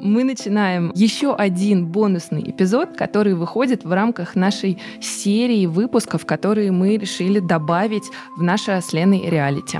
мы 0.00 0.24
начинаем 0.24 0.92
еще 0.94 1.34
один 1.34 1.86
бонусный 1.86 2.42
эпизод, 2.50 2.96
который 2.96 3.34
выходит 3.34 3.84
в 3.84 3.92
рамках 3.92 4.34
нашей 4.34 4.78
серии 5.00 5.66
выпусков, 5.66 6.26
которые 6.26 6.72
мы 6.72 6.96
решили 6.96 7.40
добавить 7.40 8.04
в 8.36 8.42
наше 8.42 8.80
с 8.80 8.92
Леной 8.92 9.28
реалити. 9.28 9.78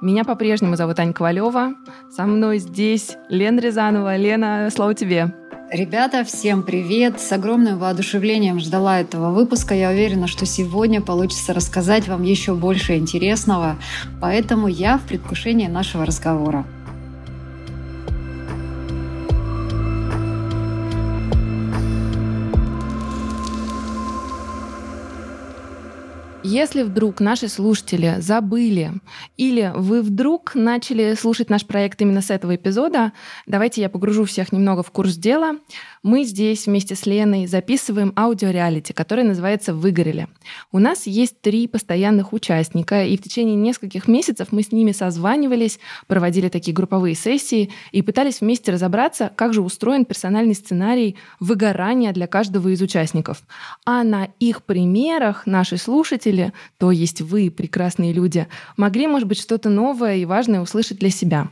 Меня 0.00 0.24
по-прежнему 0.24 0.76
зовут 0.76 0.98
Аня 0.98 1.12
Ковалева. 1.12 1.74
Со 2.10 2.26
мной 2.26 2.58
здесь 2.58 3.16
Лена 3.28 3.60
Рязанова. 3.60 4.16
Лена, 4.16 4.68
слово 4.74 4.94
тебе. 4.94 5.34
Ребята, 5.72 6.24
всем 6.24 6.64
привет! 6.64 7.20
С 7.20 7.30
огромным 7.30 7.78
воодушевлением 7.78 8.58
ждала 8.58 8.98
этого 8.98 9.30
выпуска. 9.30 9.72
Я 9.72 9.90
уверена, 9.90 10.26
что 10.26 10.44
сегодня 10.44 11.00
получится 11.00 11.54
рассказать 11.54 12.08
вам 12.08 12.24
еще 12.24 12.56
больше 12.56 12.96
интересного, 12.96 13.76
поэтому 14.20 14.66
я 14.66 14.98
в 14.98 15.02
предвкушении 15.02 15.68
нашего 15.68 16.04
разговора. 16.04 16.66
Если 26.52 26.82
вдруг 26.82 27.20
наши 27.20 27.46
слушатели 27.46 28.16
забыли 28.18 28.94
или 29.36 29.72
вы 29.72 30.02
вдруг 30.02 30.56
начали 30.56 31.14
слушать 31.14 31.48
наш 31.48 31.64
проект 31.64 32.02
именно 32.02 32.22
с 32.22 32.30
этого 32.30 32.56
эпизода, 32.56 33.12
давайте 33.46 33.82
я 33.82 33.88
погружу 33.88 34.24
всех 34.24 34.50
немного 34.50 34.82
в 34.82 34.90
курс 34.90 35.14
дела. 35.14 35.60
Мы 36.02 36.24
здесь 36.24 36.66
вместе 36.66 36.96
с 36.96 37.06
Леной 37.06 37.46
записываем 37.46 38.12
аудиореалити, 38.16 38.92
который 38.92 39.22
называется 39.22 39.74
«Выгорели». 39.74 40.26
У 40.72 40.80
нас 40.80 41.06
есть 41.06 41.40
три 41.40 41.68
постоянных 41.68 42.32
участника, 42.32 43.04
и 43.04 43.16
в 43.16 43.22
течение 43.22 43.54
нескольких 43.54 44.08
месяцев 44.08 44.48
мы 44.50 44.64
с 44.64 44.72
ними 44.72 44.90
созванивались, 44.90 45.78
проводили 46.08 46.48
такие 46.48 46.74
групповые 46.74 47.14
сессии 47.14 47.70
и 47.92 48.02
пытались 48.02 48.40
вместе 48.40 48.72
разобраться, 48.72 49.30
как 49.36 49.54
же 49.54 49.60
устроен 49.60 50.04
персональный 50.04 50.54
сценарий 50.54 51.14
выгорания 51.38 52.12
для 52.12 52.26
каждого 52.26 52.70
из 52.70 52.82
участников. 52.82 53.44
А 53.86 54.02
на 54.02 54.30
их 54.40 54.64
примерах 54.64 55.46
наши 55.46 55.76
слушатели 55.76 56.39
слушатели, 56.40 56.52
то 56.78 56.90
есть 56.90 57.20
вы, 57.20 57.50
прекрасные 57.50 58.12
люди, 58.12 58.46
могли, 58.76 59.06
может 59.06 59.28
быть, 59.28 59.40
что-то 59.40 59.68
новое 59.68 60.16
и 60.16 60.24
важное 60.24 60.60
услышать 60.60 60.98
для 60.98 61.10
себя. 61.10 61.48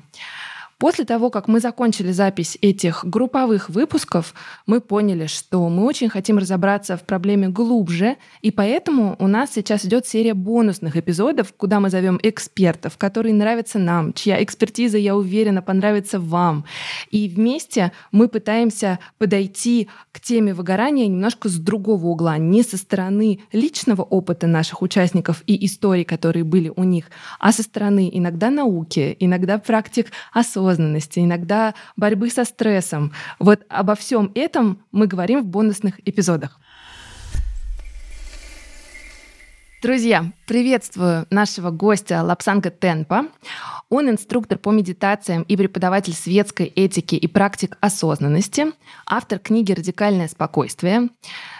После 0.79 1.05
того, 1.05 1.31
как 1.31 1.49
мы 1.49 1.59
закончили 1.59 2.13
запись 2.13 2.57
этих 2.63 3.05
групповых 3.05 3.69
выпусков, 3.69 4.33
мы 4.65 4.81
поняли, 4.81 5.27
что 5.27 5.69
мы 5.69 5.85
очень 5.85 6.09
хотим 6.09 6.39
разобраться 6.39 6.97
в 6.97 7.03
проблеме 7.03 7.49
глубже, 7.49 8.17
и 8.43 8.53
поэтому 8.53 9.17
у 9.19 9.27
нас 9.27 9.51
сейчас 9.53 9.85
идет 9.85 10.07
серия 10.07 10.35
бонусных 10.35 10.97
эпизодов, 10.97 11.53
куда 11.57 11.81
мы 11.81 11.91
зовем 11.91 12.21
экспертов, 12.23 12.97
которые 12.97 13.35
нравятся 13.35 13.81
нам, 13.81 14.13
чья 14.13 14.41
экспертиза, 14.41 14.99
я 14.99 15.17
уверена, 15.17 15.63
понравится 15.63 16.21
вам. 16.21 16.65
И 17.11 17.29
вместе 17.29 17.91
мы 18.13 18.29
пытаемся 18.29 19.01
подойти 19.19 19.89
к 20.13 20.21
теме 20.21 20.55
выгорания 20.55 21.09
немножко 21.09 21.49
с 21.49 21.57
другого 21.57 22.07
угла, 22.07 22.39
не 22.39 22.63
со 22.63 22.77
стороны 22.77 23.41
личного 23.51 24.03
опыта 24.03 24.47
наших 24.47 24.81
участников 24.83 25.43
и 25.49 25.67
историй, 25.67 26.05
которые 26.05 26.45
были 26.45 26.73
у 26.77 26.85
них, 26.85 27.07
а 27.41 27.51
со 27.51 27.65
стороны 27.65 28.09
иногда 28.13 28.51
науки, 28.51 29.17
иногда 29.19 29.59
практик 29.59 30.07
осознанности, 30.33 30.68
осознанности, 30.69 31.21
иногда 31.21 31.75
борьбы 31.97 32.31
со 32.31 32.45
стрессом. 32.45 33.13
Вот 33.39 33.65
обо 33.69 33.95
всем 33.95 34.31
этом 34.35 34.83
мы 34.93 35.07
говорим 35.07 35.43
в 35.43 35.47
бонусных 35.47 36.01
эпизодах. 36.07 36.61
Друзья, 39.81 40.33
приветствую 40.47 41.27
нашего 41.31 41.71
гостя 41.71 42.25
Лапсанга 42.25 42.71
Тенпа. 42.71 43.27
Он 43.91 44.11
инструктор 44.11 44.59
по 44.59 44.73
медитациям 44.73 45.43
и 45.43 45.57
преподаватель 45.57 46.15
светской 46.15 46.67
этики 46.67 47.15
и 47.15 47.29
практик 47.29 47.79
осознанности, 47.81 48.67
автор 49.07 49.39
книги 49.39 49.73
«Радикальное 49.73 50.27
спокойствие». 50.27 51.11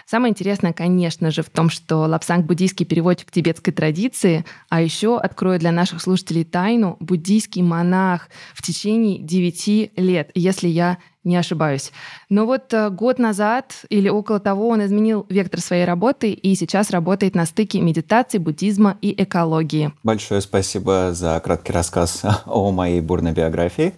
Самое 0.09 0.31
интересное, 0.31 0.73
конечно 0.73 1.29
же, 1.29 1.43
в 1.43 1.51
том, 1.51 1.69
что 1.69 1.97
Лапсанг— 1.97 2.43
буддийский 2.47 2.83
переводчик 2.83 3.29
тибетской 3.29 3.71
традиции, 3.71 4.43
а 4.67 4.81
еще 4.81 5.19
открою 5.19 5.59
для 5.59 5.71
наших 5.71 6.01
слушателей 6.01 6.45
тайну— 6.45 6.97
буддийский 6.99 7.61
монах 7.61 8.29
в 8.55 8.63
течение 8.63 9.19
девяти 9.19 9.91
лет, 9.95 10.31
если 10.33 10.67
я 10.67 10.97
не 11.23 11.35
ошибаюсь. 11.35 11.91
Но 12.27 12.47
вот 12.47 12.73
э, 12.73 12.89
год 12.89 13.19
назад 13.19 13.85
или 13.89 14.09
около 14.09 14.39
того 14.39 14.69
он 14.69 14.83
изменил 14.83 15.27
вектор 15.29 15.61
своей 15.61 15.85
работы 15.85 16.31
и 16.31 16.55
сейчас 16.55 16.89
работает 16.89 17.35
на 17.35 17.45
стыке 17.45 17.79
медитации, 17.79 18.39
буддизма 18.39 18.97
и 19.03 19.13
экологии. 19.21 19.93
Большое 20.01 20.41
спасибо 20.41 21.11
за 21.13 21.39
краткий 21.39 21.71
рассказ 21.71 22.23
о 22.47 22.71
моей 22.71 23.01
бурной 23.01 23.33
биографии. 23.33 23.93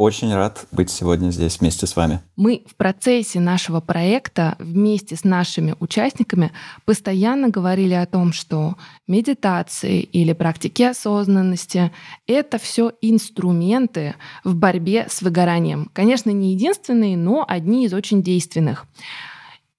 Очень 0.00 0.34
рад 0.34 0.66
быть 0.72 0.88
сегодня 0.88 1.28
здесь 1.28 1.60
вместе 1.60 1.86
с 1.86 1.94
вами. 1.94 2.22
Мы 2.34 2.62
в 2.66 2.74
процессе 2.74 3.38
нашего 3.38 3.82
проекта 3.82 4.56
вместе 4.58 5.14
с 5.14 5.24
нашими 5.24 5.74
участниками 5.78 6.52
постоянно 6.86 7.50
говорили 7.50 7.92
о 7.92 8.06
том, 8.06 8.32
что 8.32 8.76
медитации 9.06 10.00
или 10.00 10.32
практики 10.32 10.84
осознанности— 10.84 11.92
это 12.26 12.56
все 12.56 12.92
инструменты 13.02 14.14
в 14.42 14.54
борьбе 14.54 15.06
с 15.10 15.20
выгоранием. 15.20 15.90
Конечно, 15.92 16.30
не 16.30 16.54
единственные, 16.54 17.18
но 17.18 17.44
одни 17.46 17.84
из 17.84 17.92
очень 17.92 18.22
действенных. 18.22 18.86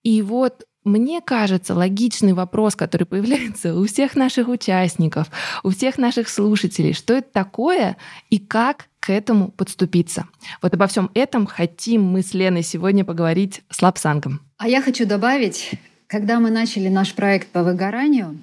И 0.04 0.22
вот 0.22 0.66
мне 0.84 1.22
кажется, 1.22 1.74
логичный 1.74 2.34
вопрос, 2.34 2.76
который 2.76 3.06
появляется 3.06 3.76
у 3.76 3.88
всех 3.88 4.16
наших 4.16 4.50
участников, 4.50 5.32
у 5.64 5.72
всех 5.72 5.98
наших 5.98 6.30
слушателей, 6.30 6.94
что 6.94 7.16
это 7.16 7.32
такое 7.32 7.98
и 8.30 8.38
как 8.38 8.86
к 9.02 9.10
этому 9.10 9.50
подступиться. 9.50 10.28
Вот 10.62 10.74
обо 10.74 10.88
всем 10.88 11.12
этом 11.14 11.46
хотим 11.46 12.04
мы 12.04 12.22
с 12.22 12.34
Леной 12.34 12.64
сегодня 12.64 13.04
поговорить 13.04 13.64
с 13.70 13.82
Лапсангом. 13.82 14.40
А 14.58 14.70
я 14.70 14.82
хочу 14.82 15.06
добавить, 15.06 15.72
когда 16.08 16.40
мы 16.40 16.52
начали 16.52 16.88
наш 16.88 17.14
проект 17.14 17.50
по 17.50 17.64
выгоранию, 17.64 18.40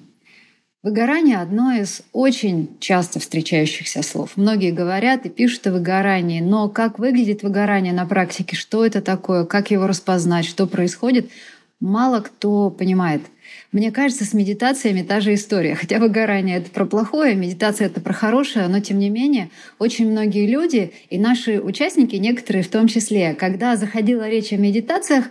Выгорание— 0.81 1.39
одно 1.41 1.73
из 1.73 2.03
очень 2.13 2.77
часто 2.79 3.19
встречающихся 3.19 4.01
слов. 4.01 4.37
Многие 4.37 4.71
говорят 4.71 5.25
и 5.25 5.29
пишут 5.29 5.67
о 5.67 5.73
выгорании, 5.73 6.39
но 6.39 6.69
как 6.69 6.99
выглядит 6.99 7.43
выгорание 7.43 7.91
на 7.91 8.05
практике, 8.05 8.55
что 8.55 8.85
это 8.85 9.01
такое, 9.01 9.43
как 9.43 9.71
его 9.71 9.87
распознать, 9.87 10.45
что 10.45 10.67
происходит, 10.67 11.29
мало 11.81 12.21
кто 12.21 12.69
понимает. 12.69 13.23
Мне 13.71 13.91
кажется, 13.91 14.25
с 14.25 14.33
медитациями 14.33 15.03
та 15.03 15.19
же 15.19 15.35
история. 15.35 15.75
Хотя 15.75 15.99
выгорание— 15.99 16.57
это 16.59 16.71
про 16.71 16.85
плохое, 16.85 17.35
медитация— 17.35 17.85
это 17.87 18.01
про 18.01 18.13
хорошее, 18.13 18.67
но 18.67 18.79
тем 18.79 18.97
не 18.97 19.11
менее 19.11 19.51
очень 19.77 20.09
многие 20.09 20.47
люди, 20.47 20.91
и 21.11 21.19
наши 21.19 21.59
участники, 21.61 22.15
некоторые 22.15 22.63
в 22.63 22.69
том 22.69 22.87
числе, 22.87 23.35
когда 23.35 23.75
заходила 23.75 24.27
речь 24.27 24.51
о 24.51 24.57
медитациях, 24.57 25.25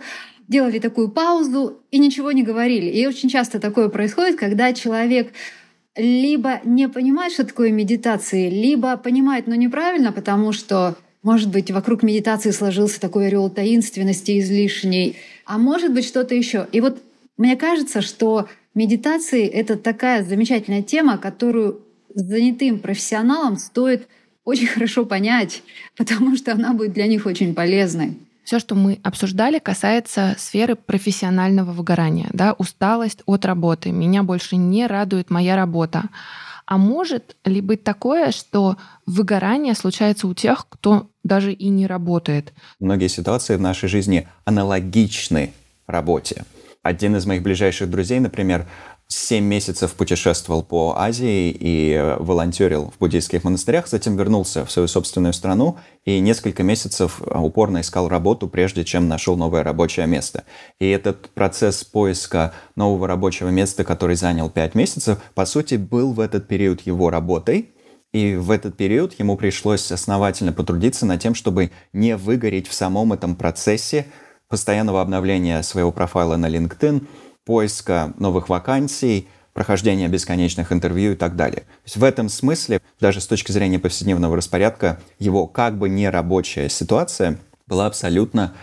делали 0.47 0.79
такую 0.79 1.09
паузу 1.09 1.79
и 1.91 1.99
ничего 1.99 2.31
не 2.31 2.43
говорили. 2.43 2.85
И 2.85 3.05
очень 3.05 3.27
часто 3.27 3.59
такое 3.59 3.89
происходит, 3.89 4.39
когда 4.39 4.71
человек 4.71 5.33
либо 5.97 6.61
не 6.63 6.87
понимает, 6.87 7.33
что 7.33 7.45
такое 7.45 7.71
медитация, 7.71 8.49
либо 8.49 8.95
понимает, 8.95 9.47
но 9.47 9.55
неправильно, 9.55 10.13
потому 10.13 10.53
что 10.53 10.95
может 11.21 11.49
быть, 11.49 11.69
вокруг 11.69 12.01
медитации 12.01 12.51
сложился 12.51 13.01
такой 13.01 13.27
орел 13.27 13.49
таинственности 13.49 14.39
излишней, 14.39 15.17
а 15.45 15.57
может 15.57 15.93
быть 15.93 16.05
что-то 16.05 16.33
еще. 16.33 16.65
И 16.71 16.79
вот 16.79 17.01
мне 17.39 17.55
кажется, 17.55 18.01
что 18.01 18.49
медитации— 18.75 19.47
это 19.47 19.77
такая 19.77 20.25
замечательная 20.25 20.83
тема, 20.83 21.17
которую 21.17 21.79
занятым 22.13 22.79
профессионалам 22.79 23.57
стоит 23.57 24.09
очень 24.43 24.67
хорошо 24.67 25.05
понять, 25.05 25.63
потому 25.97 26.35
что 26.35 26.51
она 26.51 26.73
будет 26.73 26.91
для 26.91 27.07
них 27.07 27.25
очень 27.25 27.55
полезной. 27.55 28.17
Все, 28.43 28.59
что 28.59 28.75
мы 28.75 28.99
обсуждали, 29.03 29.59
касается 29.59 30.35
сферы 30.37 30.75
профессионального 30.75 31.71
выгорания, 31.71 32.29
да, 32.33 32.53
усталость 32.57 33.21
от 33.25 33.45
работы. 33.45 33.91
Меня 33.91 34.23
больше 34.23 34.57
не 34.57 34.85
радует 34.85 35.29
моя 35.29 35.55
работа. 35.55 36.09
А 36.65 36.77
может 36.77 37.37
ли 37.45 37.61
быть 37.61 37.85
такое, 37.85 38.31
что 38.31 38.75
выгорание 39.05 39.75
случается 39.75 40.27
у 40.27 40.33
тех, 40.33 40.67
кто 40.67 41.09
даже 41.23 41.53
и 41.53 41.69
не 41.69 41.87
работает? 41.87 42.53
Многие 42.79 43.07
ситуации 43.07 43.55
в 43.55 43.61
нашей 43.61 43.87
жизни 43.87 44.27
аналогичны 44.43 45.53
работе. 45.87 46.43
Один 46.81 47.15
из 47.17 47.25
моих 47.25 47.43
ближайших 47.43 47.89
друзей, 47.89 48.19
например, 48.19 48.65
7 49.07 49.43
месяцев 49.43 49.93
путешествовал 49.95 50.63
по 50.63 50.95
Азии 50.97 51.49
и 51.59 52.15
волонтерил 52.19 52.93
в 52.95 52.99
буддийских 52.99 53.43
монастырях, 53.43 53.87
затем 53.87 54.15
вернулся 54.15 54.65
в 54.65 54.71
свою 54.71 54.87
собственную 54.87 55.33
страну 55.33 55.77
и 56.05 56.19
несколько 56.19 56.63
месяцев 56.63 57.21
э, 57.21 57.37
упорно 57.37 57.81
искал 57.81 58.07
работу, 58.07 58.47
прежде 58.47 58.85
чем 58.85 59.07
нашел 59.07 59.35
новое 59.35 59.63
рабочее 59.63 60.05
место. 60.05 60.45
И 60.79 60.87
этот 60.87 61.29
процесс 61.31 61.83
поиска 61.83 62.53
нового 62.75 63.07
рабочего 63.07 63.49
места, 63.49 63.83
который 63.83 64.15
занял 64.15 64.49
5 64.49 64.75
месяцев, 64.75 65.17
по 65.33 65.45
сути, 65.45 65.75
был 65.75 66.13
в 66.13 66.19
этот 66.19 66.47
период 66.47 66.81
его 66.81 67.09
работой, 67.09 67.71
и 68.13 68.35
в 68.35 68.51
этот 68.51 68.77
период 68.77 69.19
ему 69.19 69.37
пришлось 69.37 69.91
основательно 69.91 70.53
потрудиться 70.53 71.05
над 71.05 71.21
тем, 71.21 71.35
чтобы 71.35 71.71
не 71.93 72.15
выгореть 72.15 72.67
в 72.67 72.73
самом 72.73 73.11
этом 73.11 73.35
процессе 73.35 74.05
постоянного 74.49 75.01
обновления 75.01 75.61
своего 75.61 75.91
профайла 75.91 76.35
на 76.35 76.47
LinkedIn, 76.47 77.07
поиска 77.45 78.13
новых 78.17 78.49
вакансий, 78.49 79.27
прохождения 79.53 80.07
бесконечных 80.07 80.71
интервью 80.71 81.13
и 81.13 81.15
так 81.15 81.35
далее. 81.35 81.61
То 81.61 81.85
есть 81.85 81.97
в 81.97 82.03
этом 82.03 82.29
смысле, 82.29 82.81
даже 82.99 83.21
с 83.21 83.27
точки 83.27 83.51
зрения 83.51 83.79
повседневного 83.79 84.35
распорядка, 84.35 84.99
его 85.19 85.47
как 85.47 85.77
бы 85.77 85.87
нерабочая 85.87 86.69
ситуация 86.69 87.37
была 87.67 87.85
абсолютно 87.85 88.53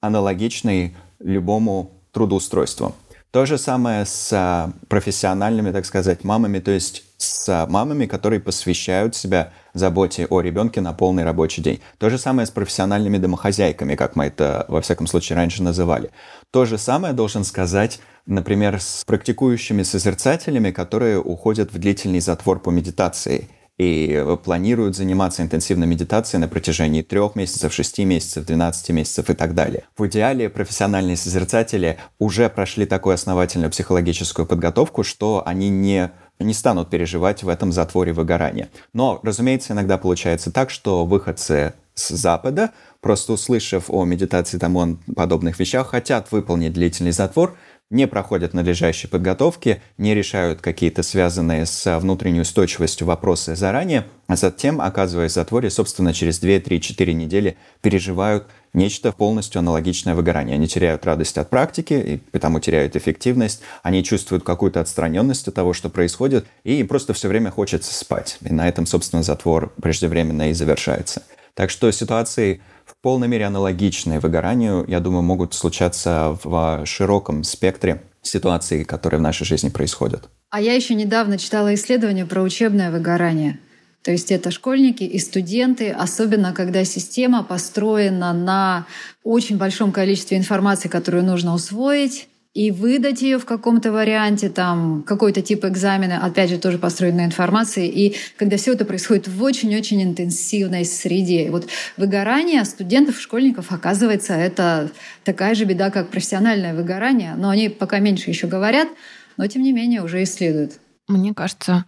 аналогичной 0.00 0.94
любому 1.18 1.92
трудоустройству. 2.12 2.94
То 3.30 3.46
же 3.46 3.58
самое 3.58 4.04
с 4.06 4.32
а, 4.32 4.72
профессиональными, 4.88 5.70
так 5.70 5.86
сказать, 5.86 6.24
мамами, 6.24 6.58
то 6.58 6.72
есть 6.72 7.04
с 7.20 7.66
мамами, 7.68 8.06
которые 8.06 8.40
посвящают 8.40 9.14
себя 9.14 9.52
заботе 9.74 10.26
о 10.26 10.40
ребенке 10.40 10.80
на 10.80 10.92
полный 10.92 11.24
рабочий 11.24 11.62
день. 11.62 11.80
То 11.98 12.08
же 12.08 12.18
самое 12.18 12.46
с 12.46 12.50
профессиональными 12.50 13.18
домохозяйками, 13.18 13.94
как 13.94 14.16
мы 14.16 14.26
это, 14.26 14.64
во 14.68 14.80
всяком 14.80 15.06
случае, 15.06 15.36
раньше 15.36 15.62
называли. 15.62 16.10
То 16.50 16.64
же 16.64 16.78
самое 16.78 17.12
должен 17.12 17.44
сказать, 17.44 18.00
например, 18.26 18.80
с 18.80 19.04
практикующими 19.04 19.82
созерцателями, 19.82 20.70
которые 20.70 21.20
уходят 21.20 21.72
в 21.72 21.78
длительный 21.78 22.20
затвор 22.20 22.60
по 22.60 22.70
медитации– 22.70 23.48
и 23.80 24.36
планируют 24.44 24.94
заниматься 24.94 25.40
интенсивной 25.40 25.86
медитацией 25.86 26.38
на 26.38 26.48
протяжении 26.48 27.00
трех 27.00 27.34
месяцев, 27.34 27.72
шести 27.72 28.04
месяцев, 28.04 28.44
12 28.44 28.90
месяцев 28.90 29.30
и 29.30 29.34
так 29.34 29.54
далее. 29.54 29.84
В 29.96 30.06
идеале 30.06 30.50
профессиональные 30.50 31.16
созерцатели 31.16 31.98
уже 32.18 32.50
прошли 32.50 32.84
такую 32.84 33.14
основательную 33.14 33.70
психологическую 33.70 34.44
подготовку, 34.44 35.02
что 35.02 35.42
они 35.46 35.70
не 35.70 36.10
не 36.40 36.54
станут 36.54 36.90
переживать 36.90 37.42
в 37.42 37.48
этом 37.48 37.72
затворе 37.72 38.12
выгорания. 38.12 38.68
Но, 38.92 39.20
разумеется, 39.22 39.72
иногда 39.72 39.98
получается 39.98 40.50
так, 40.50 40.70
что 40.70 41.04
выходцы 41.04 41.74
с 41.94 42.08
Запада, 42.08 42.70
просто 43.00 43.34
услышав 43.34 43.84
о 43.88 44.04
медитации 44.04 44.56
и 44.56 44.60
тому 44.60 44.96
подобных 45.14 45.58
вещах, 45.58 45.90
хотят 45.90 46.32
выполнить 46.32 46.72
длительный 46.72 47.12
затвор– 47.12 47.56
не 47.90 48.06
проходят 48.06 48.54
надлежащей 48.54 49.08
подготовки, 49.08 49.82
не 49.98 50.14
решают 50.14 50.60
какие-то 50.60 51.02
связанные 51.02 51.66
с 51.66 51.98
внутренней 51.98 52.40
устойчивостью 52.40 53.06
вопросы 53.06 53.56
заранее, 53.56 54.06
а 54.28 54.36
затем, 54.36 54.80
оказываясь 54.80 55.32
в 55.32 55.34
затворе, 55.34 55.70
собственно, 55.70 56.14
через 56.14 56.38
2, 56.38 56.60
3, 56.60 56.80
4 56.80 57.12
недели 57.12 57.56
переживают 57.82 58.46
нечто 58.72 59.12
полностью 59.12 59.58
аналогичное 59.58 60.14
выгорание. 60.14 60.54
Они 60.54 60.68
теряют 60.68 61.04
радость 61.04 61.38
от 61.38 61.50
практики, 61.50 61.94
и 61.94 62.16
потому 62.30 62.60
теряют 62.60 62.96
эффективность, 62.96 63.62
они 63.82 64.04
чувствуют 64.04 64.44
какую-то 64.44 64.80
отстраненность 64.80 65.48
от 65.48 65.54
того, 65.54 65.72
что 65.72 65.88
происходит, 65.88 66.46
и 66.64 66.80
им 66.80 66.88
просто 66.88 67.12
все 67.14 67.28
время 67.28 67.50
хочется 67.50 67.94
спать. 67.94 68.38
И 68.42 68.52
на 68.52 68.68
этом, 68.68 68.86
собственно, 68.86 69.22
затвор 69.22 69.72
преждевременно 69.80 70.50
и 70.50 70.54
завершается. 70.54 71.22
Так 71.54 71.70
что 71.70 71.90
ситуации 71.90 72.62
в 72.86 72.94
полной 73.02 73.28
мере 73.28 73.46
аналогичные 73.46 74.20
выгоранию, 74.20 74.84
я 74.88 75.00
думаю, 75.00 75.22
могут 75.22 75.54
случаться 75.54 76.38
в 76.42 76.84
широком 76.86 77.44
спектре 77.44 78.02
ситуаций, 78.22 78.84
которые 78.84 79.18
в 79.18 79.22
нашей 79.22 79.44
жизни 79.44 79.68
происходят. 79.68 80.28
А 80.50 80.60
я 80.60 80.74
еще 80.74 80.94
недавно 80.94 81.38
читала 81.38 81.74
исследование 81.74 82.26
про 82.26 82.42
учебное 82.42 82.90
выгорание. 82.90 83.58
То 84.02 84.10
есть 84.10 84.30
это 84.32 84.50
школьники 84.50 85.02
и 85.02 85.18
студенты, 85.18 85.90
особенно 85.90 86.52
когда 86.52 86.84
система 86.84 87.42
построена 87.42 88.32
на 88.32 88.86
очень 89.24 89.58
большом 89.58 89.92
количестве 89.92 90.38
информации, 90.38 90.88
которую 90.88 91.24
нужно 91.24 91.54
усвоить, 91.54 92.28
и 92.52 92.72
выдать 92.72 93.22
ее 93.22 93.38
в 93.38 93.44
каком-то 93.44 93.92
варианте, 93.92 94.48
там 94.48 95.04
какой-то 95.04 95.40
тип 95.40 95.64
экзамена, 95.64 96.24
опять 96.24 96.50
же, 96.50 96.58
тоже 96.58 96.78
построен 96.78 97.16
на 97.16 97.24
информации. 97.24 97.88
И 97.88 98.16
когда 98.36 98.56
все 98.56 98.72
это 98.72 98.84
происходит 98.84 99.28
в 99.28 99.40
очень-очень 99.42 100.02
интенсивной 100.02 100.84
среде. 100.84 101.44
И 101.44 101.50
вот 101.50 101.68
выгорание 101.96 102.64
студентов, 102.64 103.20
школьников, 103.20 103.70
оказывается, 103.70 104.34
это 104.34 104.90
такая 105.22 105.54
же 105.54 105.64
беда, 105.64 105.90
как 105.90 106.08
профессиональное 106.08 106.74
выгорание. 106.74 107.34
Но 107.36 107.50
они 107.50 107.68
пока 107.68 108.00
меньше 108.00 108.30
еще 108.30 108.48
говорят, 108.48 108.88
но 109.36 109.46
тем 109.46 109.62
не 109.62 109.72
менее 109.72 110.02
уже 110.02 110.20
исследуют. 110.24 110.72
Мне 111.06 111.34
кажется, 111.34 111.84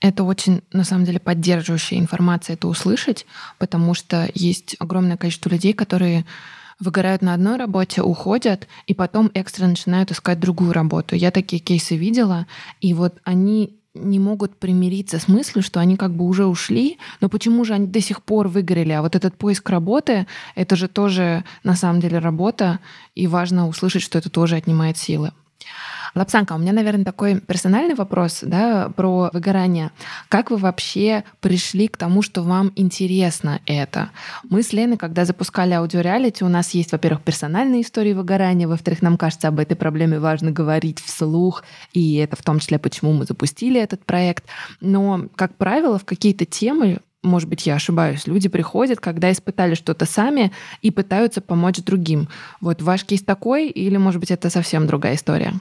это 0.00 0.24
очень, 0.24 0.62
на 0.72 0.84
самом 0.84 1.04
деле, 1.04 1.18
поддерживающая 1.18 1.98
информация 1.98 2.54
это 2.54 2.68
услышать, 2.68 3.26
потому 3.58 3.94
что 3.94 4.28
есть 4.34 4.76
огромное 4.78 5.16
количество 5.16 5.48
людей, 5.48 5.72
которые 5.72 6.24
выгорают 6.78 7.22
на 7.22 7.32
одной 7.32 7.56
работе, 7.56 8.02
уходят, 8.02 8.68
и 8.86 8.94
потом 8.94 9.30
экстра 9.32 9.66
начинают 9.66 10.10
искать 10.10 10.38
другую 10.38 10.72
работу. 10.72 11.16
Я 11.16 11.30
такие 11.30 11.60
кейсы 11.60 11.96
видела, 11.96 12.46
и 12.80 12.92
вот 12.92 13.18
они 13.24 13.76
не 13.94 14.18
могут 14.18 14.58
примириться 14.58 15.18
с 15.18 15.26
мыслью, 15.26 15.62
что 15.62 15.80
они 15.80 15.96
как 15.96 16.14
бы 16.14 16.26
уже 16.26 16.44
ушли, 16.44 16.98
но 17.22 17.30
почему 17.30 17.64
же 17.64 17.72
они 17.72 17.86
до 17.86 18.02
сих 18.02 18.22
пор 18.22 18.48
выгорели? 18.48 18.92
А 18.92 19.00
вот 19.00 19.16
этот 19.16 19.36
поиск 19.36 19.70
работы, 19.70 20.26
это 20.54 20.76
же 20.76 20.88
тоже 20.88 21.44
на 21.64 21.74
самом 21.76 22.00
деле 22.00 22.18
работа, 22.18 22.80
и 23.14 23.26
важно 23.26 23.68
услышать, 23.68 24.02
что 24.02 24.18
это 24.18 24.28
тоже 24.28 24.56
отнимает 24.56 24.98
силы. 24.98 25.32
Лапсанка, 26.16 26.54
у 26.54 26.58
меня, 26.58 26.72
наверное, 26.72 27.04
такой 27.04 27.40
персональный 27.40 27.94
вопрос 27.94 28.40
да, 28.42 28.88
про 28.96 29.28
выгорание. 29.34 29.90
Как 30.30 30.50
вы 30.50 30.56
вообще 30.56 31.24
пришли 31.40 31.88
к 31.88 31.98
тому, 31.98 32.22
что 32.22 32.42
вам 32.42 32.72
интересно 32.74 33.60
это? 33.66 34.10
Мы 34.48 34.62
с 34.62 34.72
Леной, 34.72 34.96
когда 34.96 35.26
запускали 35.26 35.74
аудиореалити, 35.74 36.42
у 36.42 36.48
нас 36.48 36.70
есть, 36.70 36.92
во-первых, 36.92 37.22
персональные 37.22 37.82
истории 37.82 38.14
выгорания, 38.14 38.66
во-вторых, 38.66 39.02
нам 39.02 39.18
кажется, 39.18 39.48
об 39.48 39.60
этой 39.60 39.76
проблеме 39.76 40.18
важно 40.18 40.50
говорить 40.52 41.00
вслух, 41.00 41.64
и 41.92 42.16
это 42.16 42.34
в 42.36 42.42
том 42.42 42.60
числе, 42.60 42.78
почему 42.78 43.12
мы 43.12 43.26
запустили 43.26 43.78
этот 43.78 44.04
проект. 44.06 44.44
Но, 44.80 45.26
как 45.36 45.56
правило, 45.56 45.98
в 45.98 46.06
какие-то 46.06 46.46
темы 46.46 47.00
может 47.26 47.48
быть, 47.48 47.66
я 47.66 47.74
ошибаюсь, 47.74 48.26
люди 48.26 48.48
приходят, 48.48 49.00
когда 49.00 49.30
испытали 49.30 49.74
что-то 49.74 50.06
сами 50.06 50.52
и 50.82 50.90
пытаются 50.90 51.40
помочь 51.40 51.78
другим. 51.78 52.28
Вот 52.60 52.82
ваш 52.82 53.04
кейс 53.04 53.22
такой, 53.22 53.68
или, 53.68 53.96
может 53.96 54.20
быть, 54.20 54.30
это 54.30 54.50
совсем 54.50 54.86
другая 54.86 55.14
история? 55.14 55.52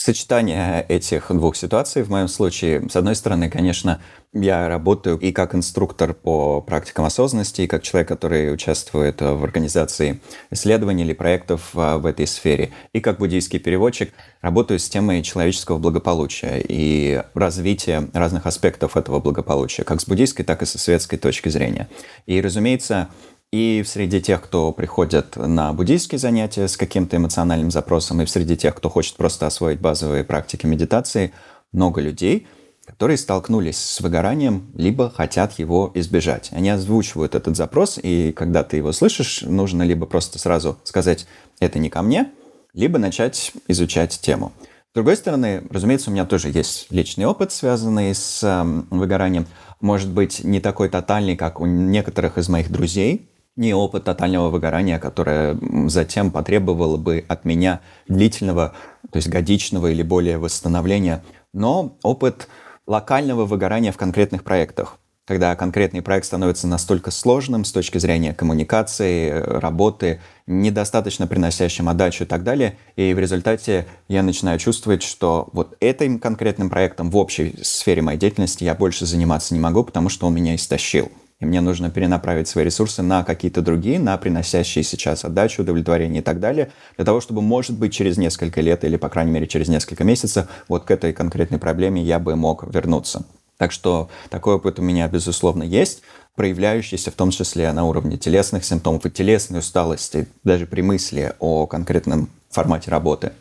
Сочетание 0.00 0.84
этих 0.88 1.26
двух 1.28 1.56
ситуаций 1.56 2.02
в 2.02 2.08
моем 2.08 2.28
случае, 2.28 2.88
с 2.88 2.96
одной 2.96 3.14
стороны, 3.14 3.50
конечно, 3.50 4.00
я 4.32 4.66
работаю 4.68 5.18
и 5.18 5.30
как 5.30 5.54
инструктор 5.54 6.14
по 6.14 6.62
практикам 6.62 7.04
осознанности, 7.04 7.62
и 7.62 7.66
как 7.66 7.82
человек, 7.82 8.08
который 8.08 8.54
участвует 8.54 9.20
в 9.20 9.44
организации 9.44 10.20
исследований 10.50 11.02
или 11.02 11.12
проектов 11.12 11.72
а, 11.74 11.98
в 11.98 12.06
этой 12.06 12.26
сфере, 12.26 12.70
и 12.94 13.00
как 13.00 13.18
буддийский 13.18 13.58
переводчик 13.58 14.12
работаю 14.40 14.78
с 14.78 14.88
темой 14.88 15.22
человеческого 15.22 15.78
благополучия 15.78 16.64
и 16.66 17.22
развития 17.34 18.08
разных 18.14 18.46
аспектов 18.46 18.96
этого 18.96 19.20
благополучия, 19.20 19.84
как 19.84 20.00
с 20.00 20.06
буддийской, 20.06 20.46
так 20.46 20.62
и 20.62 20.66
со 20.66 20.78
светской 20.78 21.18
точки 21.18 21.50
зрения. 21.50 21.88
И, 22.24 22.40
разумеется, 22.40 23.08
и 23.52 23.82
среди 23.84 24.20
тех, 24.20 24.42
кто 24.42 24.72
приходит 24.72 25.36
на 25.36 25.72
буддийские 25.72 26.18
занятия 26.18 26.68
с 26.68 26.76
каким-то 26.76 27.16
эмоциональным 27.16 27.70
запросом, 27.70 28.22
и 28.22 28.26
среди 28.26 28.56
тех, 28.56 28.76
кто 28.76 28.88
хочет 28.88 29.16
просто 29.16 29.46
освоить 29.46 29.80
базовые 29.80 30.22
практики 30.22 30.66
медитации, 30.66 31.32
много 31.72 32.00
людей, 32.00 32.46
которые 32.86 33.16
столкнулись 33.16 33.78
с 33.78 34.00
выгоранием, 34.00 34.70
либо 34.74 35.10
хотят 35.10 35.58
его 35.58 35.90
избежать. 35.94 36.50
Они 36.52 36.70
озвучивают 36.70 37.34
этот 37.34 37.56
запрос, 37.56 37.98
и 38.02 38.32
когда 38.32 38.62
ты 38.62 38.76
его 38.76 38.92
слышишь, 38.92 39.42
нужно 39.42 39.82
либо 39.82 40.06
просто 40.06 40.38
сразу 40.38 40.78
сказать 40.84 41.26
«это 41.58 41.78
не 41.78 41.90
ко 41.90 42.02
мне», 42.02 42.30
либо 42.72 42.98
начать 42.98 43.52
изучать 43.66 44.18
тему. 44.20 44.52
С 44.90 44.94
другой 44.94 45.16
стороны, 45.16 45.62
разумеется, 45.70 46.10
у 46.10 46.12
меня 46.12 46.24
тоже 46.24 46.48
есть 46.48 46.88
личный 46.90 47.24
опыт, 47.24 47.52
связанный 47.52 48.12
с 48.12 48.42
э, 48.42 48.82
выгоранием. 48.90 49.46
Может 49.80 50.08
быть, 50.10 50.42
не 50.42 50.60
такой 50.60 50.88
тотальный, 50.88 51.36
как 51.36 51.60
у 51.60 51.66
некоторых 51.66 52.38
из 52.38 52.48
моих 52.48 52.72
друзей, 52.72 53.29
не 53.56 53.74
опыт 53.74 54.04
тотального 54.04 54.48
выгорания, 54.48 54.98
которое 54.98 55.58
затем 55.86 56.30
потребовало 56.30 56.96
бы 56.96 57.24
от 57.28 57.44
меня 57.44 57.80
длительного, 58.08 58.74
то 59.10 59.16
есть 59.16 59.28
годичного 59.28 59.88
или 59.88 60.02
более 60.02 60.38
восстановления, 60.38 61.22
но 61.52 61.96
опыт 62.02 62.48
локального 62.86 63.44
выгорания 63.44 63.92
в 63.92 63.96
конкретных 63.96 64.44
проектах 64.44 64.98
когда 65.30 65.54
конкретный 65.54 66.02
проект 66.02 66.26
становится 66.26 66.66
настолько 66.66 67.12
сложным 67.12 67.64
с 67.64 67.70
точки 67.70 67.98
зрения 67.98 68.34
коммуникации, 68.34 69.30
работы, 69.30 70.20
недостаточно 70.48 71.28
приносящим 71.28 71.88
отдачу 71.88 72.24
и 72.24 72.26
так 72.26 72.42
далее, 72.42 72.76
и 72.96 73.14
в 73.14 73.18
результате 73.20 73.86
я 74.08 74.24
начинаю 74.24 74.58
чувствовать, 74.58 75.04
что 75.04 75.48
вот 75.52 75.76
этим 75.78 76.18
конкретным 76.18 76.68
проектом 76.68 77.12
в 77.12 77.16
общей 77.16 77.56
сфере 77.62 78.02
моей 78.02 78.18
деятельности 78.18 78.64
я 78.64 78.74
больше 78.74 79.06
заниматься 79.06 79.54
не 79.54 79.60
могу, 79.60 79.84
потому 79.84 80.08
что 80.08 80.26
он 80.26 80.34
меня 80.34 80.56
истощил 80.56 81.12
и 81.40 81.46
мне 81.46 81.60
нужно 81.60 81.90
перенаправить 81.90 82.48
свои 82.48 82.64
ресурсы 82.64 83.02
на 83.02 83.24
какие-то 83.24 83.62
другие, 83.62 83.98
на 83.98 84.16
приносящие 84.18 84.84
сейчас 84.84 85.24
отдачу, 85.24 85.62
удовлетворение 85.62 86.20
и 86.20 86.24
так 86.24 86.38
далее, 86.38 86.70
для 86.96 87.04
того, 87.04 87.20
чтобы, 87.20 87.40
может 87.40 87.76
быть, 87.76 87.92
через 87.92 88.18
несколько 88.18 88.60
лет 88.60 88.84
или, 88.84 88.96
по 88.96 89.08
крайней 89.08 89.32
мере, 89.32 89.46
через 89.46 89.68
несколько 89.68 90.04
месяцев 90.04 90.46
вот 90.68 90.84
к 90.84 90.90
этой 90.90 91.12
конкретной 91.12 91.58
проблеме 91.58 92.02
я 92.02 92.18
бы 92.18 92.36
мог 92.36 92.72
вернуться. 92.72 93.24
Так 93.56 93.72
что 93.72 94.08
такой 94.28 94.54
опыт 94.54 94.78
у 94.78 94.82
меня, 94.82 95.08
безусловно, 95.08 95.62
есть, 95.62 96.02
проявляющийся 96.34 97.10
в 97.10 97.14
том 97.14 97.30
числе 97.30 97.70
на 97.72 97.84
уровне 97.84 98.16
телесных 98.16 98.64
симптомов 98.64 99.04
и 99.06 99.10
телесной 99.10 99.58
усталости, 99.58 100.28
даже 100.44 100.66
при 100.66 100.82
мысли 100.82 101.34
о 101.40 101.66
конкретном 101.66 102.30
формате 102.50 102.90
работы. 102.90 103.32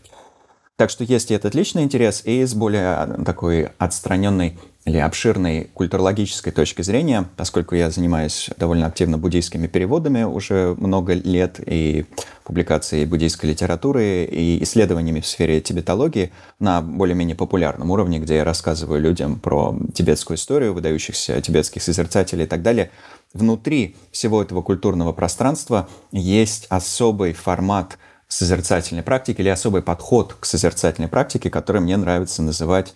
Так 0.75 0.89
что 0.89 1.03
есть 1.03 1.32
и 1.32 1.34
этот 1.34 1.56
личный 1.56 1.84
интерес, 1.84 2.22
и 2.24 2.46
с 2.46 2.53
более 2.53 3.18
такой 3.25 3.70
отстраненной 3.77 4.58
или 4.89 4.98
обширной 4.98 5.69
культурологической 5.74 6.51
точки 6.51 6.81
зрения, 6.81 7.29
поскольку 7.38 7.75
я 7.75 7.91
занимаюсь 7.91 8.50
довольно 8.58 8.88
активно 8.88 9.17
буддийскими 9.17 9.67
переводами 9.67 10.24
уже 10.24 10.75
много 10.77 11.13
лет, 11.13 11.60
и 11.65 12.05
публикацией 12.43 13.05
буддийской 13.05 13.51
литературы, 13.51 14.25
и 14.25 14.63
исследованиями 14.63 15.19
в 15.19 15.27
сфере 15.27 15.62
тибетологии 15.62 16.31
на 16.60 16.81
более-менее 16.81 17.36
популярном 17.36 17.91
уровне, 17.91 18.17
где 18.19 18.38
я 18.38 18.43
рассказываю 18.43 19.00
людям 19.00 19.39
про 19.39 19.77
тибетскую 19.93 20.38
историю, 20.38 20.74
выдающихся 20.74 21.39
тибетских 21.39 21.84
созерцателей 21.84 22.46
и 22.46 22.48
так 22.48 22.63
далее, 22.63 22.89
внутри 23.34 23.96
всего 24.12 24.41
этого 24.41 24.63
культурного 24.63 25.13
пространства 25.13 25.88
есть 26.12 26.65
особый 26.69 27.34
формат 27.34 28.00
созерцательной 28.27 29.03
практики 29.03 29.41
или 29.41 29.50
особый 29.50 29.81
подход 29.81 30.36
к 30.39 30.46
созерцательной 30.46 31.10
практике, 31.10 31.50
который 31.50 31.81
мне 31.81 31.98
нравится 31.98 32.41
называть 32.41 32.93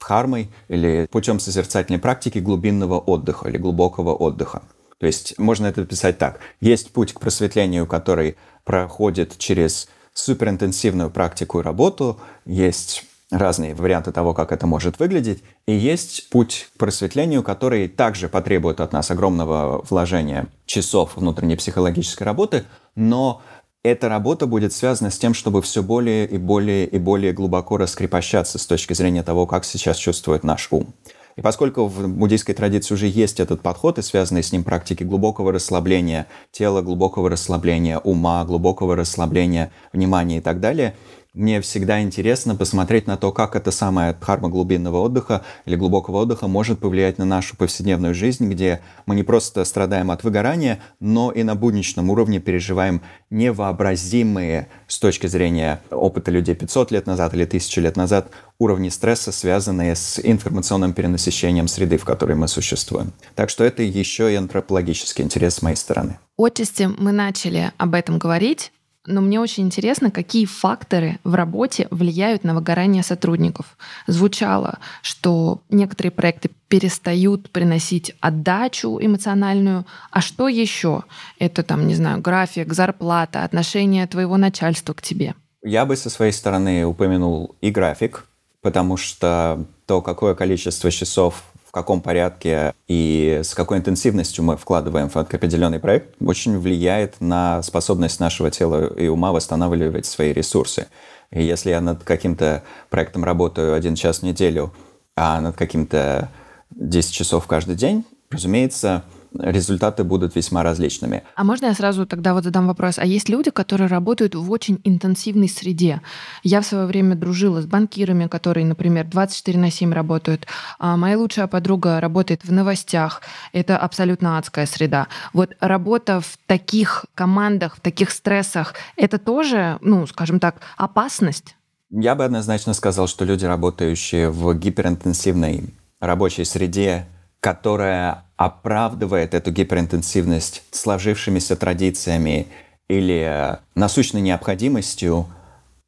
дхармой 0.00 0.50
или 0.68 1.06
путем 1.10 1.40
созерцательной 1.40 1.98
практики 1.98 2.38
глубинного 2.38 2.98
отдыха 2.98 3.48
или 3.48 3.58
глубокого 3.58 4.14
отдыха. 4.14 4.62
То 4.98 5.06
есть 5.06 5.38
можно 5.38 5.66
это 5.66 5.84
писать 5.84 6.18
так. 6.18 6.40
Есть 6.60 6.92
путь 6.92 7.12
к 7.12 7.20
просветлению, 7.20 7.86
который 7.86 8.36
проходит 8.64 9.38
через 9.38 9.88
суперинтенсивную 10.12 11.10
практику 11.10 11.60
и 11.60 11.62
работу, 11.62 12.18
есть 12.44 13.04
разные 13.30 13.74
варианты 13.74 14.10
того, 14.10 14.34
как 14.34 14.52
это 14.52 14.66
может 14.66 14.98
выглядеть, 14.98 15.42
и 15.66 15.72
есть 15.72 16.30
путь 16.30 16.68
к 16.74 16.78
просветлению, 16.78 17.42
который 17.42 17.86
также 17.88 18.28
потребует 18.28 18.80
от 18.80 18.92
нас 18.92 19.10
огромного 19.10 19.84
вложения 19.88 20.46
часов 20.66 21.16
внутренней 21.16 21.56
психологической 21.56 22.24
работы, 22.24 22.64
но 22.94 23.42
эта 23.82 24.08
работа 24.08 24.46
будет 24.46 24.72
связана 24.72 25.10
с 25.10 25.18
тем, 25.18 25.34
чтобы 25.34 25.62
все 25.62 25.82
более 25.82 26.26
и 26.26 26.36
более 26.36 26.86
и 26.86 26.98
более 26.98 27.32
глубоко 27.32 27.76
раскрепощаться 27.76 28.58
с 28.58 28.66
точки 28.66 28.92
зрения 28.92 29.22
того, 29.22 29.46
как 29.46 29.64
сейчас 29.64 29.96
чувствует 29.96 30.44
наш 30.44 30.68
ум. 30.72 30.94
И 31.36 31.40
поскольку 31.40 31.86
в 31.86 32.08
буддийской 32.08 32.52
традиции 32.52 32.94
уже 32.94 33.06
есть 33.06 33.38
этот 33.38 33.62
подход 33.62 33.98
и 33.98 34.02
связанные 34.02 34.42
с 34.42 34.50
ним 34.50 34.64
практики 34.64 35.04
глубокого 35.04 35.52
расслабления 35.52 36.26
тела, 36.50 36.82
глубокого 36.82 37.30
расслабления 37.30 37.98
ума, 37.98 38.44
глубокого 38.44 38.96
расслабления 38.96 39.70
внимания 39.92 40.38
и 40.38 40.40
так 40.40 40.60
далее– 40.60 40.96
мне 41.34 41.60
всегда 41.60 42.00
интересно 42.02 42.54
посмотреть 42.56 43.06
на 43.06 43.16
то, 43.16 43.32
как 43.32 43.54
эта 43.54 43.70
самая 43.70 44.14
дхарма 44.14 44.48
глубинного 44.48 44.98
отдыха 44.98 45.44
или 45.66 45.76
глубокого 45.76 46.18
отдыха 46.18 46.48
может 46.48 46.80
повлиять 46.80 47.18
на 47.18 47.24
нашу 47.24 47.56
повседневную 47.56 48.14
жизнь, 48.14 48.48
где 48.48 48.80
мы 49.06 49.14
не 49.14 49.22
просто 49.22 49.64
страдаем 49.64 50.10
от 50.10 50.24
выгорания, 50.24 50.80
но 51.00 51.30
и 51.30 51.42
на 51.42 51.54
будничном 51.54 52.10
уровне 52.10 52.40
переживаем 52.40 53.02
невообразимые 53.30 54.68
с 54.86 54.98
точки 54.98 55.26
зрения 55.26 55.80
опыта 55.90 56.30
людей 56.30 56.54
500 56.54 56.92
лет 56.92 57.06
назад 57.06 57.34
или 57.34 57.44
1000 57.44 57.80
лет 57.82 57.96
назад 57.96 58.30
уровни 58.58 58.88
стресса, 58.88 59.30
связанные 59.30 59.94
с 59.94 60.18
информационным 60.22 60.92
перенасыщением 60.92 61.68
среды, 61.68 61.98
в 61.98 62.04
которой 62.04 62.36
мы 62.36 62.48
существуем. 62.48 63.12
Так 63.34 63.50
что 63.50 63.64
это 63.64 63.82
еще 63.82 64.32
и 64.32 64.36
антропологический 64.36 65.24
интерес 65.24 65.56
с 65.56 65.62
моей 65.62 65.76
стороны. 65.76 66.18
Отчасти 66.38 66.88
мы 66.98 67.12
начали 67.12 67.72
об 67.78 67.94
этом 67.94 68.18
говорить, 68.18 68.72
но 69.08 69.20
мне 69.20 69.40
очень 69.40 69.64
интересно, 69.64 70.10
какие 70.10 70.44
факторы 70.44 71.18
в 71.24 71.34
работе 71.34 71.88
влияют 71.90 72.44
на 72.44 72.54
выгорание 72.54 73.02
сотрудников. 73.02 73.76
Звучало, 74.06 74.78
что 75.02 75.60
некоторые 75.70 76.12
проекты 76.12 76.50
перестают 76.68 77.50
приносить 77.50 78.14
отдачу 78.20 78.98
эмоциональную, 79.00 79.86
а 80.10 80.20
что 80.20 80.48
еще? 80.48 81.04
Это 81.38 81.62
там, 81.62 81.86
не 81.86 81.94
знаю, 81.94 82.20
график, 82.20 82.72
зарплата, 82.72 83.44
отношение 83.44 84.06
твоего 84.06 84.36
начальства 84.36 84.92
к 84.92 85.02
тебе. 85.02 85.34
Я 85.62 85.86
бы 85.86 85.96
со 85.96 86.10
своей 86.10 86.32
стороны 86.32 86.84
упомянул 86.84 87.56
и 87.60 87.70
график, 87.70 88.26
потому 88.60 88.96
что 88.96 89.64
то, 89.86 90.02
какое 90.02 90.34
количество 90.34 90.90
часов 90.90 91.42
в 91.68 91.70
каком 91.70 92.00
порядке 92.00 92.72
и 92.86 93.42
с 93.44 93.52
какой 93.52 93.76
интенсивностью 93.76 94.42
мы 94.42 94.56
вкладываем 94.56 95.10
в 95.10 95.16
определенный 95.18 95.78
проект, 95.78 96.14
очень 96.18 96.58
влияет 96.58 97.20
на 97.20 97.62
способность 97.62 98.20
нашего 98.20 98.50
тела 98.50 98.86
и 98.94 99.06
ума 99.08 99.32
восстанавливать 99.32 100.06
свои 100.06 100.32
ресурсы. 100.32 100.86
И 101.30 101.42
если 101.42 101.68
я 101.68 101.82
над 101.82 102.04
каким-то 102.04 102.62
проектом 102.88 103.22
работаю 103.22 103.74
один 103.74 103.96
час 103.96 104.20
в 104.20 104.22
неделю, 104.22 104.72
а 105.14 105.42
над 105.42 105.56
каким-то 105.56 106.30
10 106.70 107.12
часов 107.12 107.46
каждый 107.46 107.74
день, 107.74 108.06
разумеется, 108.30 109.04
результаты 109.38 110.04
будут 110.04 110.34
весьма 110.34 110.62
различными. 110.62 111.22
А 111.34 111.44
можно 111.44 111.66
я 111.66 111.74
сразу 111.74 112.06
тогда 112.06 112.34
вот 112.34 112.44
задам 112.44 112.66
вопрос? 112.66 112.98
А 112.98 113.04
есть 113.04 113.28
люди, 113.28 113.50
которые 113.50 113.88
работают 113.88 114.34
в 114.34 114.50
очень 114.50 114.80
интенсивной 114.84 115.48
среде? 115.48 116.00
Я 116.42 116.60
в 116.60 116.66
свое 116.66 116.86
время 116.86 117.14
дружила 117.14 117.60
с 117.60 117.66
банкирами, 117.66 118.26
которые, 118.26 118.66
например, 118.66 119.06
24 119.06 119.58
на 119.58 119.70
7 119.70 119.92
работают. 119.92 120.46
А 120.78 120.96
моя 120.96 121.18
лучшая 121.18 121.46
подруга 121.46 122.00
работает 122.00 122.44
в 122.44 122.52
новостях. 122.52 123.22
Это 123.52 123.76
абсолютно 123.76 124.38
адская 124.38 124.66
среда. 124.66 125.08
Вот 125.32 125.56
работа 125.60 126.20
в 126.20 126.38
таких 126.46 127.06
командах, 127.14 127.76
в 127.76 127.80
таких 127.80 128.10
стрессах, 128.10 128.74
это 128.96 129.18
тоже, 129.18 129.78
ну, 129.80 130.06
скажем 130.06 130.40
так, 130.40 130.56
опасность? 130.76 131.54
Я 131.90 132.14
бы 132.14 132.24
однозначно 132.24 132.74
сказал, 132.74 133.06
что 133.06 133.24
люди, 133.24 133.46
работающие 133.46 134.30
в 134.30 134.54
гиперинтенсивной 134.54 135.74
рабочей 136.00 136.44
среде, 136.44 137.06
которая 137.40 138.24
оправдывает 138.38 139.34
эту 139.34 139.50
гиперинтенсивность 139.50 140.62
сложившимися 140.70 141.56
традициями 141.56 142.46
или 142.88 143.58
насущной 143.74 144.20
необходимостью, 144.22 145.26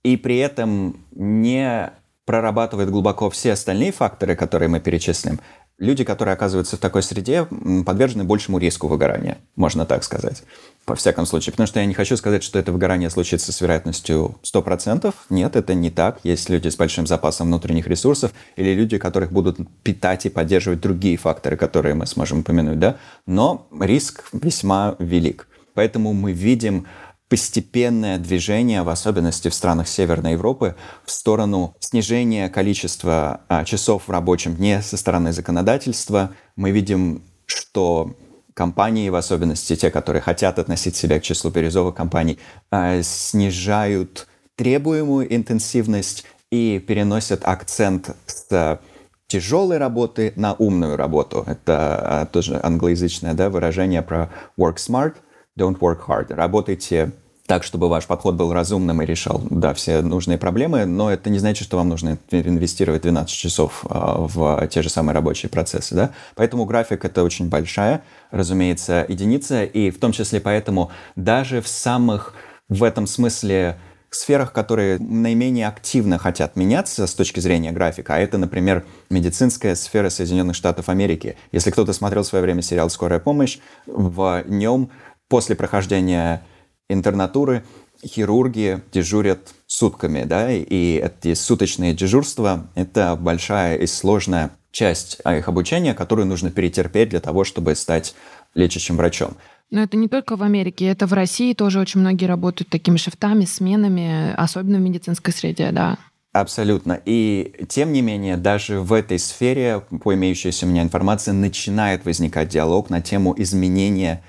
и 0.03 0.17
при 0.17 0.39
этом 0.39 0.97
не 1.13 1.93
прорабатывает 2.27 2.91
глубоко 2.91 3.31
все 3.31 3.53
остальные 3.53 3.93
факторы, 3.93 4.35
которые 4.35 4.69
мы 4.69 4.81
перечислим, 4.81 5.41
люди, 5.81 6.05
которые 6.05 6.35
оказываются 6.35 6.77
в 6.77 6.79
такой 6.79 7.03
среде, 7.03 7.49
подвержены 7.85 8.23
большему 8.23 8.59
риску 8.59 8.87
выгорания, 8.87 9.39
можно 9.57 9.87
так 9.87 10.05
сказать. 10.05 10.45
По 10.85 10.95
всяком 10.95 11.27
случае. 11.27 11.53
Потому 11.53 11.67
что 11.67 11.81
я 11.81 11.87
не 11.87 11.95
хочу 11.95 12.17
сказать, 12.17 12.45
что 12.45 12.59
это 12.59 12.71
выгорание 12.71 13.11
случится 13.11 13.53
с 13.53 13.61
вероятностью 13.61 14.37
100%. 14.45 15.13
Нет, 15.31 15.57
это 15.57 15.75
не 15.75 15.91
так. 15.91 16.21
Есть 16.23 16.49
люди 16.49 16.69
с 16.69 16.77
большим 16.77 17.07
запасом 17.07 17.49
внутренних 17.49 17.87
ресурсов 17.87 18.33
или 18.57 18.75
люди, 18.75 18.99
которых 18.99 19.33
будут 19.33 19.59
питать 19.83 20.27
и 20.27 20.29
поддерживать 20.29 20.81
другие 20.81 21.17
факторы, 21.17 21.57
которые 21.57 21.95
мы 21.95 22.07
сможем 22.07 22.41
упомянуть. 22.41 22.79
Да? 22.79 22.97
Но 23.27 23.67
риск 23.81 24.25
весьма 24.33 24.97
велик. 24.99 25.49
Поэтому 25.75 26.13
мы 26.13 26.33
видим 26.33 26.87
постепенное 27.31 28.19
движение, 28.19 28.83
в 28.83 28.89
особенности 28.89 29.49
в 29.49 29.55
странах 29.55 29.87
Северной 29.89 30.33
Европы, 30.33 30.75
в 31.07 31.13
сторону 31.13 31.77
снижения 31.79 32.49
количества 32.49 33.43
а, 33.49 33.65
часов 33.65 34.09
в 34.09 34.11
рабочем 34.11 34.57
дне 34.57 34.83
со 34.83 34.97
стороны 34.97 35.33
законодательства. 35.33 36.35
Мы 36.57 36.73
видим, 36.73 37.23
что 37.47 38.17
компании, 38.53 39.09
в 39.11 39.15
особенности 39.15 39.77
те, 39.77 39.93
которые 39.93 40.21
хотят 40.21 40.59
относить 40.59 40.97
себя 40.97 41.21
к 41.21 41.23
числу 41.23 41.53
бирюзовых 41.53 41.95
компаний, 41.95 42.41
а, 42.73 43.01
снижают 43.01 44.27
требуемую 44.57 45.33
интенсивность 45.33 46.25
и 46.51 46.81
переносят 46.85 47.43
акцент 47.45 48.11
с 48.27 48.81
тяжелой 49.29 49.79
работы 49.79 50.33
на 50.35 50.55
умную 50.55 50.97
работу. 50.97 51.45
Это 51.47 52.23
а, 52.23 52.27
тоже 52.27 52.59
англоязычное 52.61 53.35
да, 53.35 53.51
выражение 53.51 54.03
про 54.03 54.31
work 54.59 54.79
smart– 54.79 55.15
don't 55.59 55.79
work 55.79 56.07
hard. 56.07 56.33
Работайте 56.35 57.13
так, 57.51 57.65
чтобы 57.65 57.89
ваш 57.89 58.07
подход 58.07 58.37
был 58.37 58.53
разумным 58.53 59.03
и 59.03 59.07
решал, 59.07 59.43
да, 59.51 59.75
все 59.75 60.03
нужные 60.03 60.39
проблемы, 60.39 60.85
но 60.85 61.11
это 61.11 61.31
не 61.31 61.41
значит, 61.41 61.65
что 61.67 61.79
вам 61.79 61.89
нужно 61.89 62.17
инвестировать 62.31 63.03
12 63.03 63.29
часов 63.35 63.85
а, 63.91 64.19
в 64.21 64.69
те 64.69 64.83
же 64.83 64.89
самые 64.89 65.15
рабочие 65.17 65.51
процессы, 65.51 65.97
да. 65.97 66.11
Поэтому 66.37 66.65
график— 66.65 67.05
это 67.07 67.25
очень 67.25 67.49
большая, 67.49 68.05
разумеется, 68.31 69.05
единица, 69.09 69.65
и 69.65 69.91
в 69.91 69.99
том 69.99 70.13
числе 70.13 70.41
поэтому 70.41 70.93
даже 71.17 71.61
в 71.61 71.67
самых, 71.67 72.35
в 72.69 72.85
этом 72.85 73.09
смысле, 73.09 73.77
сферах, 74.11 74.53
которые 74.53 74.99
наименее 74.99 75.69
активно 75.69 76.19
хотят 76.19 76.57
меняться 76.57 77.07
с 77.07 77.15
точки 77.15 77.41
зрения 77.41 77.73
графика, 77.73 78.15
а 78.15 78.19
это, 78.19 78.39
например, 78.39 78.85
медицинская 79.09 79.75
сфера 79.75 80.11
Соединенных 80.11 80.57
Штатов 80.57 80.89
Америки. 80.89 81.37
Если 81.53 81.71
кто-то 81.71 81.93
смотрел 81.93 82.23
в 82.23 82.27
свое 82.27 82.43
время 82.43 82.63
сериал 82.63 82.91
«Скорая 82.91 83.21
помощь», 83.21 83.59
в 83.87 84.45
нем 84.47 84.91
после 85.31 85.55
прохождения 85.55 86.43
интернатуры 86.91 87.65
хирурги 88.05 88.83
дежурят 88.93 89.55
сутками, 89.67 90.25
да, 90.25 90.53
и 90.53 90.97
эти 90.97 91.35
суточные 91.35 91.95
дежурства— 91.95 92.69
это 92.75 93.17
большая 93.17 93.79
и 93.79 93.87
сложная 93.87 94.51
часть 94.73 95.21
их 95.25 95.49
обучения, 95.49 95.95
которую 95.95 96.27
нужно 96.27 96.51
перетерпеть 96.51 97.11
для 97.11 97.21
того, 97.21 97.45
чтобы 97.45 97.75
стать 97.75 98.15
лечащим 98.55 98.97
врачом. 98.97 99.37
Но 99.71 99.83
это 99.83 99.97
не 99.97 100.09
только 100.09 100.37
в 100.37 100.43
Америке, 100.43 100.87
это 100.87 101.07
в 101.07 101.13
России 101.13 101.55
тоже 101.55 101.79
очень 101.79 102.01
многие 102.01 102.27
работают 102.27 102.71
такими 102.71 102.97
шифтами, 102.97 103.45
сменами, 103.45 104.35
особенно 104.37 104.79
в 104.79 104.81
медицинской 104.81 105.33
среде, 105.33 105.71
да. 105.71 105.97
Абсолютно. 106.33 107.01
И 107.05 107.67
тем 107.69 107.93
не 107.93 108.03
менее, 108.03 108.37
даже 108.37 108.81
в 108.81 108.93
этой 108.93 109.19
сфере, 109.19 109.83
по 110.03 110.15
имеющейся 110.15 110.67
у 110.67 110.69
меня 110.69 110.83
информации, 110.83 111.33
начинает 111.33 112.05
возникать 112.05 112.49
диалог 112.49 112.91
на 112.91 113.01
тему 113.01 113.35
изменения 113.37 114.23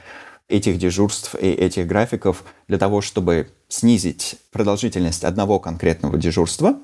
этих 0.52 0.78
дежурств 0.78 1.36
и 1.36 1.48
этих 1.48 1.88
графиков 1.88 2.44
для 2.68 2.78
того, 2.78 3.02
чтобы 3.02 3.50
снизить 3.68 4.36
продолжительность 4.52 5.24
одного 5.24 5.60
конкретного 5.60 6.18
дежурства 6.18 6.76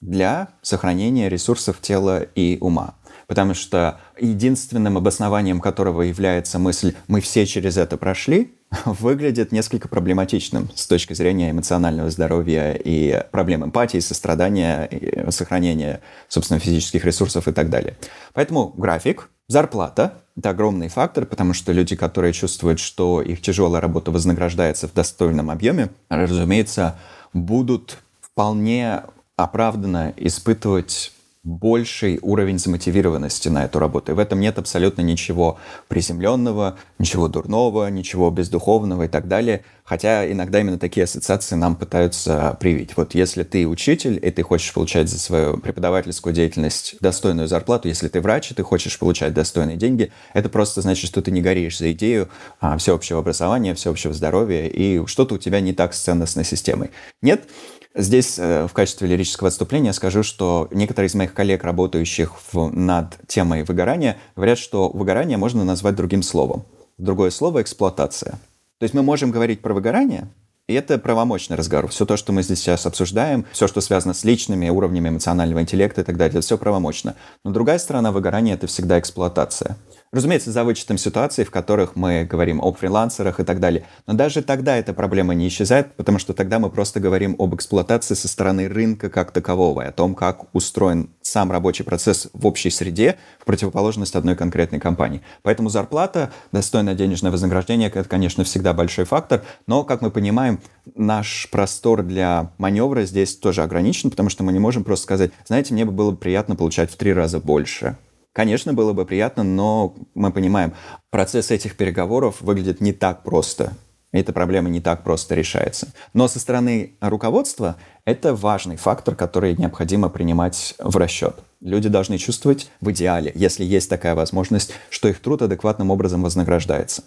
для 0.00 0.50
сохранения 0.62 1.28
ресурсов 1.28 1.80
тела 1.80 2.22
и 2.22 2.58
ума. 2.60 2.94
Потому 3.26 3.52
что 3.54 4.00
единственным 4.18 4.96
обоснованием 4.96 5.60
которого 5.60 6.02
является 6.02 6.58
мысль 6.58 6.94
«мы 7.08 7.20
все 7.20 7.44
через 7.44 7.76
это 7.76 7.96
прошли», 7.96 8.54
выглядит 8.84 9.50
несколько 9.50 9.88
проблематичным 9.88 10.70
с 10.74 10.86
точки 10.86 11.14
зрения 11.14 11.50
эмоционального 11.50 12.10
здоровья 12.10 12.72
и 12.72 13.22
проблем 13.30 13.64
эмпатии, 13.64 13.98
сострадания, 13.98 14.84
и 14.84 15.30
сохранения, 15.30 16.00
собственно, 16.28 16.60
физических 16.60 17.04
ресурсов 17.04 17.48
и 17.48 17.52
так 17.52 17.68
далее. 17.68 17.96
Поэтому 18.32 18.72
график, 18.76 19.28
зарплата– 19.48 20.22
это 20.38 20.50
огромный 20.50 20.88
фактор, 20.88 21.26
потому 21.26 21.52
что 21.52 21.72
люди, 21.72 21.96
которые 21.96 22.32
чувствуют, 22.32 22.78
что 22.78 23.20
их 23.20 23.42
тяжелая 23.42 23.80
работа 23.80 24.10
вознаграждается 24.10 24.86
в 24.86 24.94
достойном 24.94 25.50
объеме, 25.50 25.90
разумеется, 26.08 26.96
будут 27.32 27.98
вполне 28.20 29.02
оправданно 29.36 30.14
испытывать 30.16 31.12
больший 31.42 32.18
уровень 32.22 32.58
замотивированности 32.58 33.48
на 33.48 33.64
эту 33.64 33.78
работу. 33.78 34.12
И 34.12 34.14
в 34.14 34.18
этом 34.18 34.40
нет 34.40 34.58
абсолютно 34.58 35.02
ничего 35.02 35.58
приземленного, 35.88 36.76
ничего 36.98 37.28
дурного, 37.28 37.88
ничего 37.88 38.30
бездуховного 38.30 39.04
и 39.04 39.08
так 39.08 39.28
далее. 39.28 39.64
Хотя 39.84 40.30
иногда 40.30 40.60
именно 40.60 40.78
такие 40.78 41.04
ассоциации 41.04 41.54
нам 41.54 41.74
пытаются 41.74 42.56
привить. 42.60 42.96
Вот 42.96 43.14
если 43.14 43.42
ты 43.42 43.66
учитель, 43.66 44.20
и 44.22 44.30
ты 44.30 44.42
хочешь 44.42 44.72
получать 44.74 45.08
за 45.08 45.18
свою 45.18 45.56
преподавательскую 45.56 46.34
деятельность 46.34 46.96
достойную 47.00 47.48
зарплату, 47.48 47.88
если 47.88 48.08
ты 48.08 48.20
врач, 48.20 48.50
и 48.50 48.54
ты 48.54 48.62
хочешь 48.62 48.98
получать 48.98 49.32
достойные 49.32 49.78
деньги, 49.78 50.12
это 50.34 50.50
просто 50.50 50.82
значит, 50.82 51.08
что 51.08 51.22
ты 51.22 51.30
не 51.30 51.40
горишь 51.40 51.78
за 51.78 51.92
идею 51.92 52.28
а, 52.60 52.76
всеобщего 52.76 53.20
образования, 53.20 53.74
всеобщего 53.74 54.12
здоровья, 54.12 54.66
и 54.66 55.06
что-то 55.06 55.36
у 55.36 55.38
тебя 55.38 55.60
не 55.60 55.72
так 55.72 55.94
с 55.94 56.00
ценностной 56.00 56.44
системой. 56.44 56.90
Нет? 57.22 57.48
Здесь 57.94 58.38
э, 58.38 58.66
в 58.66 58.72
качестве 58.72 59.08
лирического 59.08 59.48
отступления 59.48 59.92
скажу, 59.92 60.22
что 60.22 60.68
некоторые 60.70 61.08
из 61.08 61.14
моих 61.14 61.32
коллег, 61.34 61.64
работающих 61.64 62.32
в, 62.52 62.70
над 62.70 63.16
темой 63.26 63.64
выгорания, 63.64 64.18
говорят, 64.36 64.58
что 64.58 64.88
выгорание 64.90 65.38
можно 65.38 65.64
назвать 65.64 65.96
другим 65.96 66.22
словом. 66.22 66.64
Другое 66.98 67.30
слово– 67.30 67.60
эксплуатация. 67.62 68.32
То 68.78 68.84
есть 68.84 68.94
мы 68.94 69.02
можем 69.02 69.30
говорить 69.30 69.60
про 69.60 69.74
выгорание, 69.74 70.28
и 70.68 70.74
это 70.74 70.98
правомочный 70.98 71.56
разговор. 71.56 71.90
Все 71.90 72.04
то, 72.04 72.16
что 72.16 72.32
мы 72.32 72.42
здесь 72.42 72.60
сейчас 72.60 72.84
обсуждаем, 72.84 73.46
все, 73.52 73.66
что 73.66 73.80
связано 73.80 74.12
с 74.12 74.22
личными 74.22 74.68
уровнями 74.68 75.08
эмоционального 75.08 75.62
интеллекта 75.62 76.02
и 76.02 76.04
так 76.04 76.18
далее, 76.18 76.38
это 76.38 76.40
все 76.42 76.58
правомочно. 76.58 77.16
Но 77.42 77.52
другая 77.52 77.78
сторона 77.78 78.12
выгорания– 78.12 78.54
это 78.54 78.66
всегда 78.66 78.98
эксплуатация. 78.98 79.78
Разумеется, 80.10 80.52
за 80.52 80.64
вычетом 80.64 80.96
ситуаций, 80.96 81.44
в 81.44 81.50
которых 81.50 81.94
мы 81.94 82.24
говорим 82.24 82.60
о 82.62 82.72
фрилансерах 82.72 83.40
и 83.40 83.44
так 83.44 83.60
далее. 83.60 83.84
Но 84.06 84.14
даже 84.14 84.42
тогда 84.42 84.76
эта 84.76 84.94
проблема 84.94 85.34
не 85.34 85.48
исчезает, 85.48 85.94
потому 85.96 86.18
что 86.18 86.32
тогда 86.32 86.58
мы 86.58 86.70
просто 86.70 86.98
говорим 86.98 87.36
об 87.38 87.54
эксплуатации 87.54 88.14
со 88.14 88.26
стороны 88.26 88.68
рынка 88.68 89.10
как 89.10 89.32
такового, 89.32 89.82
и 89.82 89.86
о 89.86 89.92
том, 89.92 90.14
как 90.14 90.54
устроен 90.54 91.10
сам 91.20 91.52
рабочий 91.52 91.84
процесс 91.84 92.28
в 92.32 92.46
общей 92.46 92.70
среде 92.70 93.18
в 93.38 93.44
противоположность 93.44 94.16
одной 94.16 94.34
конкретной 94.34 94.80
компании. 94.80 95.20
Поэтому 95.42 95.68
зарплата, 95.68 96.30
достойное 96.52 96.94
денежное 96.94 97.30
вознаграждение, 97.30 97.88
это, 97.88 98.08
конечно, 98.08 98.44
всегда 98.44 98.72
большой 98.72 99.04
фактор, 99.04 99.42
но, 99.66 99.84
как 99.84 100.00
мы 100.00 100.10
понимаем, 100.10 100.60
наш 100.94 101.48
простор 101.50 102.02
для 102.02 102.52
маневра 102.56 103.04
здесь 103.04 103.36
тоже 103.36 103.62
ограничен, 103.62 104.08
потому 104.08 104.30
что 104.30 104.42
мы 104.42 104.54
не 104.54 104.58
можем 104.58 104.84
просто 104.84 105.04
сказать, 105.04 105.32
знаете, 105.46 105.74
мне 105.74 105.84
бы 105.84 105.92
было 105.92 106.12
приятно 106.12 106.56
получать 106.56 106.90
в 106.90 106.96
три 106.96 107.12
раза 107.12 107.40
больше. 107.40 107.98
Конечно, 108.32 108.72
было 108.72 108.92
бы 108.92 109.04
приятно, 109.04 109.42
но 109.42 109.94
мы 110.14 110.32
понимаем, 110.32 110.74
процесс 111.10 111.50
этих 111.50 111.76
переговоров 111.76 112.40
выглядит 112.40 112.80
не 112.80 112.92
так 112.92 113.22
просто. 113.22 113.72
Эта 114.10 114.32
проблема 114.32 114.70
не 114.70 114.80
так 114.80 115.04
просто 115.04 115.34
решается. 115.34 115.92
Но 116.14 116.28
со 116.28 116.38
стороны 116.38 116.92
руководства 117.00 117.76
это 118.06 118.34
важный 118.34 118.76
фактор, 118.76 119.14
который 119.14 119.54
необходимо 119.56 120.08
принимать 120.08 120.74
в 120.78 120.96
расчет. 120.96 121.36
Люди 121.60 121.90
должны 121.90 122.16
чувствовать 122.16 122.70
в 122.80 122.90
идеале, 122.90 123.32
если 123.34 123.64
есть 123.64 123.90
такая 123.90 124.14
возможность, 124.14 124.72
что 124.88 125.08
их 125.08 125.20
труд 125.20 125.42
адекватным 125.42 125.90
образом 125.90 126.22
вознаграждается. 126.22 127.04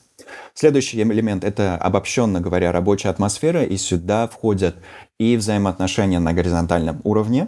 Следующий 0.54 1.02
элемент– 1.02 1.44
это, 1.46 1.76
обобщенно 1.76 2.40
говоря, 2.40 2.72
рабочая 2.72 3.10
атмосфера, 3.10 3.64
и 3.64 3.78
сюда 3.78 4.28
входят 4.28 4.76
и 5.20 5.38
взаимоотношения 5.38 6.20
на 6.20 6.34
горизонтальном 6.34 7.02
уровне, 7.04 7.48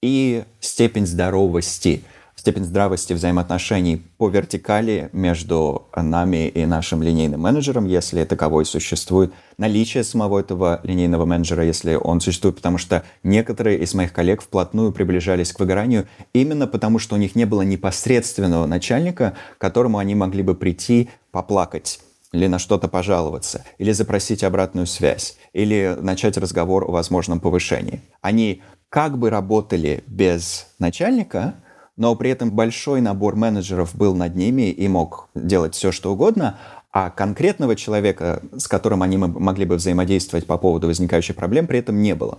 и 0.00 0.44
степень 0.60 1.06
здоровости– 1.06 2.04
степень 2.42 2.64
здравости 2.64 3.12
взаимоотношений 3.12 4.02
по 4.18 4.28
вертикали 4.28 5.10
между 5.12 5.86
нами 5.94 6.48
и 6.48 6.66
нашим 6.66 7.00
линейным 7.00 7.40
менеджером, 7.40 7.86
если 7.86 8.24
таковой 8.24 8.64
существует, 8.64 9.32
наличие 9.58 10.02
самого 10.02 10.40
этого 10.40 10.80
линейного 10.82 11.24
менеджера, 11.24 11.64
если 11.64 11.94
он 11.94 12.20
существует, 12.20 12.56
потому 12.56 12.78
что 12.78 13.04
некоторые 13.22 13.78
из 13.78 13.94
моих 13.94 14.12
коллег 14.12 14.42
вплотную 14.42 14.90
приближались 14.90 15.52
к 15.52 15.60
выгоранию 15.60 16.08
именно 16.32 16.66
потому, 16.66 16.98
что 16.98 17.14
у 17.14 17.18
них 17.18 17.36
не 17.36 17.44
было 17.44 17.62
непосредственного 17.62 18.66
начальника, 18.66 19.34
к 19.56 19.60
которому 19.60 19.98
они 19.98 20.16
могли 20.16 20.42
бы 20.42 20.56
прийти 20.56 21.10
поплакать 21.30 22.00
или 22.32 22.48
на 22.48 22.58
что-то 22.58 22.88
пожаловаться, 22.88 23.64
или 23.78 23.92
запросить 23.92 24.42
обратную 24.42 24.88
связь, 24.88 25.36
или 25.52 25.96
начать 26.00 26.36
разговор 26.36 26.82
о 26.88 26.90
возможном 26.90 27.38
повышении. 27.38 28.00
Они 28.20 28.62
как 28.88 29.16
бы 29.16 29.30
работали 29.30 30.02
без 30.08 30.66
начальника, 30.80 31.54
но 31.96 32.14
при 32.14 32.30
этом 32.30 32.50
большой 32.50 33.00
набор 33.00 33.36
менеджеров 33.36 33.94
был 33.94 34.14
над 34.14 34.34
ними 34.34 34.70
и 34.70 34.88
мог 34.88 35.28
делать 35.34 35.74
все, 35.74 35.92
что 35.92 36.12
угодно, 36.12 36.58
а 36.90 37.10
конкретного 37.10 37.76
человека, 37.76 38.42
с 38.56 38.68
которым 38.68 39.02
они 39.02 39.16
могли 39.16 39.64
бы 39.64 39.76
взаимодействовать 39.76 40.46
по 40.46 40.58
поводу 40.58 40.86
возникающих 40.88 41.36
проблем, 41.36 41.66
при 41.66 41.78
этом 41.78 42.02
не 42.02 42.14
было. 42.14 42.38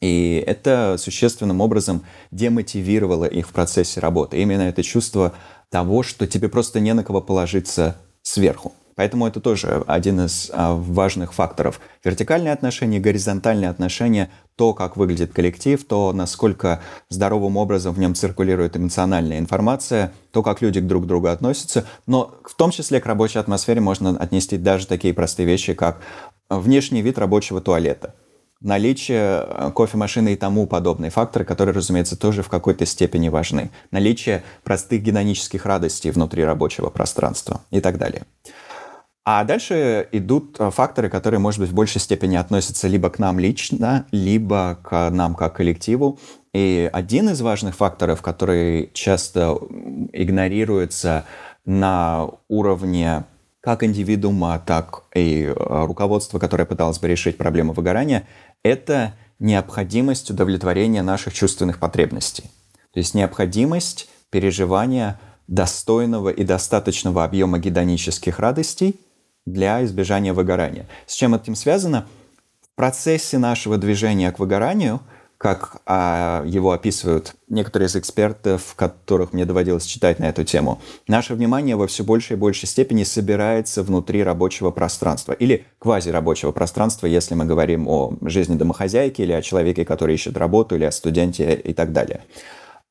И 0.00 0.42
это 0.46 0.96
существенным 0.98 1.60
образом 1.60 2.02
демотивировало 2.30 3.26
их 3.26 3.48
в 3.48 3.52
процессе 3.52 4.00
работы. 4.00 4.40
Именно 4.40 4.62
это 4.62 4.82
чувство 4.82 5.34
того, 5.68 6.02
что 6.02 6.26
тебе 6.26 6.48
просто 6.48 6.80
не 6.80 6.94
на 6.94 7.04
кого 7.04 7.20
положиться 7.20 7.96
сверху. 8.22 8.72
Поэтому 9.00 9.26
это 9.26 9.40
тоже 9.40 9.82
один 9.86 10.20
из 10.26 10.50
а, 10.52 10.74
важных 10.74 11.32
факторов. 11.32 11.80
Вертикальные 12.04 12.52
отношения, 12.52 13.00
горизонтальные 13.00 13.70
отношения, 13.70 14.28
то, 14.56 14.74
как 14.74 14.98
выглядит 14.98 15.32
коллектив, 15.32 15.82
то, 15.82 16.12
насколько 16.12 16.82
здоровым 17.08 17.56
образом 17.56 17.94
в 17.94 17.98
нем 17.98 18.14
циркулирует 18.14 18.76
эмоциональная 18.76 19.38
информация, 19.38 20.12
то, 20.32 20.42
как 20.42 20.60
люди 20.60 20.80
друг 20.80 21.04
к 21.04 21.06
другу 21.06 21.28
относятся. 21.28 21.86
Но 22.06 22.34
в 22.44 22.54
том 22.54 22.72
числе 22.72 23.00
к 23.00 23.06
рабочей 23.06 23.38
атмосфере 23.38 23.80
можно 23.80 24.18
отнести 24.18 24.58
даже 24.58 24.86
такие 24.86 25.14
простые 25.14 25.46
вещи, 25.46 25.72
как 25.72 26.02
внешний 26.50 27.00
вид 27.00 27.16
рабочего 27.16 27.62
туалета 27.62 28.14
наличие 28.60 29.38
а, 29.38 29.72
кофемашины 29.74 30.34
и 30.34 30.36
тому 30.36 30.66
подобные 30.66 31.10
факторы, 31.10 31.46
которые, 31.46 31.74
разумеется, 31.74 32.18
тоже 32.18 32.42
в 32.42 32.50
какой-то 32.50 32.84
степени 32.84 33.30
важны. 33.30 33.70
Наличие 33.90 34.42
простых 34.62 35.02
гедонических 35.02 35.64
радостей 35.64 36.10
внутри 36.10 36.44
рабочего 36.44 36.90
пространства 36.90 37.62
и 37.70 37.80
так 37.80 37.96
далее. 37.96 38.24
А 39.24 39.44
дальше 39.44 40.08
идут 40.12 40.56
э, 40.58 40.70
факторы, 40.70 41.10
которые, 41.10 41.40
может 41.40 41.60
быть, 41.60 41.68
в 41.68 41.74
большей 41.74 42.00
степени 42.00 42.36
относятся 42.36 42.88
либо 42.88 43.10
к 43.10 43.18
нам 43.18 43.38
лично, 43.38 44.06
либо 44.12 44.78
к 44.82 45.10
нам 45.10 45.34
как 45.34 45.56
коллективу. 45.56 46.18
И 46.54 46.88
один 46.90 47.28
из 47.28 47.40
важных 47.42 47.76
факторов, 47.76 48.22
который 48.22 48.90
часто 48.94 49.58
игнорируется 50.12 51.26
на 51.66 52.28
уровне 52.48 53.24
как 53.60 53.84
индивидуума, 53.84 54.62
так 54.64 55.04
и 55.14 55.44
э, 55.44 55.54
руководства, 55.54 56.38
которое 56.38 56.64
пыталось 56.64 56.98
бы 56.98 57.06
решить 57.06 57.36
проблему 57.36 57.74
выгорания, 57.74 58.26
это 58.62 59.12
необходимость 59.38 60.30
удовлетворения 60.30 61.02
наших 61.02 61.34
чувственных 61.34 61.78
потребностей. 61.78 62.44
То 62.92 63.00
есть 63.00 63.14
необходимость 63.14 64.08
переживания 64.30 65.20
достойного 65.46 66.30
и 66.30 66.42
достаточного 66.42 67.22
объема 67.22 67.58
гедонических 67.58 68.38
радостей– 68.38 68.98
для 69.46 69.84
избежания 69.84 70.32
выгорания. 70.32 70.86
С 71.06 71.14
чем 71.14 71.34
этим 71.34 71.54
связано? 71.54 72.06
В 72.62 72.76
процессе 72.76 73.38
нашего 73.38 73.76
движения 73.78 74.30
к 74.32 74.38
выгоранию, 74.38 75.00
как 75.40 75.80
а, 75.86 76.44
его 76.44 76.72
описывают 76.72 77.34
некоторые 77.48 77.86
из 77.86 77.96
экспертов, 77.96 78.74
которых 78.76 79.32
мне 79.32 79.46
доводилось 79.46 79.86
читать 79.86 80.18
на 80.18 80.26
эту 80.26 80.44
тему, 80.44 80.82
наше 81.08 81.34
внимание 81.34 81.76
во 81.76 81.86
все 81.86 82.04
большей 82.04 82.36
и 82.36 82.38
большей 82.38 82.68
степени 82.68 83.04
собирается 83.04 83.82
внутри 83.82 84.22
рабочего 84.22 84.70
пространства 84.70 85.32
или 85.32 85.64
квазирабочего 85.78 86.52
пространства, 86.52 87.06
если 87.06 87.34
мы 87.34 87.46
говорим 87.46 87.88
о 87.88 88.18
жизни 88.20 88.56
домохозяйки 88.56 89.22
или 89.22 89.32
о 89.32 89.40
человеке, 89.40 89.86
который 89.86 90.14
ищет 90.14 90.36
работу, 90.36 90.76
или 90.76 90.84
о 90.84 90.92
студенте 90.92 91.54
и 91.54 91.72
так 91.72 91.92
далее. 91.92 92.20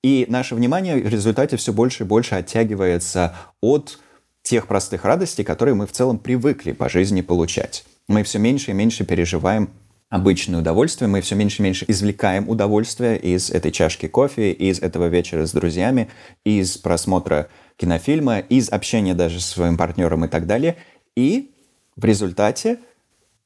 И 0.02 0.26
наше 0.28 0.56
внимание 0.56 0.96
в 0.96 1.08
результате 1.08 1.56
все 1.58 1.72
больше 1.72 2.04
и 2.04 2.08
больше 2.08 2.34
оттягивается 2.34 3.36
от 3.62 4.00
тех 4.44 4.68
простых 4.68 5.06
радостей, 5.06 5.44
которые 5.44 5.76
мы 5.76 5.86
в 5.88 5.92
целом 5.92 6.18
привыкли 6.18 6.72
по 6.72 6.90
жизни 6.90 7.22
получать. 7.22 7.86
Мы 8.08 8.24
все 8.24 8.40
меньше 8.40 8.72
и 8.72 8.74
меньше 8.74 9.06
переживаем 9.06 9.70
обычное 10.10 10.60
удовольствие, 10.60 11.08
мы 11.08 11.22
все 11.22 11.36
меньше 11.36 11.62
и 11.62 11.64
меньше 11.64 11.86
извлекаем 11.88 12.50
удовольствие 12.50 13.18
из 13.18 13.52
этой 13.52 13.72
чашки 13.72 14.08
кофе, 14.08 14.52
из 14.52 14.80
этого 14.80 15.06
вечера 15.06 15.46
с 15.46 15.52
друзьями, 15.52 16.10
из 16.44 16.78
просмотра 16.78 17.48
кинофильма, 17.78 18.40
из 18.40 18.70
общения 18.70 19.14
даже 19.14 19.40
с 19.40 19.46
своим 19.46 19.78
партнером 19.78 20.26
и 20.26 20.28
так 20.28 20.48
далее. 20.48 20.78
И 21.16 21.52
в 21.96 22.06
результате 22.06 22.80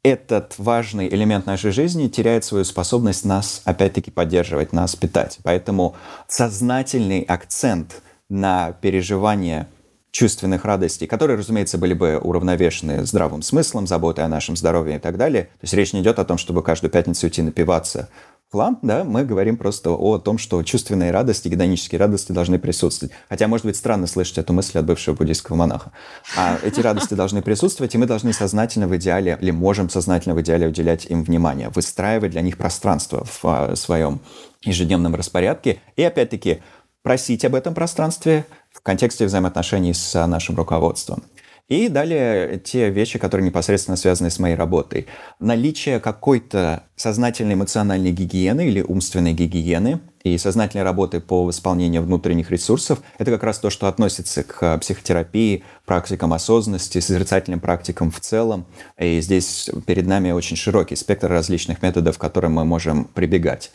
этот 0.04 0.56
важный 0.58 1.08
элемент 1.08 1.46
нашей 1.46 1.72
жизни 1.72 2.08
теряет 2.08 2.44
свою 2.44 2.66
способность 2.66 3.26
нас, 3.26 3.62
опять-таки, 3.66 4.12
поддерживать, 4.12 4.74
нас 4.74 4.96
питать. 4.96 5.40
Поэтому 5.44 5.96
сознательный 6.28 7.22
акцент 7.22 8.02
на 8.30 8.74
переживание 8.74 9.68
чувственных 10.14 10.64
радостей, 10.64 11.08
которые, 11.08 11.38
разумеется, 11.38 11.80
были 11.80 11.96
бы 11.96 12.20
уравновешены 12.20 13.04
здравым 13.04 13.42
смыслом, 13.42 13.88
заботой 13.88 14.24
о 14.24 14.28
нашем 14.28 14.56
здоровье 14.56 14.98
и 14.98 15.00
так 15.00 15.18
далее. 15.18 15.46
То 15.46 15.64
есть 15.64 15.74
речь 15.74 15.92
не 15.92 16.02
идет 16.02 16.20
о 16.20 16.24
том, 16.24 16.38
чтобы 16.38 16.62
каждую 16.62 16.92
пятницу 16.92 17.28
идти 17.28 17.42
напиваться 17.42 18.10
план, 18.52 18.78
да, 18.84 19.04
мы 19.04 19.26
говорим 19.26 19.58
просто 19.58 19.90
о 19.90 20.20
том, 20.20 20.38
что 20.38 20.62
чувственные 20.62 21.10
радости, 21.10 21.48
гедонические 21.48 21.98
радости 21.98 22.32
должны 22.32 22.60
присутствовать. 22.60 23.12
Хотя, 23.28 23.48
может 23.48 23.66
быть, 23.66 23.76
странно 23.76 24.06
слышать 24.06 24.38
эту 24.38 24.54
мысль 24.54 24.78
от 24.78 24.86
бывшего 24.86 25.16
буддийского 25.16 25.56
монаха. 25.56 25.92
А 26.38 26.60
эти 26.62 26.80
радости 26.80 27.16
должны 27.16 27.42
присутствовать, 27.42 27.96
и 27.96 27.98
мы 27.98 28.06
должны 28.06 28.32
сознательно 28.32 28.88
в 28.88 28.96
идеале, 28.96 29.40
или 29.42 29.50
можем 29.50 29.90
сознательно 29.90 30.36
в 30.36 30.42
идеале 30.42 30.68
уделять 30.68 31.08
им 31.08 31.24
внимание, 31.24 31.70
выстраивать 31.70 32.30
для 32.30 32.42
них 32.42 32.60
пространство 32.60 33.26
в 33.26 33.40
а, 33.44 33.76
своем 33.76 34.22
ежедневном 34.62 35.16
распорядке. 35.16 35.80
И, 35.96 36.04
опять-таки, 36.04 36.62
просить 37.04 37.46
об 37.46 37.54
этом 37.54 37.76
пространстве 37.76 38.46
в 38.72 38.82
контексте 38.82 39.26
взаимоотношений 39.26 39.94
с 39.94 40.26
нашим 40.26 40.56
руководством. 40.56 41.24
И 41.70 41.88
далее 41.88 42.60
те 42.60 42.90
вещи, 42.90 43.18
которые 43.18 43.48
непосредственно 43.48 43.96
связаны 43.96 44.30
с 44.30 44.38
моей 44.38 44.56
работой. 44.56 45.08
Наличие 45.40 46.00
какой-то 46.02 46.84
сознательной 46.98 47.54
эмоциональной 47.54 48.12
гигиены 48.12 48.68
или 48.68 48.82
умственной 48.82 49.34
гигиены 49.34 50.02
и 50.24 50.38
сознательной 50.38 50.84
работы 50.84 51.22
по 51.22 51.46
восполнению 51.46 52.04
внутренних 52.04 52.52
ресурсов– 52.52 53.00
это 53.18 53.32
как 53.32 53.44
раз 53.44 53.60
то, 53.60 53.70
что 53.70 53.88
относится 53.88 54.44
к 54.44 54.78
психотерапии, 54.80 55.64
практикам 55.86 56.34
осознанности, 56.34 57.00
созерцательным 57.00 57.62
практикам 57.62 58.12
в 58.12 58.20
целом. 58.20 58.66
И 59.00 59.22
здесь 59.22 59.70
перед 59.88 60.06
нами 60.06 60.32
очень 60.32 60.58
широкий 60.58 60.98
спектр 60.98 61.30
различных 61.30 61.82
методов, 61.82 62.18
к 62.18 62.22
которым 62.22 62.54
мы 62.54 62.66
можем 62.66 63.06
прибегать. 63.06 63.72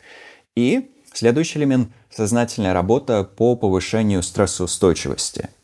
И 0.54 0.90
следующий 1.12 1.58
элемент– 1.58 1.90
сознательная 2.10 2.72
работа 2.72 3.24
по 3.24 3.56
повышению 3.56 4.22
стрессоустойчивости– 4.22 5.50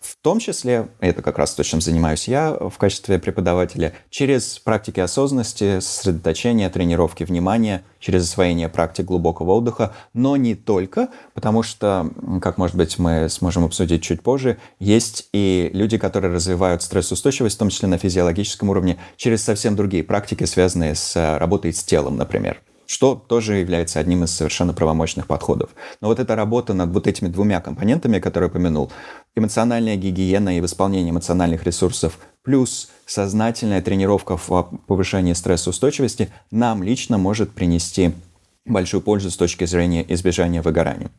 в 0.00 0.16
том 0.16 0.38
числе, 0.38 0.88
это 1.00 1.20
как 1.20 1.36
раз 1.36 1.54
то, 1.54 1.62
чем 1.62 1.82
занимаюсь 1.82 2.26
я 2.26 2.52
в 2.52 2.78
качестве 2.78 3.18
преподавателя, 3.18 3.92
через 4.08 4.58
практики 4.58 4.98
осознанности, 4.98 5.80
сосредоточения, 5.80 6.70
тренировки 6.70 7.22
внимания, 7.22 7.84
через 7.98 8.24
освоение 8.24 8.70
практик 8.70 9.04
глубокого 9.04 9.52
отдыха, 9.52 9.92
но 10.14 10.38
не 10.38 10.54
только, 10.54 11.10
потому 11.34 11.62
что, 11.62 12.10
как, 12.40 12.56
может 12.56 12.76
быть, 12.76 12.98
мы 12.98 13.28
сможем 13.28 13.66
обсудить 13.66 14.02
чуть 14.02 14.22
позже, 14.22 14.56
есть 14.78 15.28
и 15.34 15.70
люди, 15.74 15.98
которые 15.98 16.32
развивают 16.32 16.82
стрессоустойчивость, 16.82 17.56
в 17.56 17.58
том 17.58 17.68
числе 17.68 17.86
на 17.86 17.98
физиологическом 17.98 18.70
уровне, 18.70 18.96
через 19.16 19.42
совсем 19.42 19.76
другие 19.76 20.02
практики, 20.02 20.44
связанные 20.44 20.94
с 20.94 21.36
работой 21.38 21.74
с 21.74 21.84
телом, 21.84 22.16
например 22.16 22.62
что 22.90 23.14
тоже 23.14 23.58
является 23.58 24.00
одним 24.00 24.24
из 24.24 24.32
совершенно 24.32 24.74
правомочных 24.74 25.28
подходов. 25.28 25.70
Но 26.00 26.08
вот 26.08 26.18
эта 26.18 26.34
работа 26.34 26.74
над 26.74 26.90
вот 26.90 27.06
этими 27.06 27.28
двумя 27.28 27.60
компонентами, 27.60 28.18
которые 28.18 28.48
я 28.48 28.50
упомянул, 28.50 28.90
эмоциональная 29.36 29.94
гигиена 29.94 30.58
и 30.58 30.60
восполнение 30.60 31.12
эмоциональных 31.12 31.62
ресурсов, 31.62 32.18
плюс 32.42 32.90
сознательная 33.06 33.80
тренировка 33.80 34.36
в 34.36 34.80
повышении 34.88 35.34
стрессоустойчивости, 35.34 36.32
нам 36.50 36.82
лично 36.82 37.16
может 37.16 37.52
принести 37.52 38.10
большую 38.66 39.02
пользу 39.02 39.30
с 39.30 39.36
точки 39.36 39.66
зрения 39.66 40.04
избежания 40.12 40.60
выгорания. 40.60 41.12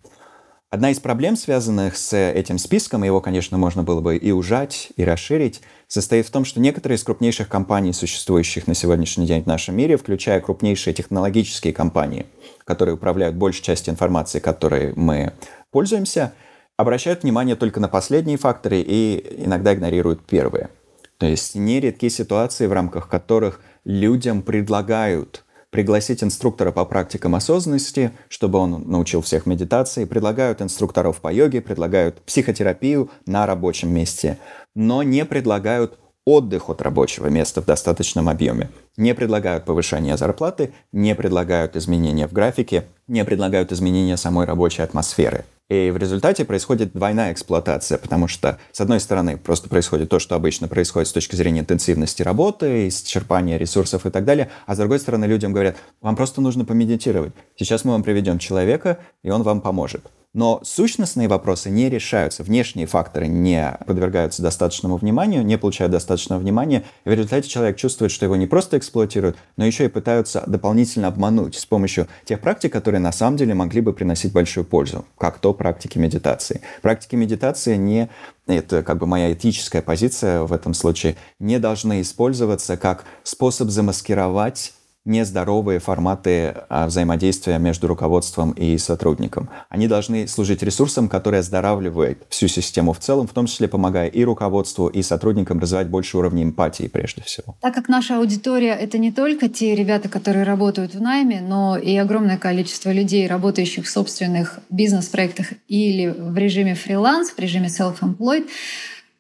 Одна 0.72 0.92
из 0.92 1.00
проблем, 1.00 1.38
связанных 1.38 1.96
с 1.96 2.16
этим 2.16 2.58
списком, 2.58 3.04
его, 3.04 3.22
конечно, 3.22 3.58
можно 3.58 3.84
было 3.84 4.02
бы 4.02 4.18
и 4.18 4.32
ужать, 4.32 4.90
и 4.98 5.06
расширить, 5.06 5.62
состоит 5.92 6.26
в 6.26 6.32
том, 6.32 6.46
что 6.46 6.62
некоторые 6.62 6.96
из 6.96 7.04
крупнейших 7.04 7.50
компаний, 7.50 7.92
существующих 7.92 8.66
на 8.66 8.74
сегодняшний 8.74 9.26
день 9.26 9.44
в 9.44 9.46
нашем 9.46 9.76
мире, 9.76 9.98
включая 9.98 10.40
крупнейшие 10.40 10.94
технологические 10.94 11.74
компании, 11.74 12.28
которые 12.64 12.96
управляют 12.96 13.36
большей 13.36 13.62
частью 13.62 13.92
информации, 13.92 14.40
которой 14.40 14.94
мы 14.96 15.34
пользуемся, 15.70 16.32
обращают 16.78 17.24
внимание 17.24 17.58
только 17.58 17.82
на 17.82 17.90
последние 17.90 18.38
факторы 18.38 18.80
и 18.80 19.44
иногда 19.46 19.74
игнорируют 19.74 20.26
первые. 20.26 20.70
То 21.18 21.26
есть 21.26 21.56
нередки 21.56 22.08
ситуации, 22.08 22.68
в 22.68 22.72
рамках 22.72 23.10
которых 23.10 23.60
людям 23.84 24.44
предлагают 24.44 25.44
пригласить 25.72 26.24
инструктора 26.24 26.72
по 26.72 26.86
практикам 26.86 27.34
осознанности, 27.34 28.12
чтобы 28.30 28.60
он 28.60 28.84
научил 28.86 29.22
всех 29.22 29.46
медитации, 29.48 30.06
предлагают 30.06 30.62
инструкторов 30.62 31.22
по 31.22 31.34
йоге, 31.34 31.62
предлагают 31.62 32.22
психотерапию 32.22 33.10
на 33.26 33.48
рабочем 33.48 33.92
месте, 33.92 34.38
но 34.76 35.02
не 35.02 35.26
предлагают 35.26 35.98
отдых 36.26 36.70
от 36.70 36.82
рабочего 36.82 37.28
места 37.28 37.62
в 37.62 37.66
достаточном 37.66 38.30
объеме. 38.30 38.70
Не 38.98 39.16
предлагают 39.16 39.66
повышения 39.66 40.18
зарплаты, 40.18 40.74
не 40.92 41.16
предлагают 41.16 41.76
изменения 41.76 42.28
в 42.28 42.34
графике, 42.34 42.86
не 43.08 43.26
предлагают 43.26 43.72
изменения 43.72 44.18
самой 44.18 44.46
рабочей 44.46 44.84
атмосферы. 44.84 45.46
И 45.72 45.90
в 45.90 45.96
результате 45.96 46.44
происходит 46.44 46.92
двойная 46.92 47.32
эксплуатация, 47.32 47.98
потому 47.98 48.28
что, 48.28 48.60
с 48.74 48.82
одной 48.82 49.00
стороны, 49.00 49.38
просто 49.38 49.70
происходит 49.70 50.10
то, 50.10 50.20
что 50.20 50.36
обычно 50.36 50.68
происходит 50.68 51.08
с 51.08 51.14
точки 51.14 51.38
зрения 51.38 51.62
интенсивности 51.62 52.24
работы, 52.24 52.90
исчерпания 52.90 53.56
ресурсов 53.56 54.06
и 54.06 54.10
так 54.10 54.26
далее, 54.26 54.50
а 54.66 54.76
с 54.76 54.78
другой 54.78 55.00
стороны, 55.00 55.24
людям 55.24 55.54
говорят, 55.54 55.78
вам 56.02 56.18
просто 56.18 56.42
нужно 56.42 56.66
помедитировать. 56.66 57.32
Сейчас 57.56 57.86
мы 57.86 57.94
вам 57.94 58.04
приведем 58.04 58.38
человека, 58.38 59.00
и 59.24 59.30
он 59.30 59.44
вам 59.44 59.62
поможет. 59.62 60.12
Но 60.34 60.62
сущностные 60.64 61.28
вопросы 61.28 61.70
не 61.70 61.90
решаются, 61.90 62.44
внешние 62.44 62.86
факторы 62.86 63.28
не 63.28 63.78
подвергаются 63.86 64.42
достаточному 64.42 64.96
вниманию, 64.96 65.46
не 65.46 65.58
получают 65.58 65.92
достаточного 65.92 66.40
внимания, 66.40 66.86
и 67.04 67.10
в 67.10 67.12
результате 67.12 67.50
человек 67.50 67.76
чувствует, 67.76 68.14
что 68.14 68.24
его 68.24 68.38
не 68.38 68.48
просто 68.48 68.78
эксплуатируют, 68.78 69.36
но 69.58 69.66
еще 69.66 69.86
и 69.86 69.90
пытаются 69.90 70.44
дополнительно 70.48 71.10
обмануть 71.10 71.56
с 71.56 71.66
помощью 71.66 72.08
тех 72.24 72.40
практик, 72.40 72.72
которые 72.72 73.02
на 73.02 73.12
самом 73.12 73.36
деле 73.36 73.54
могли 73.54 73.82
бы 73.82 73.92
приносить 73.92 74.32
большую 74.32 74.64
пользу, 74.64 75.06
как 75.18 75.40
то 75.40 75.54
практики 75.54 75.98
медитации. 75.98 76.62
Практики 76.82 77.16
медитации 77.16 77.76
не 77.76 78.10
это 78.48 78.84
как 78.84 79.00
бы 79.00 79.08
моя 79.08 79.34
этическая 79.34 79.82
позиция 79.82 80.44
в 80.44 80.54
этом 80.54 80.74
случае, 80.74 81.18
не 81.40 81.60
должны 81.60 82.02
использоваться 82.02 82.78
как 82.78 83.04
способ 83.24 83.70
замаскировать 83.70 84.74
нездоровые 85.04 85.80
форматы 85.80 86.54
а, 86.70 86.86
взаимодействия 86.86 87.58
между 87.58 87.88
руководством 87.88 88.52
и 88.52 88.78
сотрудником. 88.78 89.50
Они 89.70 89.88
должны 89.88 90.28
служить 90.28 90.62
ресурсом, 90.62 91.10
который 91.10 91.40
оздоравливает 91.40 92.24
всю 92.30 92.48
систему 92.48 92.94
в 92.94 93.00
целом, 93.00 93.28
в 93.28 93.34
том 93.34 93.48
числе 93.48 93.68
помогая 93.68 94.08
и 94.08 94.24
руководству, 94.24 94.88
и 94.88 95.02
сотрудникам 95.02 95.60
развивать 95.60 95.88
больше 95.88 96.18
уровня 96.18 96.44
эмпатии 96.44 96.88
прежде 96.88 97.24
всего. 97.24 97.56
Так 97.62 97.74
как 97.74 97.90
наша 97.90 98.18
аудитория— 98.18 98.74
это 98.80 99.00
не 99.00 99.12
только 99.12 99.50
те 99.50 99.76
ребята, 99.76 100.08
которые 100.08 100.44
работают 100.44 100.94
в 100.94 101.02
найме, 101.02 101.42
но 101.42 101.78
и 101.78 101.96
огромное 101.98 102.38
количество 102.38 102.92
людей, 102.92 103.28
работающих 103.28 103.86
в 103.86 103.90
собственных 103.90 104.60
бизнес-проектах 104.70 105.48
или 105.68 106.14
в 106.16 106.38
режиме 106.38 106.76
фриланс, 106.76 107.32
в 107.32 107.40
режиме 107.40 107.70
self-employed, 107.70 108.48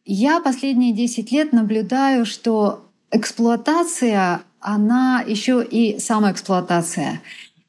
я 0.05 0.39
последние 0.41 0.93
10 0.93 1.31
лет 1.31 1.53
наблюдаю, 1.53 2.25
что 2.25 2.85
эксплуатация 3.11 4.41
она 4.61 5.23
еще 5.27 5.65
и 5.69 5.99
самоэксплуатация. 5.99 7.21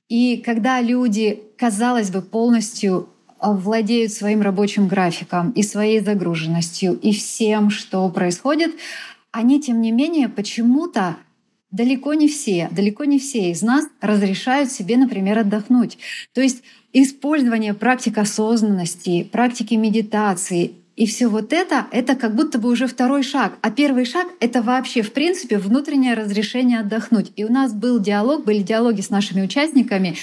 И 0.09 0.37
когда 0.37 0.81
люди, 0.81 1.43
казалось 1.57 2.11
бы, 2.11 2.23
полностью 2.23 3.09
владеют 3.41 4.13
своим 4.13 4.43
рабочим 4.43 4.87
графиком 4.87 5.51
и 5.51 5.63
своей 5.63 6.01
загруженностью 6.01 6.99
и 6.99 7.13
всем, 7.13 7.71
что 7.71 8.09
происходит, 8.11 8.73
они, 9.33 9.61
тем 9.61 9.81
не 9.81 9.91
менее, 9.91 10.29
почему-то 10.29 11.17
далеко 11.71 12.15
не 12.15 12.29
все, 12.29 12.69
далеко 12.71 13.05
не 13.05 13.19
все 13.19 13.51
из 13.51 13.63
нас 13.63 13.87
разрешают 14.01 14.71
себе, 14.71 14.97
например, 14.97 15.39
отдохнуть. 15.39 15.99
То 16.35 16.43
есть 16.43 16.63
использование 16.93 17.75
практик 17.75 18.19
осознанности, 18.19 19.25
практики 19.25 19.75
медитации, 19.75 20.73
и 20.97 21.07
все 21.07 21.29
вот 21.29 21.53
это, 21.53 21.87
это 21.91 22.15
как 22.15 22.35
будто 22.35 22.59
бы 22.59 22.69
уже 22.69 22.87
второй 22.87 23.23
шаг. 23.23 23.55
А 23.63 23.71
первый 23.71 24.05
шаг— 24.05 24.27
это 24.41 24.63
вообще, 24.63 25.03
в 25.03 25.13
принципе, 25.13 25.59
внутреннее 25.59 26.15
разрешение 26.15 26.81
отдохнуть. 26.81 27.33
И 27.37 27.45
у 27.45 27.53
нас 27.53 27.73
был 27.73 27.99
диалог, 27.99 28.45
были 28.45 28.63
диалоги 28.63 29.01
с 29.01 29.11
нашими 29.11 29.43
участниками, 29.43 30.17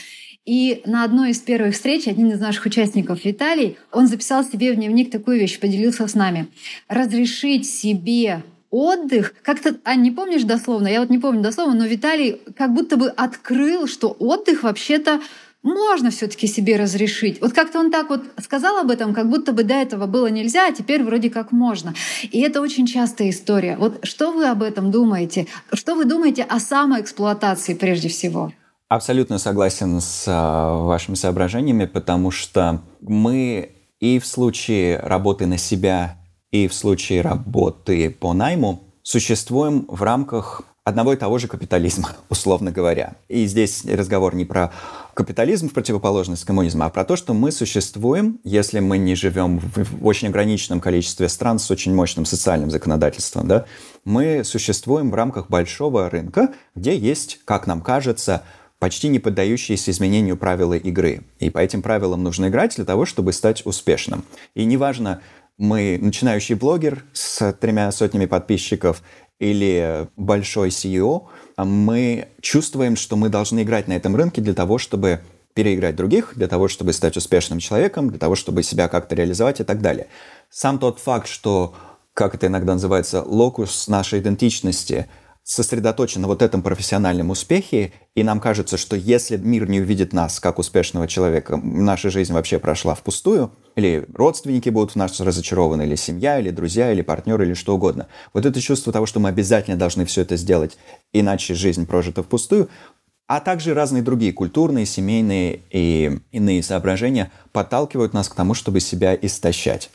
и 0.45 0.82
на 0.86 1.03
одной 1.03 1.32
из 1.32 1.39
первых 1.39 1.75
встреч 1.75 2.08
один 2.08 2.32
из 2.32 2.39
наших 2.39 2.65
участников, 2.65 3.23
Виталий, 3.23 3.77
он 3.91 4.08
записал 4.08 4.43
себе 4.43 4.73
в 4.73 4.75
дневник 4.75 5.12
такую 5.12 5.39
вещь, 5.39 5.60
поделился 5.60 6.08
с 6.08 6.15
нами. 6.15 6.47
Разрешить 6.88 7.69
себе 7.69 8.43
отдых, 8.71 9.34
как-то, 9.43 9.77
а 9.84 9.95
не 9.95 10.12
помнишь 10.12 10.43
дословно, 10.43 10.88
я 10.88 11.01
вот 11.01 11.10
не 11.10 11.19
помню 11.19 11.41
дословно, 11.41 11.75
но 11.75 11.86
Виталий 11.86 12.41
как 12.55 12.73
будто 12.73 12.97
бы 12.97 13.10
открыл, 13.10 13.88
что 13.88 14.10
отдых 14.19 14.63
вообще-то 14.63 15.21
можно 15.62 16.10
все-таки 16.10 16.48
себе 16.48 16.78
разрешить. 16.78 17.41
Вот 17.41 17.54
как-то 17.54 17.80
он 17.80 17.91
так 17.91 18.10
вот 18.10 18.24
сказал 18.41 18.78
об 18.78 18.91
этом, 18.91 19.13
как 19.13 19.30
будто 19.30 19.52
бы 19.52 19.63
до 19.63 19.74
этого 19.74 20.06
было 20.06 20.28
нельзя, 20.28 20.67
а 20.67 20.72
теперь 20.72 21.04
вроде 21.04 21.30
как 21.30 21.52
можно. 21.52 21.93
И 22.32 22.39
это 22.41 22.62
очень 22.62 22.86
частая 22.88 23.30
история. 23.30 23.78
Вот 23.78 24.06
что 24.06 24.32
вы 24.32 24.48
об 24.48 24.63
этом 24.63 24.91
думаете? 24.91 25.48
Что 25.74 25.95
вы 25.95 26.06
думаете 26.06 26.43
о 26.43 26.60
самоэксплуатации 26.60 27.74
прежде 27.74 28.10
всего? 28.10 28.54
Абсолютно 28.88 29.38
согласен 29.38 30.02
с 30.02 30.26
а, 30.28 30.84
вашими 30.84 31.15
соображениями, 31.15 31.86
потому 31.86 32.32
что 32.32 32.82
мы 33.02 33.76
и 34.00 34.17
в 34.17 34.26
случае 34.26 34.98
работы 35.00 35.45
на 35.45 35.58
себя, 35.58 36.17
и 36.52 36.67
в 36.67 36.74
случае 36.74 37.22
работы 37.22 38.10
по 38.10 38.34
найму 38.34 38.82
существуем 39.04 39.86
в 39.88 40.02
рамках 40.02 40.63
одного 40.84 41.13
и 41.13 41.17
того 41.17 41.38
же 41.38 41.48
капитализма, 41.48 42.10
условно 42.30 42.72
говоря. 42.72 43.13
И 43.28 43.45
здесь 43.45 43.86
разговор 43.86 44.36
не 44.36 44.45
про 44.45 44.72
капитализм 45.13 45.69
в 45.69 45.74
противоположность 45.74 46.45
коммунизму, 46.45 46.84
а 46.84 46.89
про 46.89 47.06
то, 47.06 47.15
что 47.15 47.34
мы 47.34 47.52
существуем, 47.52 48.39
если 48.43 48.80
мы 48.80 48.98
не 48.98 49.15
живем 49.15 49.60
в 49.60 50.06
очень 50.06 50.30
ограниченном 50.30 50.80
количестве 50.80 51.30
стран 51.30 51.60
с 51.60 51.69
очень 51.72 51.93
мощным 51.93 52.26
социальным 52.26 52.72
законодательством, 52.72 53.48
да, 53.48 53.65
мы 54.06 54.43
существуем 54.43 55.12
в 55.12 55.15
рамках 55.15 55.50
большого 55.50 56.10
рынка, 56.10 56.54
где 56.76 56.98
есть, 56.98 57.39
как 57.45 57.67
нам 57.67 57.82
кажется, 57.82 58.43
почти 58.80 59.10
не 59.10 59.19
поддающиеся 59.19 59.91
изменению 59.91 60.38
правила 60.38 60.74
игры. 60.74 61.24
И 61.39 61.50
по 61.50 61.60
этим 61.60 61.82
правилам 61.82 62.24
нужно 62.24 62.48
играть 62.48 62.76
для 62.76 62.86
того, 62.86 63.06
чтобы 63.06 63.34
стать 63.34 63.65
успешным. 63.65 64.24
И 64.56 64.63
неважно, 64.63 65.22
мы 65.58 66.00
начинающий 66.02 66.56
блогер 66.56 67.04
с 67.12 67.52
тремя 67.54 67.91
сотнями 67.91 68.26
подписчиков 68.26 69.04
или 69.39 70.08
большой 70.15 70.69
CEO, 70.69 71.28
а 71.56 71.65
мы 71.65 72.28
чувствуем, 72.41 72.95
что 72.95 73.15
мы 73.15 73.30
должны 73.30 73.63
играть 73.63 73.88
на 73.88 73.93
этом 73.93 74.15
рынке 74.15 74.41
для 74.41 74.54
того, 74.54 74.78
чтобы 74.78 75.21
переиграть 75.54 75.95
других, 75.95 76.34
для 76.36 76.47
того, 76.47 76.67
чтобы 76.67 76.93
стать 76.93 77.17
успешным 77.17 77.60
человеком, 77.60 78.10
для 78.10 78.19
того, 78.19 78.36
чтобы 78.36 78.63
себя 78.63 78.88
как-то 78.88 79.15
реализовать 79.15 79.60
и 79.60 79.63
так 79.63 79.82
далее. 79.82 80.08
Сам 80.49 80.80
тот 80.80 80.99
факт, 80.99 81.28
что, 81.28 81.73
как 82.13 82.36
это 82.36 82.47
иногда 82.47 82.73
называется, 82.73 83.23
локус 83.23 83.88
нашей 83.88 84.19
идентичности– 84.19 85.08
сосредоточен 85.49 86.21
на 86.21 86.28
вот 86.28 86.43
этом 86.43 86.62
профессиональном 86.62 87.32
успехе, 87.32 87.91
и 88.13 88.21
нам 88.21 88.39
кажется, 88.39 88.78
что 88.78 88.95
если 88.95 89.36
мир 89.36 89.67
не 89.67 89.80
увидит 89.80 90.13
нас 90.13 90.39
как 90.39 90.60
успешного 90.60 91.08
человека, 91.08 91.58
наша 91.58 92.12
жизнь 92.12 92.34
вообще 92.34 92.60
прошла 92.60 92.93
впустую, 92.93 93.52
или 93.80 94.06
родственники 94.13 94.70
будут 94.70 94.92
в 94.92 94.96
нас 94.96 95.20
разочарованы, 95.20 95.84
или 95.84 95.96
семья, 95.96 96.39
или 96.39 96.52
друзья, 96.52 96.92
или 96.92 97.02
партнеры, 97.02 97.46
или 97.46 97.54
что 97.54 97.76
угодно. 97.76 98.08
Вот 98.34 98.46
это 98.46 98.62
чувство 98.62 98.94
того, 98.94 99.06
что 99.06 99.20
мы 99.20 99.30
обязательно 99.30 99.78
должны 99.78 100.06
все 100.06 100.22
это 100.22 100.38
сделать, 100.38 100.78
иначе 101.13 101.56
жизнь 101.56 101.88
прожита 101.88 102.22
впустую, 102.22 102.70
а 103.28 103.39
также 103.39 103.74
разные 103.74 104.04
другие 104.04 104.34
культурные, 104.34 104.86
семейные 104.86 105.62
и 105.72 106.20
иные 106.32 106.63
соображения 106.63 107.32
подталкивают 107.52 108.13
нас 108.13 108.28
к 108.28 108.36
тому, 108.36 108.54
чтобы 108.54 108.80
себя 108.80 109.15
истощать. 109.15 109.89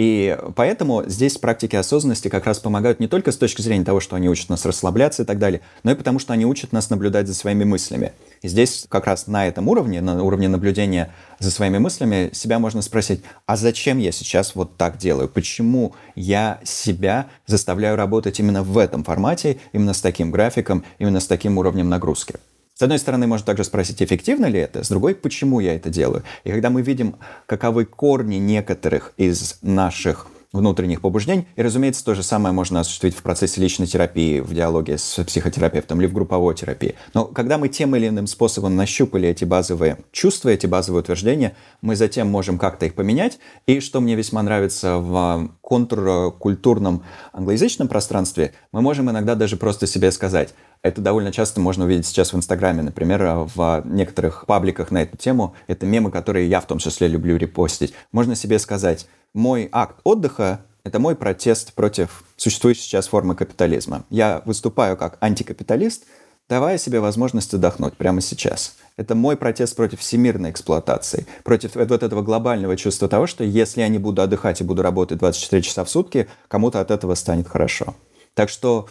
И 0.00 0.34
поэтому 0.56 1.04
здесь 1.06 1.36
практики 1.36 1.76
осознанности 1.76 2.28
как 2.28 2.46
раз 2.46 2.58
помогают 2.58 3.00
не 3.00 3.06
только 3.06 3.32
с 3.32 3.36
точки 3.36 3.60
зрения 3.60 3.84
того, 3.84 4.00
что 4.00 4.16
они 4.16 4.30
учат 4.30 4.48
нас 4.48 4.64
расслабляться 4.64 5.24
и 5.24 5.26
так 5.26 5.38
далее, 5.38 5.60
но 5.82 5.90
и 5.90 5.94
потому, 5.94 6.18
что 6.18 6.32
они 6.32 6.46
учат 6.46 6.72
нас 6.72 6.88
наблюдать 6.88 7.26
за 7.26 7.34
своими 7.34 7.64
мыслями. 7.64 8.12
И 8.40 8.48
здесь 8.48 8.86
как 8.88 9.04
раз 9.04 9.26
на 9.26 9.46
этом 9.46 9.68
уровне, 9.68 10.00
на 10.00 10.24
уровне 10.24 10.48
наблюдения 10.48 11.12
за 11.38 11.50
своими 11.50 11.76
мыслями, 11.76 12.30
себя 12.32 12.58
можно 12.58 12.80
спросить, 12.80 13.20
а 13.44 13.58
зачем 13.58 13.98
я 13.98 14.10
сейчас 14.10 14.54
вот 14.54 14.78
так 14.78 14.96
делаю? 14.96 15.28
Почему 15.28 15.94
я 16.14 16.60
себя 16.64 17.26
заставляю 17.46 17.96
работать 17.96 18.40
именно 18.40 18.62
в 18.62 18.78
этом 18.78 19.04
формате, 19.04 19.58
именно 19.74 19.92
с 19.92 20.00
таким 20.00 20.30
графиком, 20.30 20.82
именно 20.98 21.20
с 21.20 21.26
таким 21.26 21.58
уровнем 21.58 21.90
нагрузки? 21.90 22.36
С 22.80 22.82
одной 22.82 22.98
стороны, 22.98 23.26
можно 23.26 23.44
также 23.44 23.64
спросить, 23.64 24.02
эффективно 24.02 24.46
ли 24.46 24.58
это, 24.58 24.82
с 24.82 24.88
другой, 24.88 25.14
почему 25.14 25.60
я 25.60 25.76
это 25.76 25.90
делаю. 25.90 26.22
И 26.44 26.50
когда 26.50 26.70
мы 26.70 26.80
видим, 26.80 27.16
каковы 27.44 27.84
корни 27.84 28.36
некоторых 28.36 29.12
из 29.18 29.58
наших 29.60 30.28
внутренних 30.52 31.00
побуждений. 31.00 31.46
И, 31.54 31.62
разумеется, 31.62 32.04
то 32.04 32.14
же 32.14 32.22
самое 32.22 32.52
можно 32.52 32.80
осуществить 32.80 33.14
в 33.14 33.22
процессе 33.22 33.60
личной 33.60 33.86
терапии, 33.86 34.40
в 34.40 34.52
диалоге 34.52 34.98
с 34.98 35.22
психотерапевтом 35.22 36.00
или 36.00 36.08
в 36.08 36.12
групповой 36.12 36.54
терапии. 36.54 36.96
Но 37.14 37.26
когда 37.26 37.56
мы 37.56 37.68
тем 37.68 37.94
или 37.94 38.08
иным 38.08 38.26
способом 38.26 38.74
нащупали 38.74 39.28
эти 39.28 39.44
базовые 39.44 39.98
чувства, 40.10 40.48
эти 40.48 40.66
базовые 40.66 41.02
утверждения, 41.02 41.54
мы 41.82 41.94
затем 41.94 42.28
можем 42.28 42.58
как-то 42.58 42.86
их 42.86 42.94
поменять. 42.94 43.38
И 43.66 43.80
что 43.80 44.00
мне 44.00 44.16
весьма 44.16 44.42
нравится 44.42 44.96
в 44.96 45.50
контркультурном 45.60 47.04
англоязычном 47.32 47.86
пространстве, 47.86 48.52
мы 48.72 48.82
можем 48.82 49.08
иногда 49.08 49.36
даже 49.36 49.56
просто 49.56 49.86
себе 49.86 50.10
сказать, 50.10 50.52
это 50.82 51.00
довольно 51.00 51.30
часто 51.30 51.60
можно 51.60 51.84
увидеть 51.84 52.06
сейчас 52.06 52.32
в 52.32 52.36
Инстаграме, 52.36 52.82
например, 52.82 53.48
в 53.54 53.82
некоторых 53.84 54.46
пабликах 54.46 54.90
на 54.90 55.02
эту 55.02 55.16
тему. 55.16 55.54
Это 55.66 55.84
мемы, 55.86 56.10
которые 56.10 56.48
я 56.48 56.60
в 56.60 56.66
том 56.66 56.78
числе 56.78 57.06
люблю 57.08 57.36
репостить. 57.36 57.92
Можно 58.12 58.34
себе 58.34 58.58
сказать, 58.58 59.06
мой 59.34 59.68
акт 59.72 59.96
отдыха– 60.04 60.62
это 60.84 60.98
мой 60.98 61.14
протест 61.16 61.74
против 61.74 62.24
существующей 62.36 62.82
сейчас 62.82 63.08
формы 63.08 63.34
капитализма. 63.34 64.04
Я 64.08 64.42
выступаю 64.46 64.96
как 64.96 65.18
антикапиталист, 65.20 66.04
давая 66.48 66.78
себе 66.78 67.00
возможность 67.00 67.52
отдохнуть 67.52 67.98
прямо 67.98 68.22
сейчас. 68.22 68.76
Это 68.96 69.14
мой 69.14 69.36
протест 69.36 69.76
против 69.76 70.00
всемирной 70.00 70.50
эксплуатации, 70.50 71.26
против 71.44 71.74
вот 71.74 72.02
этого 72.02 72.22
глобального 72.22 72.76
чувства 72.76 73.08
того, 73.08 73.26
что 73.26 73.44
если 73.44 73.82
я 73.82 73.88
не 73.88 73.98
буду 73.98 74.22
отдыхать 74.22 74.60
и 74.62 74.64
буду 74.64 74.82
работать 74.82 75.18
24 75.18 75.62
часа 75.62 75.84
в 75.84 75.90
сутки, 75.90 76.26
кому-то 76.48 76.80
от 76.80 76.90
этого 76.90 77.14
станет 77.14 77.46
хорошо. 77.46 77.94
Так 78.34 78.48
что 78.48 78.88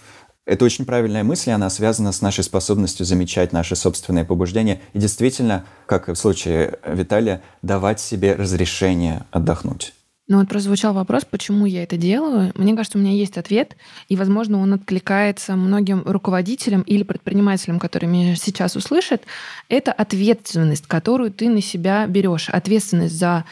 это 0.50 0.66
очень 0.66 0.86
правильная 0.86 1.24
мысль, 1.24 1.52
она 1.52 1.70
связана 1.70 2.12
с 2.12 2.22
нашей 2.22 2.44
способностью 2.44 3.06
замечать 3.06 3.54
наши 3.54 3.76
собственные 3.76 4.26
побуждения 4.26 4.82
и 4.94 5.00
действительно, 5.00 5.66
как 5.86 6.10
и 6.10 6.14
в 6.14 6.16
случае 6.16 6.80
Виталия, 6.86 7.44
давать 7.62 8.00
себе 8.00 8.34
разрешение 8.34 9.26
отдохнуть. 9.30 9.94
Ну 10.28 10.40
вот 10.40 10.50
прозвучал 10.50 10.94
вопрос, 10.94 11.24
почему 11.26 11.68
я 11.68 11.84
это 11.84 11.98
делаю. 11.98 12.52
Мне 12.56 12.76
кажется, 12.76 12.98
у 12.98 13.02
меня 13.02 13.14
есть 13.14 13.38
ответ, 13.38 13.76
и, 14.10 14.16
возможно, 14.16 14.60
он 14.60 14.74
откликается 14.74 15.56
многим 15.56 16.02
руководителям 16.04 16.82
или 16.82 17.04
предпринимателям, 17.04 17.80
которые 17.80 18.10
меня 18.10 18.36
сейчас 18.36 18.76
услышат. 18.76 19.24
Это 19.70 19.92
ответственность, 19.92 20.88
которую 20.88 21.32
ты 21.32 21.50
на 21.50 21.62
себя 21.62 22.08
берешь. 22.08 22.50
Ответственность 22.50 23.18
за 23.18 23.46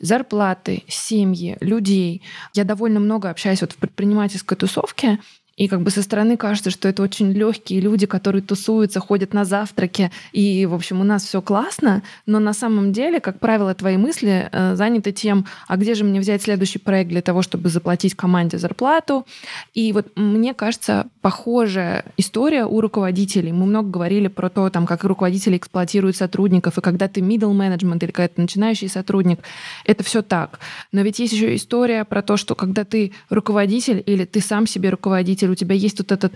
зарплаты, 0.00 0.84
семьи, 0.86 1.56
людей. 1.60 2.22
Я 2.52 2.64
довольно 2.64 3.00
много 3.00 3.30
общаюсь 3.30 3.60
вот 3.60 3.72
в 3.72 3.76
предпринимательской 3.76 4.56
тусовке, 4.56 5.18
и 5.56 5.68
как 5.68 5.82
бы 5.82 5.90
со 5.90 6.02
стороны 6.02 6.36
кажется, 6.36 6.70
что 6.70 6.88
это 6.88 7.02
очень 7.02 7.32
легкие 7.32 7.80
люди, 7.80 8.06
которые 8.06 8.42
тусуются, 8.42 9.00
ходят 9.00 9.32
на 9.34 9.44
завтраки, 9.44 10.10
и, 10.32 10.66
в 10.66 10.74
общем, 10.74 11.00
у 11.00 11.04
нас 11.04 11.24
все 11.24 11.40
классно, 11.40 12.02
но 12.26 12.38
на 12.38 12.52
самом 12.52 12.92
деле, 12.92 13.20
как 13.20 13.38
правило, 13.38 13.74
твои 13.74 13.96
мысли 13.96 14.48
э, 14.50 14.74
заняты 14.74 15.12
тем, 15.12 15.46
а 15.68 15.76
где 15.76 15.94
же 15.94 16.04
мне 16.04 16.20
взять 16.20 16.42
следующий 16.42 16.78
проект 16.78 17.10
для 17.10 17.22
того, 17.22 17.42
чтобы 17.42 17.68
заплатить 17.68 18.14
команде 18.14 18.58
зарплату. 18.58 19.26
И 19.74 19.92
вот 19.92 20.08
мне 20.16 20.54
кажется, 20.54 21.06
похожая 21.20 22.04
история 22.16 22.64
у 22.64 22.80
руководителей. 22.80 23.52
Мы 23.52 23.66
много 23.66 23.88
говорили 23.88 24.28
про 24.28 24.50
то, 24.50 24.68
там, 24.70 24.86
как 24.86 25.04
руководители 25.04 25.56
эксплуатируют 25.56 26.16
сотрудников, 26.16 26.78
и 26.78 26.80
когда 26.80 27.08
ты 27.08 27.20
middle 27.20 27.52
management 27.52 28.04
или 28.04 28.10
когда 28.10 28.28
ты 28.28 28.40
начинающий 28.40 28.88
сотрудник, 28.88 29.40
это 29.84 30.02
все 30.02 30.22
так. 30.22 30.58
Но 30.92 31.02
ведь 31.02 31.18
есть 31.18 31.32
еще 31.32 31.54
история 31.54 32.04
про 32.04 32.22
то, 32.22 32.36
что 32.36 32.54
когда 32.54 32.84
ты 32.84 33.12
руководитель 33.30 34.02
или 34.04 34.24
ты 34.24 34.40
сам 34.40 34.66
себе 34.66 34.90
руководитель, 34.90 35.43
руководитель, 35.44 35.50
у 35.50 35.54
тебя 35.54 35.74
есть 35.74 35.98
вот 35.98 36.12
этот 36.12 36.34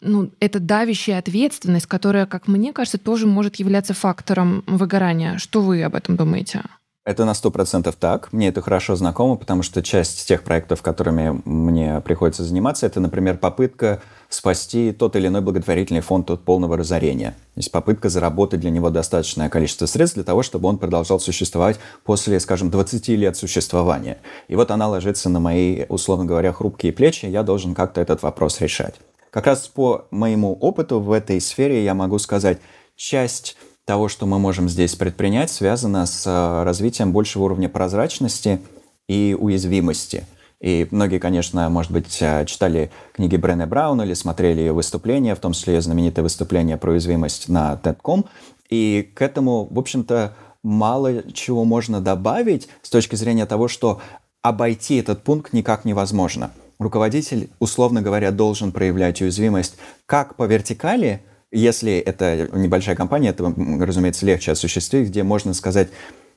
ну, 0.00 0.30
это 0.38 0.60
давящая 0.60 1.18
ответственность, 1.18 1.86
которая, 1.86 2.26
как 2.26 2.46
мне 2.46 2.72
кажется, 2.72 2.98
тоже 2.98 3.26
может 3.26 3.56
являться 3.56 3.94
фактором 3.94 4.62
выгорания. 4.68 5.38
Что 5.38 5.60
вы 5.60 5.82
об 5.82 5.96
этом 5.96 6.16
думаете? 6.16 6.62
Это 7.08 7.24
на 7.24 7.32
сто 7.32 7.50
процентов 7.50 7.96
так. 7.96 8.34
Мне 8.34 8.48
это 8.48 8.60
хорошо 8.60 8.94
знакомо, 8.94 9.36
потому 9.36 9.62
что 9.62 9.82
часть 9.82 10.28
тех 10.28 10.42
проектов, 10.42 10.82
которыми 10.82 11.40
мне 11.46 12.02
приходится 12.02 12.44
заниматься, 12.44 12.84
это, 12.84 13.00
например, 13.00 13.38
попытка 13.38 14.02
спасти 14.28 14.92
тот 14.92 15.16
или 15.16 15.28
иной 15.28 15.40
благотворительный 15.40 16.02
фонд 16.02 16.30
от 16.30 16.42
полного 16.42 16.76
разорения. 16.76 17.30
То 17.54 17.60
есть 17.60 17.72
попытка 17.72 18.10
заработать 18.10 18.60
для 18.60 18.68
него 18.68 18.90
достаточное 18.90 19.48
количество 19.48 19.86
средств 19.86 20.16
для 20.16 20.24
того, 20.24 20.42
чтобы 20.42 20.68
он 20.68 20.76
продолжал 20.76 21.18
существовать 21.18 21.78
после, 22.04 22.38
скажем, 22.40 22.68
20 22.68 23.08
лет 23.08 23.38
существования. 23.38 24.18
И 24.48 24.54
вот 24.54 24.70
она 24.70 24.86
ложится 24.86 25.30
на 25.30 25.40
мои, 25.40 25.86
условно 25.88 26.26
говоря, 26.26 26.52
хрупкие 26.52 26.92
плечи, 26.92 27.24
я 27.24 27.42
должен 27.42 27.74
как-то 27.74 28.02
этот 28.02 28.20
вопрос 28.20 28.60
решать. 28.60 28.96
Как 29.30 29.46
раз 29.46 29.66
по 29.66 30.04
моему 30.10 30.52
опыту 30.52 31.00
в 31.00 31.12
этой 31.12 31.40
сфере 31.40 31.82
я 31.84 31.94
могу 31.94 32.18
сказать, 32.18 32.58
часть 32.96 33.56
того, 33.88 34.08
что 34.08 34.26
мы 34.26 34.38
можем 34.38 34.68
здесь 34.68 34.94
предпринять, 34.96 35.50
связано 35.50 36.04
с 36.04 36.26
э, 36.26 36.62
развитием 36.62 37.10
большего 37.10 37.44
уровня 37.44 37.70
прозрачности 37.70 38.60
и 39.08 39.34
уязвимости. 39.36 40.26
И 40.60 40.86
многие, 40.90 41.18
конечно, 41.18 41.70
может 41.70 41.90
быть, 41.90 42.18
э, 42.20 42.44
читали 42.44 42.90
книги 43.14 43.36
Брене 43.36 43.64
Брауна 43.64 44.02
или 44.02 44.12
смотрели 44.12 44.60
ее 44.60 44.74
выступления, 44.74 45.34
в 45.34 45.38
том 45.38 45.54
числе 45.54 45.76
ее 45.76 45.80
знаменитое 45.80 46.22
выступление 46.22 46.76
про 46.76 46.90
уязвимость 46.90 47.48
на 47.48 47.80
TED.com. 47.82 48.26
И 48.68 49.10
к 49.14 49.22
этому, 49.22 49.66
в 49.70 49.78
общем-то, 49.78 50.34
мало 50.62 51.32
чего 51.32 51.64
можно 51.64 52.02
добавить 52.02 52.68
с 52.82 52.90
точки 52.90 53.16
зрения 53.16 53.46
того, 53.46 53.68
что 53.68 54.02
обойти 54.42 54.96
этот 54.96 55.24
пункт 55.24 55.54
никак 55.54 55.86
невозможно. 55.86 56.50
Руководитель, 56.78 57.48
условно 57.58 58.02
говоря, 58.02 58.32
должен 58.32 58.70
проявлять 58.70 59.22
уязвимость 59.22 59.78
как 60.04 60.34
по 60.34 60.44
вертикали, 60.44 61.22
если 61.50 61.98
это 61.98 62.48
небольшая 62.52 62.96
компания, 62.96 63.30
это, 63.30 63.52
разумеется, 63.80 64.26
легче 64.26 64.52
осуществить, 64.52 65.08
где 65.08 65.22
можно 65.22 65.54
сказать, 65.54 65.88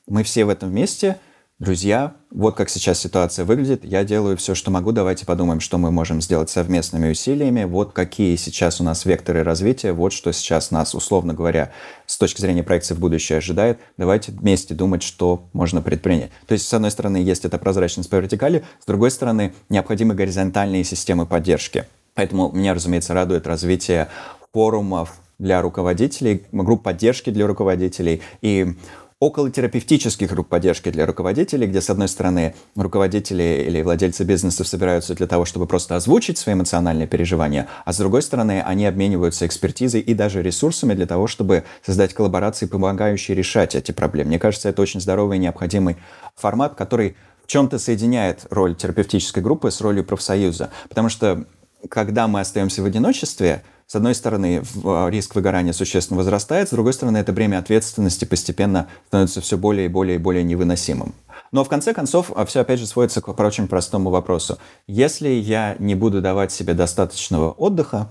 мы 0.06 0.22
все 0.22 0.44
в 0.44 0.48
этом 0.48 0.70
вместе, 0.70 1.18
друзья, 1.62 2.16
вот 2.30 2.56
как 2.56 2.68
сейчас 2.68 2.98
ситуация 2.98 3.44
выглядит, 3.44 3.84
я 3.84 4.02
делаю 4.02 4.36
все, 4.36 4.54
что 4.54 4.72
могу, 4.72 4.90
давайте 4.90 5.24
подумаем, 5.24 5.60
что 5.60 5.78
мы 5.78 5.92
можем 5.92 6.20
сделать 6.20 6.50
совместными 6.50 7.10
усилиями, 7.10 7.64
вот 7.64 7.92
какие 7.92 8.34
сейчас 8.34 8.80
у 8.80 8.84
нас 8.84 9.04
векторы 9.04 9.44
развития, 9.44 9.92
вот 9.92 10.12
что 10.12 10.32
сейчас 10.32 10.72
нас, 10.72 10.92
условно 10.94 11.34
говоря, 11.34 11.70
с 12.06 12.18
точки 12.18 12.40
зрения 12.40 12.64
проекции 12.64 12.94
в 12.94 12.98
будущее 12.98 13.38
ожидает, 13.38 13.78
давайте 13.96 14.32
вместе 14.32 14.74
думать, 14.74 15.04
что 15.04 15.48
можно 15.52 15.82
предпринять. 15.82 16.32
То 16.46 16.54
есть, 16.54 16.66
с 16.66 16.74
одной 16.74 16.90
стороны, 16.90 17.18
есть 17.18 17.44
эта 17.44 17.58
прозрачность 17.58 18.10
по 18.10 18.16
вертикали, 18.16 18.64
с 18.80 18.86
другой 18.86 19.12
стороны, 19.12 19.54
необходимы 19.68 20.14
горизонтальные 20.14 20.82
системы 20.82 21.26
поддержки. 21.26 21.84
Поэтому 22.14 22.50
меня, 22.52 22.74
разумеется, 22.74 23.14
радует 23.14 23.46
развитие 23.46 24.08
форумов 24.52 25.20
для 25.38 25.62
руководителей, 25.62 26.44
групп 26.52 26.82
поддержки 26.82 27.30
для 27.30 27.46
руководителей 27.46 28.22
и 28.42 28.74
околотерапевтических 29.18 30.30
групп 30.30 30.48
поддержки 30.48 30.90
для 30.90 31.06
руководителей, 31.06 31.68
где, 31.68 31.80
с 31.80 31.88
одной 31.90 32.08
стороны, 32.08 32.54
руководители 32.74 33.64
или 33.68 33.80
владельцы 33.80 34.24
бизнесов 34.24 34.66
собираются 34.66 35.14
для 35.14 35.28
того, 35.28 35.44
чтобы 35.44 35.66
просто 35.66 35.94
озвучить 35.94 36.38
свои 36.38 36.56
эмоциональные 36.56 37.06
переживания, 37.06 37.68
а 37.84 37.92
с 37.92 37.98
другой 37.98 38.22
стороны, 38.22 38.62
они 38.66 38.84
обмениваются 38.84 39.46
экспертизой 39.46 40.00
и 40.00 40.12
даже 40.12 40.42
ресурсами 40.42 40.94
для 40.94 41.06
того, 41.06 41.28
чтобы 41.28 41.62
создать 41.86 42.14
коллаборации, 42.14 42.66
помогающие 42.66 43.36
решать 43.36 43.76
эти 43.76 43.92
проблемы. 43.92 44.30
Мне 44.30 44.38
кажется, 44.40 44.68
это 44.68 44.82
очень 44.82 45.00
здоровый 45.00 45.38
и 45.38 45.40
необходимый 45.40 45.98
формат, 46.34 46.74
который 46.74 47.16
в 47.44 47.46
чем-то 47.46 47.78
соединяет 47.78 48.46
роль 48.50 48.74
терапевтической 48.74 49.42
группы 49.42 49.70
с 49.70 49.80
ролью 49.80 50.04
профсоюза. 50.04 50.70
Потому 50.88 51.08
что 51.08 51.46
когда 51.88 52.26
мы 52.26 52.40
остаемся 52.40 52.82
в 52.82 52.86
одиночестве, 52.86 53.62
с 53.92 53.94
одной 53.94 54.14
стороны, 54.14 54.62
а, 54.84 55.10
риск 55.10 55.34
выгорания 55.34 55.74
существенно 55.74 56.16
возрастает, 56.16 56.66
с 56.66 56.70
другой 56.70 56.94
стороны, 56.94 57.18
это 57.18 57.34
бремя 57.34 57.58
ответственности 57.58 58.24
постепенно 58.24 58.88
становится 59.08 59.42
все 59.42 59.58
более 59.58 59.84
и 59.84 59.88
более 59.90 60.14
и 60.14 60.18
более 60.18 60.42
невыносимым. 60.44 61.14
Но 61.50 61.62
в 61.62 61.68
конце 61.68 61.92
концов, 61.92 62.32
а, 62.34 62.46
все 62.46 62.60
опять 62.60 62.80
же 62.80 62.86
сводится 62.86 63.20
к 63.20 63.28
очень 63.28 63.68
простому 63.68 64.08
вопросу. 64.08 64.56
Если 64.86 65.28
я 65.28 65.76
не 65.78 65.94
буду 65.94 66.22
давать 66.22 66.52
себе 66.52 66.72
достаточного 66.72 67.50
отдыха, 67.50 68.08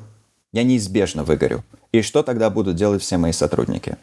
я 0.54 0.62
неизбежно 0.62 1.24
выгорю. 1.24 1.64
И 1.92 2.04
что 2.04 2.22
тогда 2.22 2.52
будут 2.52 2.76
делать 2.76 3.02
все 3.02 3.18
мои 3.18 3.32
сотрудники? 3.32 3.98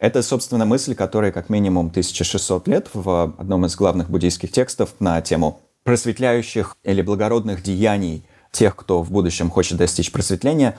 Это, 0.00 0.22
собственно, 0.24 0.64
мысль, 0.64 0.96
которая 0.96 1.30
как 1.30 1.48
минимум 1.48 1.86
1600 1.86 2.66
лет 2.66 2.88
в 2.94 3.32
одном 3.38 3.66
из 3.66 3.76
главных 3.76 4.10
буддийских 4.10 4.50
текстов 4.50 4.96
на 4.98 5.20
тему 5.20 5.60
просветляющих 5.84 6.76
или 6.82 7.00
благородных 7.00 7.62
деяний 7.62 8.24
тех, 8.52 8.76
кто 8.76 9.02
в 9.02 9.10
будущем 9.10 9.50
хочет 9.50 9.78
достичь 9.78 10.12
просветления, 10.12 10.78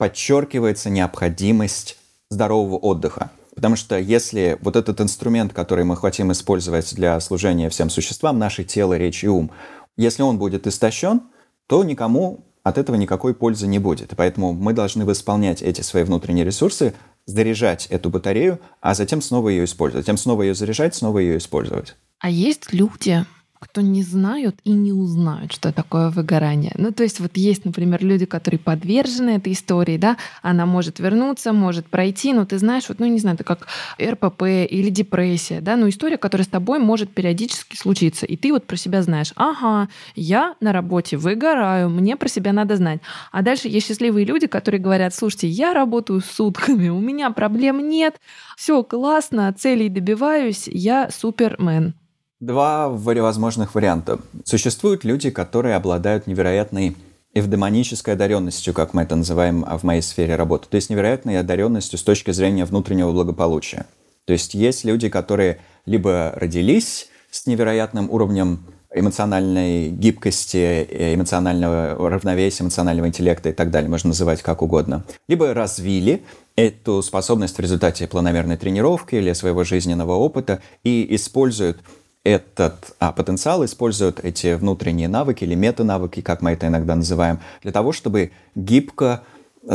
подчеркивается 0.00 0.88
необходимость 0.88 1.98
здорового 2.30 2.78
отдыха. 2.78 3.30
Потому 3.54 3.76
что 3.76 3.98
если 3.98 4.56
вот 4.62 4.74
этот 4.74 4.98
инструмент, 5.02 5.52
который 5.52 5.84
мы 5.84 5.94
хотим 5.94 6.32
использовать 6.32 6.94
для 6.94 7.20
служения 7.20 7.68
всем 7.68 7.90
существам, 7.90 8.38
наше 8.38 8.64
тело, 8.64 8.96
речь 8.96 9.22
и 9.24 9.28
ум, 9.28 9.50
если 9.98 10.22
он 10.22 10.38
будет 10.38 10.66
истощен, 10.66 11.20
то 11.66 11.84
никому 11.84 12.46
от 12.62 12.78
этого 12.78 12.96
никакой 12.96 13.34
пользы 13.34 13.66
не 13.66 13.78
будет. 13.78 14.14
Поэтому 14.16 14.54
мы 14.54 14.72
должны 14.72 15.04
восполнять 15.04 15.60
эти 15.60 15.82
свои 15.82 16.02
внутренние 16.04 16.46
ресурсы, 16.46 16.94
заряжать 17.26 17.84
эту 17.90 18.08
батарею, 18.08 18.58
а 18.80 18.94
затем 18.94 19.20
снова 19.20 19.50
ее 19.50 19.64
использовать. 19.64 20.06
Затем 20.06 20.16
снова 20.16 20.44
ее 20.44 20.54
заряжать, 20.54 20.94
снова 20.94 21.18
ее 21.18 21.36
использовать. 21.36 21.94
А 22.20 22.30
есть 22.30 22.72
люди, 22.72 23.26
кто 23.60 23.82
не 23.82 24.02
знают 24.02 24.56
и 24.64 24.70
не 24.72 24.92
узнают, 24.92 25.52
что 25.52 25.70
такое 25.70 26.08
выгорание. 26.08 26.72
Ну, 26.76 26.92
то 26.92 27.02
есть 27.02 27.20
вот 27.20 27.36
есть, 27.36 27.66
например, 27.66 28.02
люди, 28.02 28.24
которые 28.24 28.58
подвержены 28.58 29.30
этой 29.36 29.52
истории, 29.52 29.98
да, 29.98 30.16
она 30.42 30.64
может 30.64 30.98
вернуться, 30.98 31.52
может 31.52 31.86
пройти, 31.86 32.32
но 32.32 32.46
ты 32.46 32.58
знаешь, 32.58 32.88
вот, 32.88 32.98
ну, 32.98 33.06
не 33.06 33.18
знаю, 33.18 33.34
это 33.34 33.44
как 33.44 33.66
РПП 34.02 34.42
или 34.68 34.88
депрессия, 34.88 35.60
да, 35.60 35.76
ну, 35.76 35.90
история, 35.90 36.16
которая 36.16 36.46
с 36.46 36.48
тобой 36.48 36.78
может 36.78 37.12
периодически 37.12 37.76
случиться, 37.76 38.24
и 38.24 38.36
ты 38.36 38.50
вот 38.50 38.66
про 38.66 38.76
себя 38.76 39.02
знаешь, 39.02 39.32
ага, 39.36 39.88
я 40.16 40.54
на 40.60 40.72
работе 40.72 41.18
выгораю, 41.18 41.90
мне 41.90 42.16
про 42.16 42.28
себя 42.28 42.54
надо 42.54 42.76
знать. 42.76 43.00
А 43.30 43.42
дальше 43.42 43.68
есть 43.68 43.86
счастливые 43.86 44.24
люди, 44.24 44.46
которые 44.46 44.80
говорят, 44.80 45.14
слушайте, 45.14 45.48
я 45.48 45.74
работаю 45.74 46.20
сутками, 46.22 46.88
у 46.88 46.98
меня 46.98 47.30
проблем 47.30 47.86
нет, 47.86 48.18
все 48.56 48.82
классно, 48.82 49.52
целей 49.52 49.90
добиваюсь, 49.90 50.66
я 50.66 51.10
супермен. 51.10 51.99
Два 52.40 52.88
возможных 52.88 53.74
варианта. 53.74 54.18
Существуют 54.44 55.04
люди, 55.04 55.28
которые 55.28 55.76
обладают 55.76 56.26
невероятной 56.26 56.96
эвдемонической 57.34 58.14
одаренностью, 58.14 58.72
как 58.72 58.94
мы 58.94 59.02
это 59.02 59.14
называем 59.14 59.62
в 59.62 59.82
моей 59.82 60.00
сфере 60.00 60.36
работы. 60.36 60.66
То 60.70 60.76
есть 60.76 60.88
невероятной 60.88 61.38
одаренностью 61.38 61.98
с 61.98 62.02
точки 62.02 62.30
зрения 62.30 62.64
внутреннего 62.64 63.12
благополучия. 63.12 63.84
То 64.24 64.32
есть 64.32 64.54
есть 64.54 64.86
люди, 64.86 65.10
которые 65.10 65.60
либо 65.84 66.32
родились 66.34 67.08
с 67.30 67.46
невероятным 67.46 68.10
уровнем 68.10 68.64
эмоциональной 68.92 69.90
гибкости, 69.90 71.14
эмоционального 71.14 72.08
равновесия, 72.08 72.64
эмоционального 72.64 73.06
интеллекта 73.06 73.50
и 73.50 73.52
так 73.52 73.70
далее, 73.70 73.90
можно 73.90 74.08
называть 74.08 74.40
как 74.40 74.62
угодно. 74.62 75.04
Либо 75.28 75.52
развили 75.52 76.22
эту 76.56 77.02
способность 77.02 77.58
в 77.58 77.60
результате 77.60 78.06
планомерной 78.06 78.56
тренировки 78.56 79.16
или 79.16 79.34
своего 79.34 79.62
жизненного 79.62 80.14
опыта 80.14 80.62
и 80.84 81.06
используют 81.14 81.80
этот 82.24 82.94
а, 82.98 83.12
потенциал, 83.12 83.64
используют 83.64 84.20
эти 84.22 84.54
внутренние 84.54 85.08
навыки 85.08 85.44
или 85.44 85.54
метанавыки, 85.54 86.20
как 86.20 86.42
мы 86.42 86.52
это 86.52 86.66
иногда 86.66 86.94
называем, 86.94 87.40
для 87.62 87.72
того, 87.72 87.92
чтобы 87.92 88.32
гибко, 88.54 89.22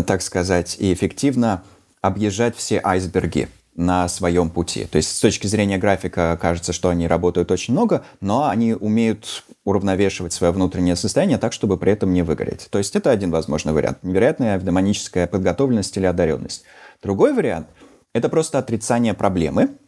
так 0.06 0.22
сказать, 0.22 0.78
и 0.80 0.94
эффективно 0.94 1.64
объезжать 2.02 2.56
все 2.56 2.80
айсберги 2.84 3.50
на 3.76 4.08
своем 4.08 4.50
пути. 4.50 4.86
То 4.86 4.98
есть 4.98 5.18
с 5.18 5.20
точки 5.20 5.48
зрения 5.48 5.78
графика 5.78 6.38
кажется, 6.40 6.72
что 6.72 6.90
они 6.90 7.08
работают 7.08 7.52
очень 7.52 7.74
много, 7.74 8.06
но 8.22 8.48
они 8.48 8.74
умеют 8.74 9.44
уравновешивать 9.66 10.32
свое 10.32 10.54
внутреннее 10.54 10.96
состояние 10.96 11.38
так, 11.38 11.52
чтобы 11.52 11.78
при 11.78 11.92
этом 11.92 12.14
не 12.14 12.22
выгореть. 12.22 12.68
То 12.70 12.78
есть 12.78 12.96
это 12.96 13.12
один 13.12 13.32
возможный 13.32 13.74
вариант. 13.74 13.98
Невероятная 14.04 14.60
демоническая 14.60 15.28
подготовленность 15.28 15.98
или 15.98 16.06
одаренность. 16.06 16.64
Другой 17.04 17.34
вариант– 17.34 17.68
это 18.14 18.30
просто 18.30 18.60
отрицание 18.60 19.14
проблемы– 19.14 19.72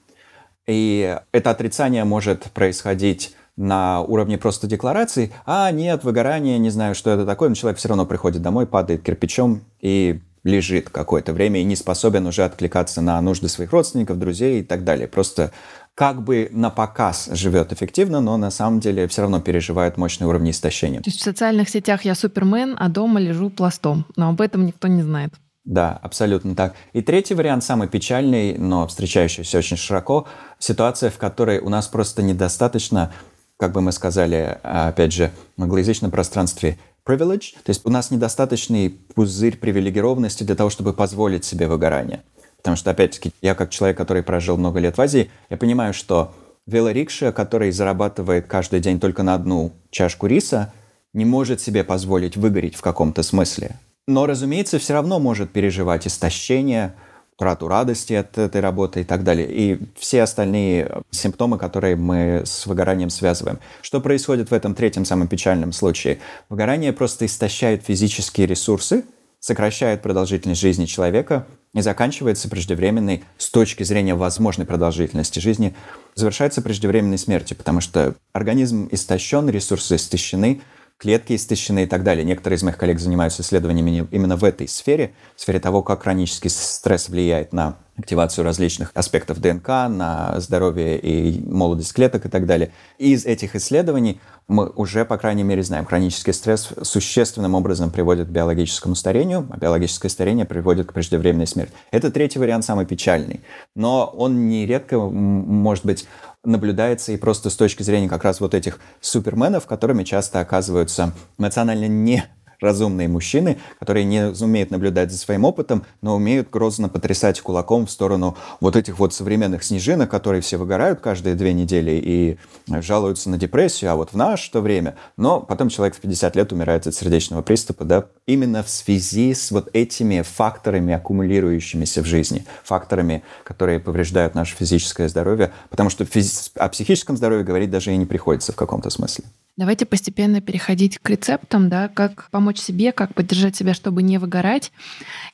и 0.68 1.18
это 1.32 1.50
отрицание 1.50 2.04
может 2.04 2.44
происходить 2.52 3.36
на 3.56 4.02
уровне 4.02 4.38
просто 4.38 4.68
декларации, 4.68 5.34
а 5.46 5.72
нет, 5.72 6.04
выгорание, 6.04 6.60
не 6.60 6.70
знаю, 6.70 6.94
что 6.94 7.10
это 7.10 7.26
такое, 7.26 7.50
но 7.50 7.56
человек 7.56 7.80
все 7.80 7.88
равно 7.90 8.06
приходит 8.06 8.42
домой, 8.42 8.68
падает 8.68 9.02
кирпичом 9.02 9.64
и 9.82 10.22
лежит 10.44 10.90
какое-то 10.90 11.34
время 11.34 11.60
и 11.60 11.64
не 11.64 11.76
способен 11.76 12.28
уже 12.28 12.46
откликаться 12.46 13.02
на 13.02 13.20
нужды 13.22 13.50
своих 13.50 13.72
родственников, 13.72 14.20
друзей 14.20 14.62
и 14.62 14.64
так 14.64 14.84
далее. 14.84 15.08
Просто 15.08 15.52
как 15.96 16.24
бы 16.24 16.50
на 16.52 16.70
показ 16.70 17.30
живет 17.34 17.74
эффективно, 17.74 18.22
но 18.22 18.38
на 18.38 18.52
самом 18.52 18.80
деле 18.80 19.08
все 19.08 19.24
равно 19.24 19.42
переживает 19.42 19.98
мощный 19.98 20.28
уровень 20.28 20.52
истощения. 20.52 21.02
То 21.02 21.10
есть 21.10 21.20
в 21.20 21.24
социальных 21.24 21.70
сетях 21.70 22.06
я 22.06 22.14
супермен, 22.14 22.76
а 22.80 22.88
дома 22.88 23.20
лежу 23.20 23.50
пластом, 23.50 24.06
но 24.16 24.30
об 24.30 24.40
этом 24.40 24.66
никто 24.66 24.88
не 24.88 25.02
знает. 25.02 25.34
Да, 25.68 26.00
абсолютно 26.02 26.56
так. 26.56 26.76
И 26.94 27.02
третий 27.02 27.34
вариант, 27.34 27.62
самый 27.62 27.90
печальный, 27.90 28.58
но 28.58 28.88
встречающийся 28.88 29.58
очень 29.58 29.76
широко, 29.76 30.26
ситуация, 30.60 31.10
в 31.10 31.18
которой 31.18 31.60
у 31.60 31.68
нас 31.68 31.90
просто 31.90 32.24
недостаточно, 32.24 33.12
как 33.58 33.74
бы 33.74 33.82
мы 33.82 33.92
сказали, 33.92 34.60
опять 34.64 35.12
же, 35.12 35.30
в 35.58 35.64
англоязычном 35.64 36.10
пространстве, 36.10 36.78
privilege, 37.06 37.54
то 37.66 37.70
есть 37.70 37.86
у 37.86 37.90
нас 37.90 38.12
недостаточный 38.12 38.92
пузырь 39.14 39.58
привилегированности 39.58 40.44
для 40.44 40.56
того, 40.56 40.70
чтобы 40.70 40.94
позволить 40.94 41.44
себе 41.44 41.68
выгорание. 41.68 42.24
Потому 42.56 42.78
что, 42.78 42.92
опять-таки, 42.92 43.34
я 43.42 43.54
как 43.54 43.70
человек, 43.70 43.98
который 43.98 44.24
прожил 44.24 44.56
много 44.56 44.80
лет 44.80 44.98
в 44.98 45.02
Азии, 45.02 45.30
я 45.50 45.58
понимаю, 45.58 45.94
что 45.94 46.34
велорикша, 46.66 47.34
который 47.34 47.72
зарабатывает 47.72 48.48
каждый 48.48 48.80
день 48.80 49.02
только 49.02 49.22
на 49.22 49.34
одну 49.34 49.74
чашку 49.90 50.28
риса, 50.28 50.72
не 51.12 51.26
может 51.26 51.60
себе 51.60 51.84
позволить 51.84 52.38
выгореть 52.38 52.76
в 52.76 52.82
каком-то 52.82 53.22
смысле 53.22 53.76
но, 54.08 54.26
разумеется, 54.26 54.80
все 54.80 54.94
равно 54.94 55.20
может 55.20 55.52
переживать 55.52 56.08
истощение, 56.08 56.96
трату 57.38 57.68
радости 57.68 58.14
от 58.14 58.38
этой 58.38 58.62
работы 58.62 59.02
и 59.02 59.04
так 59.04 59.24
далее. 59.24 59.48
И 59.50 59.80
все 59.96 60.24
остальные 60.24 61.04
симптомы, 61.12 61.60
которые 61.60 61.96
мы 61.96 62.42
с 62.46 62.66
выгоранием 62.66 63.10
связываем. 63.12 63.60
Что 63.82 64.02
происходит 64.02 64.50
в 64.50 64.54
этом 64.54 64.74
третьем, 64.74 65.06
самом 65.06 65.28
печальном 65.28 65.72
случае? 65.72 66.20
Выгорание 66.50 66.94
просто 66.94 67.28
истощает 67.28 67.84
физические 67.84 68.48
ресурсы, 68.48 69.06
сокращает 69.40 70.02
продолжительность 70.02 70.62
жизни 70.62 70.86
человека 70.86 71.46
и 71.74 71.82
заканчивается 71.82 72.50
преждевременной, 72.50 73.24
с 73.38 73.52
точки 73.52 73.84
зрения 73.84 74.16
возможной 74.16 74.66
продолжительности 74.66 75.40
жизни, 75.40 75.76
завершается 76.16 76.64
преждевременной 76.64 77.20
смертью, 77.20 77.56
потому 77.56 77.82
что 77.82 78.16
организм 78.34 78.90
истощен, 78.92 79.48
ресурсы 79.48 79.98
истощены, 79.98 80.62
клетки 80.98 81.36
истощены 81.36 81.84
и 81.84 81.86
так 81.86 82.04
далее. 82.04 82.26
Некоторые 82.26 82.58
из 82.58 82.64
моих 82.64 82.78
коллег 82.78 83.00
занимаются 83.00 83.42
исследованиями 83.42 84.08
именно 84.12 84.36
в 84.36 84.44
этой 84.44 84.68
сфере, 84.68 85.14
в 85.36 85.42
сфере 85.42 85.60
того, 85.60 85.84
как 85.84 86.04
хронический 86.04 86.50
стресс 86.50 87.10
влияет 87.10 87.54
на 87.54 87.78
активацию 87.98 88.46
различных 88.46 88.92
аспектов 88.94 89.40
ДНК, 89.40 89.68
на 89.68 90.40
здоровье 90.40 91.00
и 91.00 91.44
молодость 91.48 91.94
клеток 91.94 92.26
и 92.26 92.30
так 92.30 92.46
далее. 92.46 92.72
И 93.00 93.14
из 93.14 93.26
этих 93.26 93.56
исследований 93.56 94.20
мы 94.48 94.70
уже, 94.70 95.04
по 95.04 95.18
крайней 95.18 95.44
мере, 95.44 95.64
знаем, 95.64 95.86
хронический 95.86 96.32
стресс 96.32 96.70
существенным 96.84 97.56
образом 97.56 97.90
приводит 97.90 98.28
к 98.28 98.32
биологическому 98.32 98.96
старению, 98.96 99.48
а 99.50 99.58
биологическое 99.58 100.10
старение 100.10 100.46
приводит 100.46 100.88
к 100.88 100.94
преждевременной 100.94 101.48
смерти. 101.48 101.74
Это 101.92 102.12
третий 102.12 102.40
вариант, 102.40 102.66
самый 102.66 102.86
печальный. 102.86 103.42
Но 103.76 104.06
он 104.06 104.48
нередко, 104.48 105.00
может 105.00 105.86
быть, 105.86 106.08
наблюдается 106.48 107.12
и 107.12 107.18
просто 107.18 107.50
с 107.50 107.56
точки 107.56 107.84
зрения 107.84 108.10
как 108.10 108.24
раз 108.24 108.40
вот 108.40 108.54
этих 108.54 108.80
суперменов, 109.02 109.68
которыми 109.68 110.04
часто 110.04 110.40
оказываются 110.40 111.14
эмоционально 111.38 111.88
не 111.88 112.24
разумные 112.60 113.08
мужчины, 113.08 113.58
которые 113.80 114.04
не 114.04 114.28
умеют 114.42 114.72
наблюдать 114.72 115.12
за 115.12 115.18
своим 115.18 115.46
опытом, 115.46 115.86
но 116.02 116.16
умеют 116.16 116.50
грозно 116.50 116.90
потрясать 116.90 117.40
кулаком 117.42 117.86
в 117.86 117.92
сторону 117.92 118.36
вот 118.60 118.76
этих 118.76 119.00
вот 119.00 119.14
современных 119.14 119.64
снежинок, 119.64 120.10
которые 120.10 120.42
все 120.42 120.58
выгорают 120.58 121.00
каждые 121.00 121.36
две 121.36 121.54
недели 121.54 121.92
и 122.04 122.38
жалуются 122.82 123.30
на 123.30 123.38
депрессию, 123.38 123.92
а 123.92 123.96
вот 123.96 124.14
в 124.14 124.18
наше 124.18 124.48
время. 124.60 124.96
Но 125.18 125.40
потом 125.42 125.70
человек 125.70 125.96
в 125.96 126.00
50 126.00 126.36
лет 126.36 126.52
умирает 126.52 126.88
от 126.88 126.96
сердечного 126.96 127.42
приступа, 127.42 127.86
да, 127.86 128.06
именно 128.26 128.64
в 128.64 128.70
связи 128.70 129.34
с 129.34 129.52
вот 129.52 129.70
этими 129.74 130.22
факторами, 130.22 130.94
аккумулирующимися 130.94 132.02
в 132.02 132.06
жизни, 132.06 132.46
факторами, 132.64 133.24
которые 133.44 133.80
повреждают 133.80 134.36
наше 134.36 134.56
физическое 134.56 135.10
здоровье, 135.10 135.52
потому 135.70 135.90
что 135.90 136.04
физи- 136.04 136.52
о 136.56 136.70
психическом 136.70 137.18
здоровье 137.18 137.44
говорить 137.44 137.70
даже 137.70 137.94
и 137.94 137.98
не 137.98 138.06
приходится 138.06 138.52
в 138.52 138.56
каком-то 138.56 138.90
смысле. 138.90 139.26
Давайте 139.58 139.86
постепенно 139.86 140.40
переходить 140.40 141.00
к 141.00 141.10
рецептам, 141.10 141.68
да, 141.68 141.88
как 141.88 142.30
помочь 142.30 142.47
себе, 142.56 142.92
как 142.92 143.14
поддержать 143.14 143.56
себя, 143.56 143.74
чтобы 143.74 144.04
не 144.04 144.18
выгорать. 144.18 144.72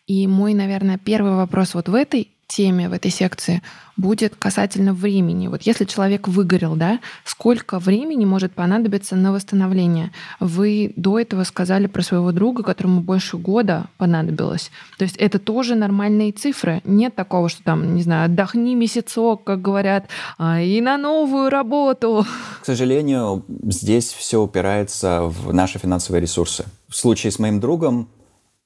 И 0.07 0.27
мой, 0.27 0.53
наверное, 0.53 0.97
первый 0.97 1.35
вопрос 1.35 1.73
вот 1.75 1.89
в 1.89 1.93
этой 1.93 2.32
теме, 2.47 2.89
в 2.89 2.93
этой 2.93 3.11
секции 3.11 3.61
будет 3.95 4.35
касательно 4.35 4.93
времени. 4.93 5.47
Вот 5.47 5.63
если 5.63 5.85
человек 5.85 6.27
выгорел, 6.27 6.75
да, 6.75 6.99
сколько 7.25 7.79
времени 7.79 8.25
может 8.25 8.53
понадобиться 8.53 9.15
на 9.15 9.31
восстановление? 9.31 10.11
Вы 10.39 10.93
до 10.95 11.19
этого 11.19 11.43
сказали 11.43 11.87
про 11.87 12.01
своего 12.01 12.31
друга, 12.31 12.63
которому 12.63 13.01
больше 13.01 13.37
года 13.37 13.87
понадобилось. 13.97 14.71
То 14.97 15.03
есть 15.03 15.15
это 15.17 15.39
тоже 15.39 15.75
нормальные 15.75 16.31
цифры. 16.31 16.81
Нет 16.85 17.15
такого, 17.15 17.49
что 17.49 17.63
там, 17.63 17.95
не 17.95 18.01
знаю, 18.01 18.25
отдохни 18.25 18.75
месяцок, 18.75 19.43
как 19.43 19.61
говорят, 19.61 20.07
а, 20.37 20.59
и 20.61 20.81
на 20.81 20.97
новую 20.97 21.49
работу. 21.49 22.25
К 22.61 22.65
сожалению, 22.65 23.45
здесь 23.63 24.11
все 24.11 24.41
упирается 24.41 25.21
в 25.23 25.53
наши 25.53 25.77
финансовые 25.77 26.21
ресурсы. 26.21 26.65
В 26.89 26.95
случае 26.95 27.31
с 27.31 27.39
моим 27.39 27.59
другом 27.59 28.09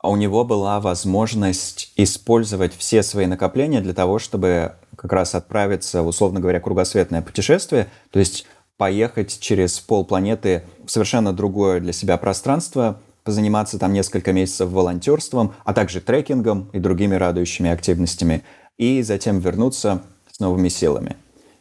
у 0.09 0.15
него 0.15 0.43
была 0.43 0.79
возможность 0.79 1.91
использовать 1.95 2.75
все 2.75 3.03
свои 3.03 3.25
накопления 3.25 3.81
для 3.81 3.93
того, 3.93 4.19
чтобы 4.19 4.73
как 4.95 5.13
раз 5.13 5.35
отправиться, 5.35 6.01
условно 6.01 6.39
говоря, 6.39 6.59
кругосветное 6.59 7.21
путешествие, 7.21 7.87
то 8.11 8.19
есть 8.19 8.45
поехать 8.77 9.39
через 9.39 9.79
полпланеты 9.79 10.63
в 10.85 10.91
совершенно 10.91 11.33
другое 11.33 11.79
для 11.79 11.93
себя 11.93 12.17
пространство, 12.17 12.99
позаниматься 13.23 13.77
там 13.77 13.91
несколько 13.91 14.31
месяцев 14.31 14.69
волонтерством, 14.69 15.53
а 15.65 15.73
также 15.73 15.99
трекингом 15.99 16.69
и 16.73 16.79
другими 16.79 17.15
радующими 17.15 17.69
активностями, 17.69 18.43
и 18.77 19.01
затем 19.01 19.39
вернуться 19.39 20.03
с 20.31 20.39
новыми 20.39 20.69
силами. 20.69 21.17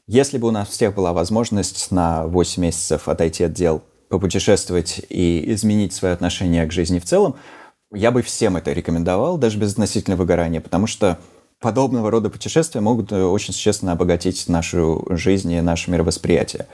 Если 0.06 0.38
бы 0.38 0.46
у 0.46 0.52
нас 0.52 0.68
всех 0.68 0.94
была 0.94 1.12
возможность 1.12 1.90
на 1.90 2.26
8 2.26 2.62
месяцев 2.62 3.08
отойти 3.08 3.42
от 3.44 3.52
дел, 3.52 3.82
попутешествовать 4.08 5.00
и 5.08 5.52
изменить 5.52 5.92
свое 5.92 6.14
отношение 6.14 6.64
к 6.66 6.72
жизни 6.72 7.00
в 7.00 7.04
целом, 7.04 7.34
я 7.92 8.10
бы 8.10 8.22
всем 8.22 8.56
это 8.56 8.72
рекомендовал, 8.72 9.38
даже 9.38 9.58
без 9.58 9.72
относительного 9.72 10.20
выгорания, 10.20 10.60
потому 10.60 10.86
что 10.86 11.18
подобного 11.60 12.10
рода 12.10 12.28
путешествия 12.28 12.80
могут 12.80 13.12
э, 13.12 13.22
очень 13.22 13.54
существенно 13.54 13.92
обогатить 13.92 14.48
нашу 14.48 15.06
жизнь 15.10 15.52
и 15.52 15.60
наше 15.60 15.90
мировосприятие. 15.90 16.66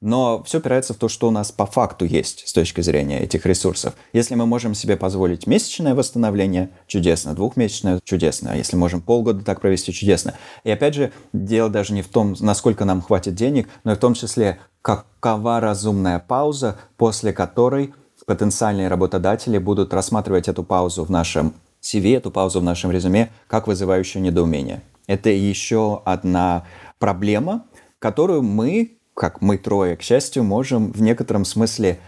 Но 0.00 0.44
все 0.44 0.58
опирается 0.58 0.94
в 0.94 0.96
то, 0.96 1.08
что 1.08 1.26
у 1.26 1.32
нас 1.32 1.50
по 1.50 1.66
факту 1.66 2.04
есть 2.04 2.46
с 2.46 2.52
точки 2.52 2.80
зрения 2.80 3.20
этих 3.20 3.46
ресурсов. 3.46 3.94
Если 4.12 4.36
мы 4.36 4.46
можем 4.46 4.74
себе 4.74 4.96
позволить 4.96 5.48
месячное 5.48 5.94
восстановление, 5.94 6.70
чудесно, 6.86 7.34
двухмесячное, 7.34 8.00
чудесно. 8.04 8.56
Если 8.56 8.76
можем 8.76 9.00
полгода 9.00 9.44
так 9.44 9.60
провести, 9.60 9.92
чудесно. 9.92 10.34
И 10.62 10.70
опять 10.70 10.94
же, 10.94 11.12
дело 11.32 11.68
даже 11.68 11.92
не 11.94 12.02
в 12.02 12.08
том, 12.08 12.36
насколько 12.38 12.84
нам 12.84 13.02
хватит 13.02 13.34
денег, 13.34 13.68
но 13.82 13.92
и 13.92 13.96
в 13.96 13.98
том 13.98 14.14
числе, 14.14 14.60
какова 14.82 15.58
разумная 15.58 16.20
пауза, 16.20 16.76
после 16.96 17.32
которой 17.32 17.92
потенциальные 18.28 18.88
работодатели 18.88 19.56
будут 19.56 19.94
рассматривать 19.94 20.48
эту 20.48 20.62
паузу 20.62 21.02
в 21.02 21.10
нашем 21.10 21.54
CV, 21.80 22.18
эту 22.18 22.30
паузу 22.30 22.60
в 22.60 22.62
нашем 22.62 22.90
резюме, 22.90 23.30
как 23.46 23.66
вызывающую 23.66 24.22
недоумение. 24.22 24.82
Это 25.06 25.30
еще 25.30 26.02
одна 26.04 26.66
проблема, 26.98 27.64
которую 27.98 28.42
мы, 28.42 28.98
как 29.14 29.40
мы 29.40 29.56
трое, 29.56 29.96
к 29.96 30.02
счастью, 30.02 30.44
можем 30.44 30.92
в 30.92 31.00
некотором 31.00 31.46
смысле 31.46 32.00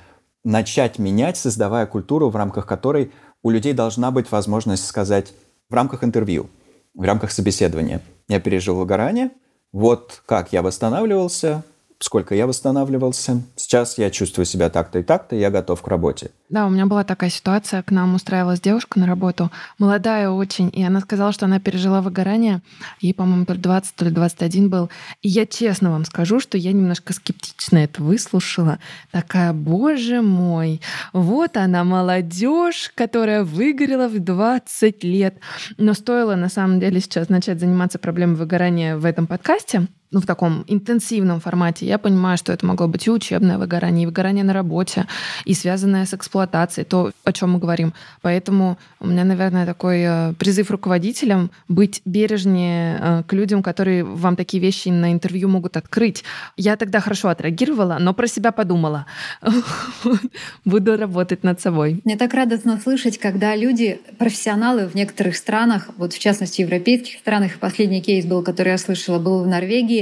начать 0.45 0.99
менять, 0.99 1.39
создавая 1.39 1.87
культуру, 1.87 2.29
в 2.29 2.37
рамках 2.37 2.67
которой 2.67 3.13
у 3.43 3.49
людей 3.49 3.73
должна 3.73 4.11
быть 4.11 4.31
возможность 4.31 4.85
сказать 4.85 5.33
в 5.71 5.75
рамках 5.75 6.05
интервью, 6.05 6.51
в 6.93 7.03
рамках 7.03 7.31
собеседования. 7.31 8.03
Я 8.29 8.41
пережил 8.41 8.77
выгорание, 8.77 9.31
вот 9.73 10.23
как 10.27 10.53
я 10.53 10.61
восстанавливался, 10.61 11.65
сколько 12.01 12.35
я 12.35 12.47
восстанавливался. 12.47 13.43
Сейчас 13.57 13.99
я 13.99 14.11
чувствую 14.11 14.47
себя 14.47 14.71
так-то 14.71 14.99
и 14.99 15.03
так-то, 15.03 15.37
я 15.37 15.51
готов 15.51 15.83
к 15.83 15.89
работе. 15.89 16.31
Да, 16.49 16.67
у 16.67 16.71
меня 16.71 16.87
была 16.87 17.05
такая 17.05 17.31
ситуация. 17.31 17.83
К 17.83 17.91
нам 17.91 18.15
устраивалась 18.15 18.61
девушка 18.61 18.99
на 18.99 19.07
работу, 19.07 19.51
молодая 19.79 20.31
очень, 20.31 20.71
и 20.73 20.83
она 20.83 21.01
сказала, 21.01 21.33
что 21.33 21.45
она 21.45 21.61
пережила 21.61 22.01
выгорание. 22.01 22.63
Ей, 23.01 23.13
по-моему, 23.13 23.45
то 23.45 23.53
ли 23.53 23.61
20, 23.61 23.95
то 23.95 24.05
ли 24.07 24.11
21 24.11 24.71
был. 24.71 24.91
И 25.21 25.29
я 25.29 25.47
честно 25.47 25.91
вам 25.91 26.07
скажу, 26.07 26.41
что 26.41 26.57
я 26.57 26.73
немножко 26.73 27.13
скептично 27.13 27.79
это 27.79 28.03
выслушала. 28.03 28.79
Такая, 29.13 29.53
боже 29.53 30.23
мой, 30.23 30.81
вот 31.13 31.59
она 31.59 31.85
молодежь, 31.85 32.91
которая 32.95 33.45
выгорела 33.45 34.09
в 34.09 34.19
20 34.19 35.05
лет. 35.05 35.37
Но 35.77 35.93
стоило 35.93 36.35
на 36.35 36.49
самом 36.49 36.81
деле 36.81 37.01
сейчас 37.01 37.29
начать 37.29 37.61
заниматься 37.61 37.99
проблемой 37.99 38.37
выгорания 38.37 38.97
в 38.97 39.05
этом 39.05 39.27
подкасте, 39.27 39.87
ну, 40.11 40.21
в 40.21 40.27
таком 40.27 40.65
интенсивном 40.67 41.41
формате, 41.41 41.87
я 41.87 41.99
понимаю, 41.99 42.37
что 42.37 42.53
это 42.53 42.67
могло 42.67 42.89
быть 42.89 43.07
и 43.07 43.11
учебное 43.11 43.59
выгорание, 43.59 44.03
и 44.03 44.07
выгорание 44.07 44.45
на 44.45 44.53
работе, 44.53 45.07
и 45.45 45.55
связанное 45.55 46.05
с 46.05 46.15
эксплуатацией, 46.15 46.85
то, 46.85 47.13
о 47.25 47.33
чем 47.33 47.53
мы 47.53 47.59
говорим. 47.59 47.95
Поэтому 48.23 48.77
у 48.99 49.07
меня, 49.07 49.25
наверное, 49.25 49.67
такой 49.67 50.01
э, 50.03 50.33
призыв 50.35 50.71
руководителям 50.71 51.51
быть 51.69 52.03
бережнее 52.05 52.99
э, 53.01 53.23
к 53.27 53.33
людям, 53.33 53.63
которые 53.63 54.03
вам 54.03 54.35
такие 54.35 54.61
вещи 54.61 54.89
на 54.89 55.13
интервью 55.13 55.49
могут 55.49 55.77
открыть. 55.77 56.25
Я 56.57 56.77
тогда 56.77 57.01
хорошо 57.01 57.29
отреагировала, 57.29 57.99
но 58.01 58.13
про 58.13 58.27
себя 58.27 58.51
подумала. 58.51 59.07
Буду 60.65 60.97
работать 60.97 61.45
над 61.45 61.61
собой. 61.61 62.01
Мне 62.05 62.17
так 62.17 62.35
радостно 62.35 62.81
слышать, 62.83 63.19
когда 63.19 63.55
люди, 63.55 64.01
профессионалы 64.19 64.89
в 64.89 64.95
некоторых 64.95 65.37
странах, 65.37 65.89
вот 65.97 66.13
в 66.13 66.19
частности 66.19 66.63
европейских 66.63 67.19
странах, 67.19 67.59
последний 67.61 68.01
кейс 68.01 68.25
был, 68.25 68.43
который 68.43 68.71
я 68.71 68.79
слышала, 68.79 69.19
был 69.19 69.45
в 69.45 69.47
Норвегии, 69.47 70.00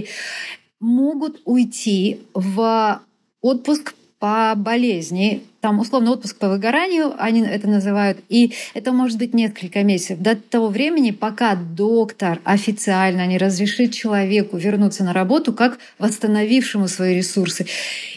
могут 0.81 1.41
уйти 1.45 2.21
в 2.35 3.01
отпуск 3.41 3.95
по 4.19 4.55
болезни, 4.57 5.45
там 5.61 5.79
условно 5.79 6.11
отпуск 6.13 6.39
по 6.39 6.49
выгоранию, 6.49 7.15
они 7.19 7.41
это 7.43 7.69
называют, 7.69 8.19
и 8.29 8.53
это 8.75 8.93
может 8.93 9.17
быть 9.17 9.33
несколько 9.33 9.85
месяцев, 9.85 10.19
до 10.19 10.35
того 10.35 10.69
времени, 10.69 11.13
пока 11.13 11.55
доктор 11.55 12.41
официально 12.45 13.27
не 13.27 13.39
разрешит 13.39 13.93
человеку 13.93 14.57
вернуться 14.57 15.05
на 15.05 15.13
работу 15.13 15.53
как 15.53 15.79
восстановившему 15.99 16.89
свои 16.89 17.17
ресурсы. 17.17 17.67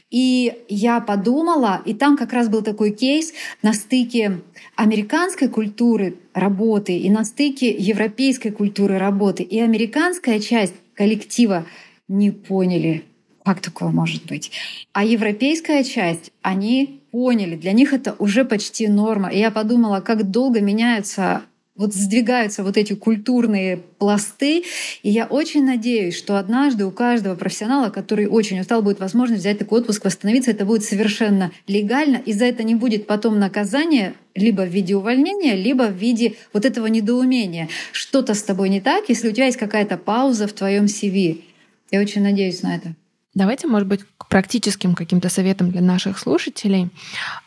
И 0.09 0.53
я 0.67 0.99
подумала, 0.99 1.81
и 1.85 1.93
там 1.93 2.17
как 2.17 2.33
раз 2.33 2.49
был 2.49 2.63
такой 2.63 2.91
кейс 2.91 3.31
на 3.61 3.73
стыке 3.73 4.41
американской 4.75 5.47
культуры 5.47 6.15
работы 6.33 6.97
и 6.97 7.09
на 7.09 7.23
стыке 7.23 7.69
европейской 7.71 8.49
культуры 8.49 8.97
работы. 8.97 9.43
И 9.43 9.59
американская 9.59 10.39
часть 10.39 10.73
коллектива 11.01 11.65
не 12.07 12.29
поняли, 12.29 13.05
как 13.43 13.59
такое 13.59 13.89
может 13.89 14.27
быть. 14.27 14.51
А 14.93 15.03
европейская 15.03 15.83
часть, 15.83 16.31
они 16.43 17.01
поняли, 17.11 17.55
для 17.55 17.71
них 17.71 17.91
это 17.91 18.15
уже 18.19 18.45
почти 18.45 18.87
норма. 18.87 19.29
И 19.29 19.39
я 19.39 19.49
подумала, 19.49 20.01
как 20.01 20.29
долго 20.29 20.61
меняются 20.61 21.41
вот 21.81 21.93
сдвигаются 21.93 22.63
вот 22.63 22.77
эти 22.77 22.93
культурные 22.93 23.77
пласты. 23.97 24.63
И 25.03 25.09
я 25.09 25.25
очень 25.25 25.65
надеюсь, 25.65 26.15
что 26.15 26.37
однажды 26.37 26.85
у 26.85 26.91
каждого 26.91 27.35
профессионала, 27.35 27.89
который 27.89 28.27
очень 28.27 28.59
устал, 28.59 28.81
будет 28.81 28.99
возможность 28.99 29.41
взять 29.41 29.57
такой 29.57 29.81
отпуск, 29.81 30.05
восстановиться. 30.05 30.51
Это 30.51 30.63
будет 30.63 30.83
совершенно 30.83 31.51
легально, 31.67 32.17
и 32.17 32.33
за 32.33 32.45
это 32.45 32.63
не 32.63 32.75
будет 32.75 33.07
потом 33.07 33.39
наказания 33.39 34.13
либо 34.35 34.61
в 34.61 34.69
виде 34.69 34.95
увольнения, 34.95 35.55
либо 35.55 35.87
в 35.87 35.97
виде 35.97 36.35
вот 36.53 36.65
этого 36.65 36.87
недоумения. 36.87 37.67
Что-то 37.91 38.33
с 38.33 38.43
тобой 38.43 38.69
не 38.69 38.79
так, 38.79 39.09
если 39.09 39.27
у 39.27 39.31
тебя 39.31 39.47
есть 39.47 39.57
какая-то 39.57 39.97
пауза 39.97 40.47
в 40.47 40.53
твоем 40.53 40.85
CV. 40.85 41.41
Я 41.89 41.99
очень 41.99 42.21
надеюсь 42.21 42.61
на 42.61 42.75
это. 42.75 42.95
Давайте, 43.33 43.67
может 43.67 43.87
быть, 43.87 44.01
к 44.17 44.27
практическим 44.27 44.93
каким-то 44.93 45.29
советам 45.29 45.71
для 45.71 45.81
наших 45.81 46.19
слушателей. 46.19 46.89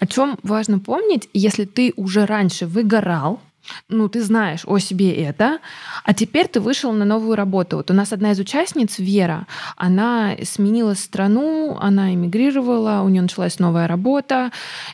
О 0.00 0.06
чем 0.06 0.38
важно 0.42 0.78
помнить, 0.78 1.28
если 1.34 1.66
ты 1.66 1.92
уже 1.96 2.24
раньше 2.24 2.66
выгорал, 2.66 3.40
ну, 3.88 4.08
ты 4.08 4.22
знаешь 4.22 4.64
о 4.66 4.78
себе 4.78 5.12
это, 5.14 5.58
а 6.04 6.14
теперь 6.14 6.48
ты 6.48 6.60
вышел 6.60 6.92
на 6.92 7.04
новую 7.04 7.36
работу. 7.36 7.76
Вот 7.76 7.90
у 7.90 7.94
нас 7.94 8.12
одна 8.12 8.32
из 8.32 8.38
участниц, 8.38 8.98
Вера, 8.98 9.46
она 9.76 10.36
сменила 10.42 10.94
страну, 10.94 11.76
она 11.80 12.14
эмигрировала, 12.14 13.02
у 13.02 13.08
нее 13.08 13.22
началась 13.22 13.58
новая 13.58 13.86
работа, 13.86 14.50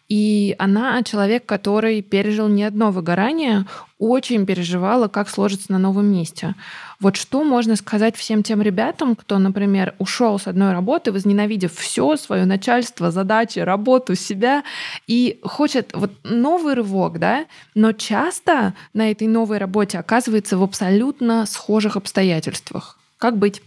и 0.08 0.54
она 0.58 1.02
человек, 1.02 1.46
который 1.46 2.02
пережил 2.02 2.48
не 2.48 2.64
одно 2.64 2.90
выгорание, 2.90 3.66
очень 4.00 4.46
переживала, 4.46 5.08
как 5.08 5.28
сложится 5.28 5.70
на 5.70 5.78
новом 5.78 6.06
месте. 6.06 6.54
Вот 7.00 7.16
что 7.16 7.44
можно 7.44 7.76
сказать 7.76 8.16
всем 8.16 8.42
тем 8.42 8.62
ребятам, 8.62 9.14
кто, 9.14 9.38
например, 9.38 9.94
ушел 9.98 10.38
с 10.38 10.46
одной 10.46 10.72
работы, 10.72 11.12
возненавидев 11.12 11.76
все, 11.76 12.16
свое 12.16 12.46
начальство, 12.46 13.10
задачи, 13.10 13.58
работу, 13.58 14.14
себя, 14.14 14.64
и 15.06 15.38
хочет 15.44 15.92
вот 15.92 16.10
новый 16.24 16.74
рывок, 16.74 17.18
да, 17.18 17.44
но 17.74 17.92
часто 17.92 18.74
на 18.94 19.10
этой 19.10 19.28
новой 19.28 19.58
работе 19.58 19.98
оказывается 19.98 20.56
в 20.56 20.62
абсолютно 20.62 21.44
схожих 21.44 21.96
обстоятельствах. 21.96 22.98
Как 23.18 23.36
быть? 23.36 23.62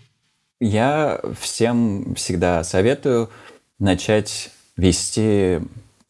Я 0.60 1.22
всем 1.40 2.16
всегда 2.16 2.64
советую 2.64 3.30
начать 3.78 4.50
вести 4.78 5.60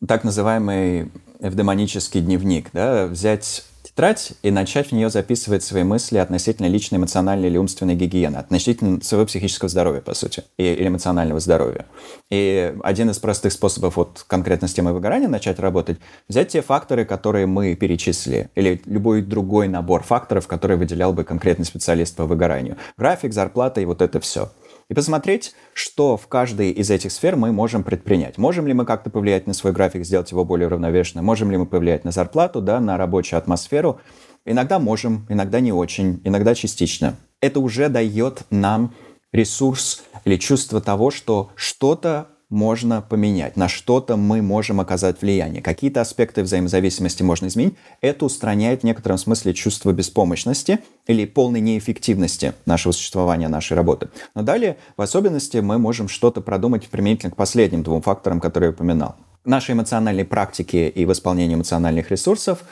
так 0.07 0.23
называемый 0.23 1.11
эвдемонический 1.41 2.21
дневник, 2.21 2.69
да, 2.71 3.07
взять 3.07 3.65
тетрадь 3.93 4.33
и 4.41 4.51
начать 4.51 4.87
в 4.87 4.91
нее 4.91 5.09
записывать 5.09 5.63
свои 5.63 5.83
мысли 5.83 6.17
относительно 6.17 6.67
личной 6.67 6.97
эмоциональной 6.97 7.49
или 7.49 7.57
умственной 7.57 7.95
гигиены, 7.95 8.37
относительно 8.37 9.01
своего 9.03 9.25
психического 9.27 9.69
здоровья, 9.69 10.01
по 10.01 10.13
сути, 10.13 10.43
и, 10.57 10.63
или 10.63 10.87
эмоционального 10.87 11.39
здоровья. 11.39 11.85
И 12.29 12.75
один 12.83 13.11
из 13.11 13.19
простых 13.19 13.53
способов 13.53 13.97
вот 13.97 14.25
конкретно 14.27 14.67
с 14.67 14.73
темой 14.73 14.93
выгорания 14.93 15.27
начать 15.27 15.59
работать, 15.59 15.97
взять 16.27 16.49
те 16.49 16.61
факторы, 16.61 17.05
которые 17.05 17.45
мы 17.45 17.75
перечислили, 17.75 18.49
или 18.55 18.81
любой 18.85 19.21
другой 19.21 19.67
набор 19.67 20.03
факторов, 20.03 20.47
которые 20.47 20.77
выделял 20.77 21.13
бы 21.13 21.23
конкретный 21.23 21.65
специалист 21.65 22.15
по 22.15 22.25
выгоранию. 22.25 22.77
График, 22.97 23.33
зарплата 23.33 23.81
и 23.81 23.85
вот 23.85 24.01
это 24.01 24.19
все 24.19 24.51
и 24.89 24.93
посмотреть, 24.93 25.55
что 25.73 26.17
в 26.17 26.27
каждой 26.27 26.71
из 26.71 26.89
этих 26.89 27.11
сфер 27.11 27.35
мы 27.35 27.51
можем 27.51 27.83
предпринять. 27.83 28.37
Можем 28.37 28.67
ли 28.67 28.73
мы 28.73 28.85
как-то 28.85 29.09
повлиять 29.09 29.47
на 29.47 29.53
свой 29.53 29.73
график, 29.73 30.05
сделать 30.05 30.31
его 30.31 30.45
более 30.45 30.67
уравновешенным? 30.67 31.25
Можем 31.25 31.51
ли 31.51 31.57
мы 31.57 31.65
повлиять 31.65 32.05
на 32.05 32.11
зарплату, 32.11 32.61
да, 32.61 32.79
на 32.79 32.97
рабочую 32.97 33.37
атмосферу? 33.37 33.99
Иногда 34.45 34.79
можем, 34.79 35.25
иногда 35.29 35.59
не 35.59 35.71
очень, 35.71 36.21
иногда 36.23 36.53
частично. 36.53 37.15
Это 37.39 37.59
уже 37.59 37.89
дает 37.89 38.43
нам 38.49 38.93
ресурс 39.31 40.03
или 40.25 40.37
чувство 40.37 40.81
того, 40.81 41.11
что 41.11 41.51
что-то 41.55 42.27
можно 42.53 43.01
поменять, 43.01 43.57
на 43.57 43.67
что-то 43.67 44.15
мы 44.15 44.41
можем 44.41 44.79
оказать 44.79 45.21
влияние, 45.21 45.61
какие-то 45.61 46.01
аспекты 46.01 46.43
взаимозависимости 46.43 47.23
можно 47.23 47.47
изменить. 47.47 47.73
Это 47.99 48.25
устраняет 48.25 48.81
в 48.81 48.83
некотором 48.83 49.17
смысле 49.17 49.53
чувство 49.53 49.91
беспомощности 49.91 50.79
или 51.07 51.25
полной 51.25 51.59
неэффективности 51.61 52.53
нашего 52.65 52.91
существования, 52.91 53.47
нашей 53.47 53.75
работы. 53.75 54.09
Но 54.35 54.43
далее, 54.43 54.77
в 54.95 55.01
особенности, 55.01 55.57
мы 55.57 55.79
можем 55.79 56.07
что-то 56.07 56.41
продумать 56.41 56.87
применительно 56.87 57.31
к 57.31 57.35
последним 57.35 57.81
двум 57.81 58.03
факторам, 58.03 58.39
которые 58.39 58.69
я 58.69 58.73
упоминал. 58.73 59.15
Наши 59.45 59.73
эмоциональные 59.73 60.25
практики 60.25 60.91
и 60.93 61.05
восполнение 61.05 61.55
эмоциональных 61.55 62.11
ресурсов 62.11 62.63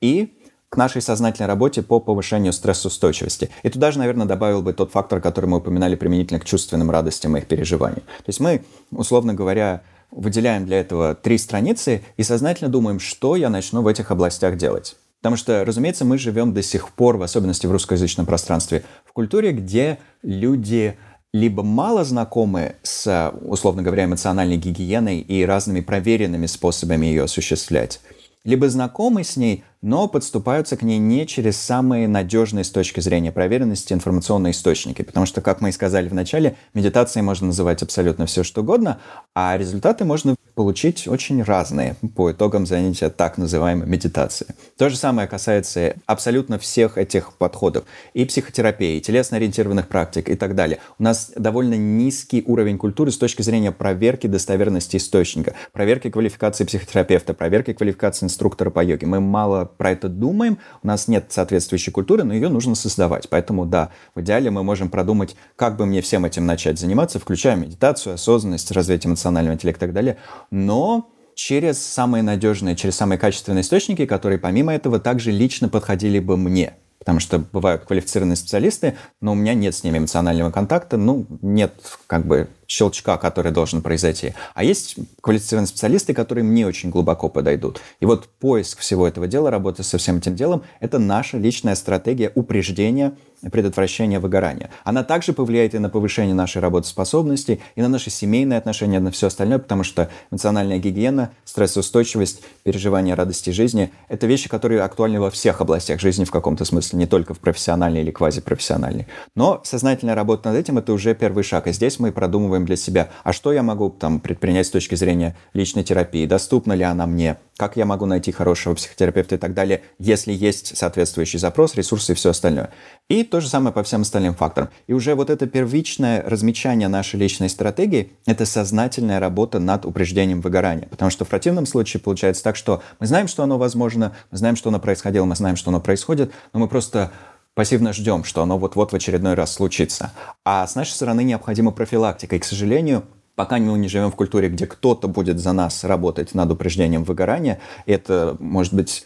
и 0.00 0.37
к 0.68 0.76
нашей 0.76 1.00
сознательной 1.00 1.46
работе 1.46 1.82
по 1.82 1.98
повышению 1.98 2.52
стрессоустойчивости. 2.52 3.50
И 3.62 3.68
туда 3.70 3.90
же, 3.90 3.98
наверное, 3.98 4.26
добавил 4.26 4.62
бы 4.62 4.72
тот 4.72 4.92
фактор, 4.92 5.20
который 5.20 5.46
мы 5.46 5.58
упоминали 5.58 5.94
применительно 5.94 6.40
к 6.40 6.44
чувственным 6.44 6.90
радостям 6.90 7.36
и 7.36 7.40
их 7.40 7.46
переживаниям. 7.46 8.02
То 8.02 8.28
есть 8.28 8.40
мы, 8.40 8.64
условно 8.90 9.34
говоря, 9.34 9.82
выделяем 10.10 10.66
для 10.66 10.80
этого 10.80 11.14
три 11.14 11.38
страницы 11.38 12.02
и 12.16 12.22
сознательно 12.22 12.70
думаем, 12.70 13.00
что 13.00 13.36
я 13.36 13.48
начну 13.50 13.82
в 13.82 13.86
этих 13.86 14.10
областях 14.10 14.56
делать. 14.56 14.96
Потому 15.20 15.36
что, 15.36 15.64
разумеется, 15.64 16.04
мы 16.04 16.16
живем 16.16 16.54
до 16.54 16.62
сих 16.62 16.90
пор, 16.92 17.16
в 17.16 17.22
особенности 17.22 17.66
в 17.66 17.72
русскоязычном 17.72 18.24
пространстве, 18.24 18.84
в 19.04 19.12
культуре, 19.12 19.52
где 19.52 19.98
люди 20.22 20.96
либо 21.32 21.62
мало 21.62 22.04
знакомы 22.04 22.76
с, 22.82 23.32
условно 23.42 23.82
говоря, 23.82 24.04
эмоциональной 24.04 24.56
гигиеной 24.56 25.18
и 25.18 25.44
разными 25.44 25.80
проверенными 25.80 26.46
способами 26.46 27.06
ее 27.06 27.24
осуществлять, 27.24 28.00
либо 28.44 28.68
знакомы 28.70 29.24
с 29.24 29.36
ней, 29.36 29.64
но 29.82 30.08
подступаются 30.08 30.76
к 30.76 30.82
ней 30.82 30.98
не 30.98 31.26
через 31.26 31.56
самые 31.56 32.08
надежные 32.08 32.64
с 32.64 32.70
точки 32.70 33.00
зрения 33.00 33.32
проверенности 33.32 33.92
информационные 33.92 34.50
источники. 34.50 35.02
Потому 35.02 35.26
что, 35.26 35.40
как 35.40 35.60
мы 35.60 35.68
и 35.68 35.72
сказали 35.72 36.08
в 36.08 36.14
начале, 36.14 36.56
медитацией 36.74 37.22
можно 37.22 37.48
называть 37.48 37.82
абсолютно 37.82 38.26
все, 38.26 38.42
что 38.42 38.62
угодно, 38.62 38.98
а 39.34 39.56
результаты 39.56 40.04
можно 40.04 40.34
получить 40.54 41.06
очень 41.06 41.40
разные 41.42 41.94
по 42.16 42.32
итогам 42.32 42.66
занятия 42.66 43.10
так 43.10 43.38
называемой 43.38 43.86
медитации. 43.86 44.46
То 44.76 44.88
же 44.88 44.96
самое 44.96 45.28
касается 45.28 45.94
абсолютно 46.06 46.58
всех 46.58 46.98
этих 46.98 47.34
подходов. 47.34 47.84
И 48.12 48.24
психотерапии, 48.24 48.96
и 48.96 49.00
телесно-ориентированных 49.00 49.86
практик 49.86 50.28
и 50.28 50.34
так 50.34 50.56
далее. 50.56 50.80
У 50.98 51.04
нас 51.04 51.30
довольно 51.36 51.74
низкий 51.74 52.42
уровень 52.44 52.76
культуры 52.76 53.12
с 53.12 53.18
точки 53.18 53.42
зрения 53.42 53.70
проверки 53.70 54.26
достоверности 54.26 54.96
источника, 54.96 55.54
проверки 55.72 56.10
квалификации 56.10 56.64
психотерапевта, 56.64 57.34
проверки 57.34 57.72
квалификации 57.72 58.26
инструктора 58.26 58.70
по 58.70 58.82
йоге. 58.82 59.06
Мы 59.06 59.20
мало 59.20 59.67
про 59.76 59.92
это 59.92 60.08
думаем, 60.08 60.58
у 60.82 60.86
нас 60.86 61.08
нет 61.08 61.26
соответствующей 61.30 61.90
культуры, 61.90 62.24
но 62.24 62.34
ее 62.34 62.48
нужно 62.48 62.74
создавать. 62.74 63.28
Поэтому, 63.28 63.66
да, 63.66 63.90
в 64.14 64.20
идеале 64.20 64.50
мы 64.50 64.64
можем 64.64 64.88
продумать, 64.90 65.36
как 65.56 65.76
бы 65.76 65.86
мне 65.86 66.00
всем 66.00 66.24
этим 66.24 66.46
начать 66.46 66.78
заниматься, 66.78 67.18
включая 67.18 67.56
медитацию, 67.56 68.14
осознанность, 68.14 68.70
развитие 68.70 69.10
эмоционального 69.10 69.54
интеллекта 69.54 69.84
и 69.84 69.88
так 69.88 69.94
далее. 69.94 70.16
Но 70.50 71.10
через 71.34 71.80
самые 71.80 72.22
надежные, 72.22 72.74
через 72.74 72.96
самые 72.96 73.18
качественные 73.18 73.62
источники, 73.62 74.06
которые 74.06 74.38
помимо 74.38 74.74
этого 74.74 74.98
также 74.98 75.30
лично 75.30 75.68
подходили 75.68 76.18
бы 76.18 76.36
мне. 76.36 76.74
Потому 76.98 77.20
что 77.20 77.38
бывают 77.38 77.84
квалифицированные 77.84 78.36
специалисты, 78.36 78.96
но 79.20 79.32
у 79.32 79.34
меня 79.34 79.54
нет 79.54 79.74
с 79.74 79.84
ними 79.84 79.98
эмоционального 79.98 80.50
контакта, 80.50 80.96
ну, 80.96 81.26
нет 81.40 81.72
как 82.06 82.26
бы 82.26 82.48
щелчка, 82.68 83.16
который 83.16 83.50
должен 83.50 83.82
произойти. 83.82 84.34
А 84.54 84.62
есть 84.62 84.96
квалифицированные 85.22 85.66
специалисты, 85.66 86.14
которые 86.14 86.44
мне 86.44 86.66
очень 86.66 86.90
глубоко 86.90 87.28
подойдут. 87.28 87.80
И 87.98 88.06
вот 88.06 88.28
поиск 88.38 88.78
всего 88.80 89.08
этого 89.08 89.26
дела, 89.26 89.50
работа 89.50 89.82
со 89.82 89.98
всем 89.98 90.18
этим 90.18 90.36
делом, 90.36 90.62
это 90.78 90.98
наша 90.98 91.38
личная 91.38 91.74
стратегия 91.74 92.30
упреждения 92.34 93.14
предотвращения 93.52 94.18
выгорания. 94.18 94.70
Она 94.84 95.04
также 95.04 95.32
повлияет 95.32 95.74
и 95.74 95.78
на 95.78 95.88
повышение 95.88 96.34
нашей 96.34 96.60
работоспособности, 96.60 97.60
и 97.76 97.82
на 97.82 97.88
наши 97.88 98.10
семейные 98.10 98.58
отношения, 98.58 99.00
на 99.00 99.10
все 99.10 99.28
остальное, 99.28 99.58
потому 99.58 99.84
что 99.84 100.10
эмоциональная 100.30 100.78
гигиена, 100.78 101.30
стрессоустойчивость, 101.44 102.42
переживание 102.64 103.14
радости 103.14 103.50
жизни– 103.50 103.92
это 104.08 104.26
вещи, 104.26 104.48
которые 104.48 104.82
актуальны 104.82 105.20
во 105.20 105.30
всех 105.30 105.60
областях 105.60 106.00
жизни 106.00 106.24
в 106.24 106.30
каком-то 106.30 106.64
смысле, 106.64 106.98
не 106.98 107.06
только 107.06 107.34
в 107.34 107.38
профессиональной 107.38 108.00
или 108.00 108.10
квазипрофессиональной. 108.10 109.06
Но 109.34 109.60
сознательная 109.64 110.14
работа 110.14 110.48
над 110.50 110.58
этим– 110.58 110.78
это 110.78 110.92
уже 110.92 111.14
первый 111.14 111.44
шаг. 111.44 111.66
И 111.68 111.72
здесь 111.72 111.98
мы 111.98 112.12
продумываем 112.12 112.57
продумываем 112.58 112.66
для 112.66 112.76
себя, 112.76 113.08
а 113.24 113.32
что 113.32 113.52
я 113.52 113.62
могу 113.62 113.90
там 113.90 114.20
предпринять 114.20 114.66
с 114.66 114.70
точки 114.70 114.94
зрения 114.94 115.36
личной 115.54 115.84
терапии, 115.84 116.26
доступна 116.26 116.74
ли 116.74 116.84
она 116.84 117.06
мне, 117.06 117.36
как 117.56 117.76
я 117.76 117.84
могу 117.84 118.06
найти 118.06 118.32
хорошего 118.32 118.74
психотерапевта 118.74 119.36
и 119.36 119.38
так 119.38 119.54
далее, 119.54 119.82
если 119.98 120.32
есть 120.32 120.76
соответствующий 120.76 121.38
запрос, 121.38 121.74
ресурсы 121.74 122.12
и 122.12 122.14
все 122.14 122.30
остальное. 122.30 122.70
И 123.08 123.22
то 123.22 123.40
же 123.40 123.48
самое 123.48 123.72
по 123.72 123.82
всем 123.82 124.02
остальным 124.02 124.34
факторам. 124.34 124.68
И 124.88 124.92
уже 124.92 125.14
вот 125.14 125.30
это 125.30 125.46
первичное 125.46 126.22
размечание 126.22 126.88
нашей 126.88 127.18
личной 127.18 127.48
стратегии– 127.48 128.12
это 128.26 128.46
сознательная 128.46 129.20
работа 129.20 129.58
над 129.58 129.86
упреждением 129.86 130.40
выгорания. 130.40 130.88
Потому 130.88 131.10
что 131.10 131.24
в 131.24 131.28
противном 131.28 131.66
случае 131.66 132.00
получается 132.00 132.42
так, 132.42 132.56
что 132.56 132.82
мы 133.00 133.06
знаем, 133.06 133.28
что 133.28 133.42
оно 133.42 133.58
возможно, 133.58 134.12
мы 134.30 134.38
знаем, 134.38 134.56
что 134.56 134.68
оно 134.68 134.78
происходило, 134.80 135.24
мы 135.24 135.36
знаем, 135.36 135.56
что 135.56 135.70
оно 135.70 135.80
происходит, 135.80 136.32
но 136.52 136.60
мы 136.60 136.68
просто 136.68 137.10
пассивно 137.58 137.92
ждем, 137.92 138.22
что 138.22 138.42
оно 138.42 138.56
вот-вот 138.56 138.92
в 138.92 138.94
очередной 138.94 139.34
раз 139.34 139.52
случится. 139.52 140.12
А 140.44 140.64
с 140.64 140.76
нашей 140.76 140.92
стороны 140.92 141.24
необходима 141.24 141.72
профилактика. 141.72 142.36
И, 142.36 142.38
к 142.38 142.44
сожалению, 142.44 143.02
пока 143.34 143.58
мы 143.58 143.76
не 143.76 143.88
живем 143.88 144.12
в 144.12 144.14
культуре, 144.14 144.48
где 144.48 144.64
кто-то 144.68 145.08
будет 145.08 145.40
за 145.40 145.52
нас 145.52 145.82
работать 145.82 146.34
над 146.34 146.52
упреждением 146.52 147.02
выгорания, 147.02 147.58
это 147.84 148.36
может 148.38 148.74
быть 148.74 149.04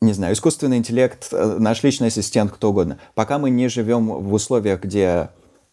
не 0.00 0.14
знаю, 0.14 0.34
искусственный 0.34 0.78
интеллект, 0.78 1.28
э, 1.30 1.58
наш 1.60 1.84
личный 1.84 2.08
ассистент, 2.08 2.50
кто 2.50 2.70
угодно. 2.70 2.98
Пока 3.14 3.38
мы 3.38 3.50
не 3.50 3.68
живем 3.68 4.08
в 4.08 4.34
условиях, 4.34 4.82
где 4.82 5.28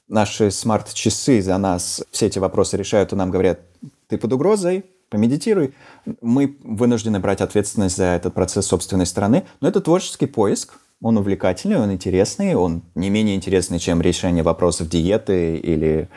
наши 0.07 0.51
смарт-часы 0.51 1.41
за 1.41 1.57
нас 1.57 2.03
все 2.11 2.27
эти 2.27 2.37
вопросы 2.37 2.77
решают 2.77 3.11
и 3.11 3.15
нам 3.15 3.31
говорят, 3.31 3.61
ты 4.05 4.19
под 4.19 4.33
угрозой, 4.33 4.85
помедитируй, 5.09 5.73
мы 6.21 6.59
вынуждены 6.63 7.19
брать 7.19 7.41
ответственность 7.41 7.97
за 7.97 8.03
этот 8.03 8.35
процесс 8.35 8.67
собственной 8.67 9.07
стороны. 9.07 9.47
Но 9.61 9.67
это 9.67 9.81
творческий 9.81 10.27
поиск, 10.27 10.77
он 11.01 11.17
увлекательный, 11.17 11.77
он 11.77 11.91
интересный, 11.91 12.55
он 12.55 12.83
не 12.95 13.09
менее 13.09 13.35
интересный, 13.35 13.79
чем 13.79 14.01
решение 14.01 14.43
вопросов 14.43 14.89
диеты 14.89 15.55
или 15.57 16.09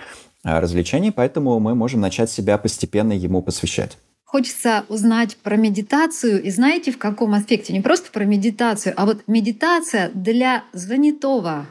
а, 0.44 0.60
развлечений, 0.60 1.12
поэтому 1.12 1.58
мы 1.60 1.74
можем 1.74 2.00
начать 2.00 2.30
себя 2.30 2.58
постепенно 2.58 3.12
ему 3.12 3.42
посвящать. 3.42 3.96
Хочется 4.24 4.84
узнать 4.88 5.36
про 5.36 5.56
медитацию. 5.56 6.42
И 6.42 6.50
знаете, 6.50 6.90
в 6.90 6.98
каком 6.98 7.34
аспекте? 7.34 7.72
Не 7.74 7.82
просто 7.82 8.10
про 8.10 8.24
медитацию, 8.24 8.94
а 8.96 9.04
вот 9.04 9.22
медитация 9.26 10.10
для 10.14 10.64
занятого, 10.72 11.66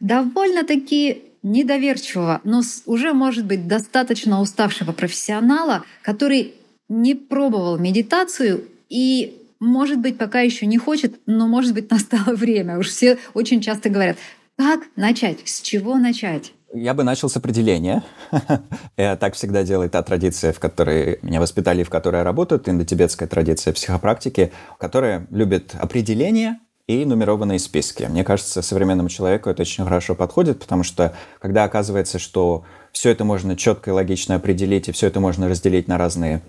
довольно-таки 0.00 1.22
недоверчивого, 1.42 2.40
но 2.44 2.62
уже, 2.86 3.14
может 3.14 3.46
быть, 3.46 3.66
достаточно 3.66 4.40
уставшего 4.40 4.92
профессионала, 4.92 5.84
который 6.02 6.54
не 6.88 7.14
пробовал 7.14 7.78
медитацию 7.78 8.64
и 8.88 9.39
может 9.60 10.00
быть, 10.00 10.18
пока 10.18 10.40
еще 10.40 10.66
не 10.66 10.78
хочет, 10.78 11.20
но, 11.26 11.46
может 11.46 11.74
быть, 11.74 11.90
настало 11.90 12.34
время. 12.34 12.78
Уж 12.78 12.88
все 12.88 13.18
очень 13.34 13.60
часто 13.60 13.90
говорят, 13.90 14.16
как 14.56 14.80
начать, 14.96 15.38
с 15.44 15.60
чего 15.60 15.96
начать? 15.96 16.52
Я 16.72 16.94
бы 16.94 17.02
начал 17.02 17.28
с 17.28 17.36
определения. 17.36 18.02
так 18.96 19.34
всегда 19.34 19.64
делает 19.64 19.92
та 19.92 20.02
традиция, 20.02 20.52
в 20.52 20.60
которой 20.60 21.18
меня 21.22 21.40
воспитали, 21.40 21.82
в 21.82 21.90
которой 21.90 22.16
я 22.16 22.24
работаю, 22.24 22.62
индотибетская 22.64 23.28
традиция 23.28 23.72
психопрактики, 23.72 24.52
которая 24.78 25.26
любит 25.30 25.74
определение 25.78 26.58
и 26.86 27.04
нумерованные 27.04 27.58
списки. 27.58 28.04
Мне 28.04 28.22
кажется, 28.22 28.62
современному 28.62 29.08
человеку 29.08 29.50
это 29.50 29.62
очень 29.62 29.84
хорошо 29.84 30.14
подходит, 30.14 30.60
потому 30.60 30.84
что 30.84 31.14
когда 31.40 31.64
оказывается, 31.64 32.18
что 32.18 32.64
все 32.92 33.10
это 33.10 33.24
можно 33.24 33.56
четко 33.56 33.90
и 33.90 33.92
логично 33.92 34.36
определить, 34.36 34.88
и 34.88 34.92
все 34.92 35.08
это 35.08 35.20
можно 35.20 35.48
разделить 35.48 35.88
на 35.88 35.98
разные 35.98 36.40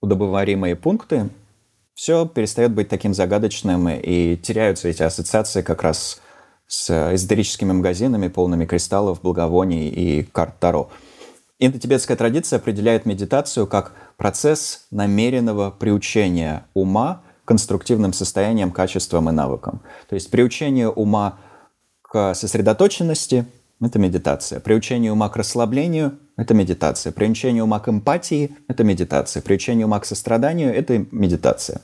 удобоваримые 0.00 0.74
пункты, 0.74 1.28
все 1.98 2.26
перестает 2.26 2.70
быть 2.70 2.88
таким 2.88 3.12
загадочным, 3.12 3.88
и 3.88 4.36
теряются 4.36 4.86
эти 4.86 5.02
ассоциации 5.02 5.62
как 5.62 5.82
раз 5.82 6.20
с 6.68 7.12
эзотерическими 7.12 7.72
магазинами, 7.72 8.28
полными 8.28 8.66
кристаллов, 8.66 9.20
благовоний 9.20 9.88
и 9.88 10.22
карт 10.22 10.60
Таро. 10.60 10.90
Индотибетская 11.58 12.16
традиция 12.16 12.60
определяет 12.60 13.04
медитацию 13.04 13.66
как 13.66 13.94
процесс 14.16 14.86
намеренного 14.92 15.72
приучения 15.72 16.68
ума 16.72 17.22
конструктивным 17.44 18.12
состоянием, 18.12 18.70
качествам 18.70 19.28
и 19.28 19.32
навыкам. 19.32 19.80
То 20.08 20.14
есть 20.14 20.30
приучение 20.30 20.88
ума 20.88 21.40
к 22.02 22.32
сосредоточенности– 22.34 23.44
это 23.80 23.98
медитация. 23.98 24.60
Приучение 24.60 25.12
ума 25.12 25.28
к 25.28 25.36
расслаблению– 25.36 26.18
это 26.36 26.54
медитация. 26.54 27.12
Приучение 27.12 27.62
ума 27.62 27.80
к 27.80 27.88
эмпатии– 27.88 28.56
это 28.68 28.84
медитация. 28.84 29.42
Приучение 29.42 29.86
ума 29.86 30.00
к 30.00 30.06
состраданию– 30.06 30.74
это 30.74 31.04
медитация. 31.10 31.80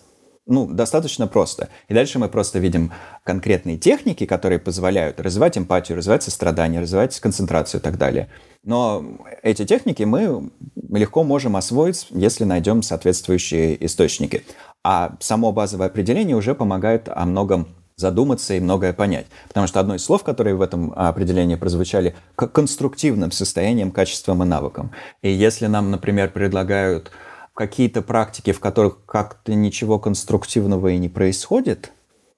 Ну, 0.47 0.67
достаточно 0.67 1.27
просто. 1.27 1.71
И 1.89 1.95
дальше 1.95 2.19
мы 2.19 2.29
просто 2.29 2.59
видим 2.59 2.93
конкретные 3.25 3.79
техники, 3.79 4.27
которые 4.27 4.59
позволяют 4.59 5.19
развивать 5.19 5.57
эмпатию, 5.57 5.97
развивать 5.97 6.23
сострадание, 6.23 6.83
развивать 6.83 7.19
концентрацию 7.19 7.81
и 7.81 7.83
так 7.83 7.97
далее. 7.97 8.29
Но 8.63 9.03
эти 9.43 9.65
техники 9.65 10.03
мы 10.03 10.51
легко 10.91 11.23
можем 11.23 11.57
освоить, 11.57 12.09
если 12.11 12.45
найдем 12.45 12.83
соответствующие 12.83 13.87
источники. 13.87 14.45
А 14.83 15.17
само 15.21 15.51
базовое 15.51 15.87
определение 15.87 16.37
уже 16.37 16.55
помогает 16.55 17.09
о 17.09 17.25
многом 17.25 17.69
задуматься 17.97 18.55
и 18.55 18.61
многое 18.61 18.93
понять. 18.93 19.27
Потому 19.49 19.67
что 19.67 19.81
одно 19.81 19.95
из 19.95 20.05
слов, 20.05 20.25
которые 20.25 20.55
в 20.55 20.63
этом 20.63 20.93
определении 20.97 21.55
прозвучали, 21.55 22.15
к 22.37 22.47
конструктивным 22.49 23.31
состоянием, 23.31 23.91
качеством 23.91 24.43
и 24.43 24.47
навыкам. 24.47 24.91
И 25.23 25.31
если 25.31 25.67
нам, 25.67 25.91
например, 25.91 26.31
предлагают 26.31 27.11
какие-то 27.55 28.03
практики, 28.03 28.53
в 28.53 28.61
которых 28.61 29.05
как-то 29.07 29.55
ничего 29.55 29.99
конструктивного 29.99 30.89
и 30.89 30.99
не 30.99 31.09
происходит, 31.09 31.93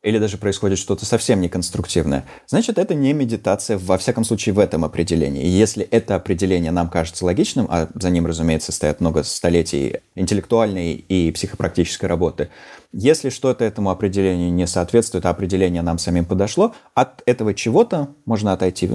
или 0.06 0.18
даже 0.20 0.38
происходит 0.38 0.78
что-то 0.78 1.04
совсем 1.04 1.40
неконструктивное, 1.40 2.26
значит, 2.46 2.78
это 2.78 2.94
не 2.94 3.12
медитация, 3.12 3.76
во 3.76 3.98
всяком 3.98 4.24
случае, 4.24 4.52
в 4.54 4.60
этом 4.60 4.84
определении. 4.84 5.42
И 5.42 5.48
если 5.48 5.84
это 5.84 6.14
определение 6.14 6.70
нам 6.70 6.88
кажется 6.88 7.24
логичным, 7.24 7.66
а 7.68 7.88
за 7.92 8.10
ним, 8.10 8.24
разумеется, 8.24 8.70
стоят 8.70 9.00
много 9.00 9.24
столетий 9.24 9.96
интеллектуальной 10.14 10.94
и 10.94 11.32
психопрактической 11.32 12.08
работы, 12.08 12.50
если 12.92 13.30
что-то 13.30 13.64
этому 13.64 13.90
определению 13.90 14.52
не 14.52 14.68
соответствует, 14.68 15.26
а 15.26 15.30
определение 15.30 15.82
нам 15.82 15.98
самим 15.98 16.24
подошло, 16.24 16.72
от 16.94 17.22
этого 17.26 17.52
чего-то 17.52 18.10
можно 18.26 18.52
отойти 18.52 18.86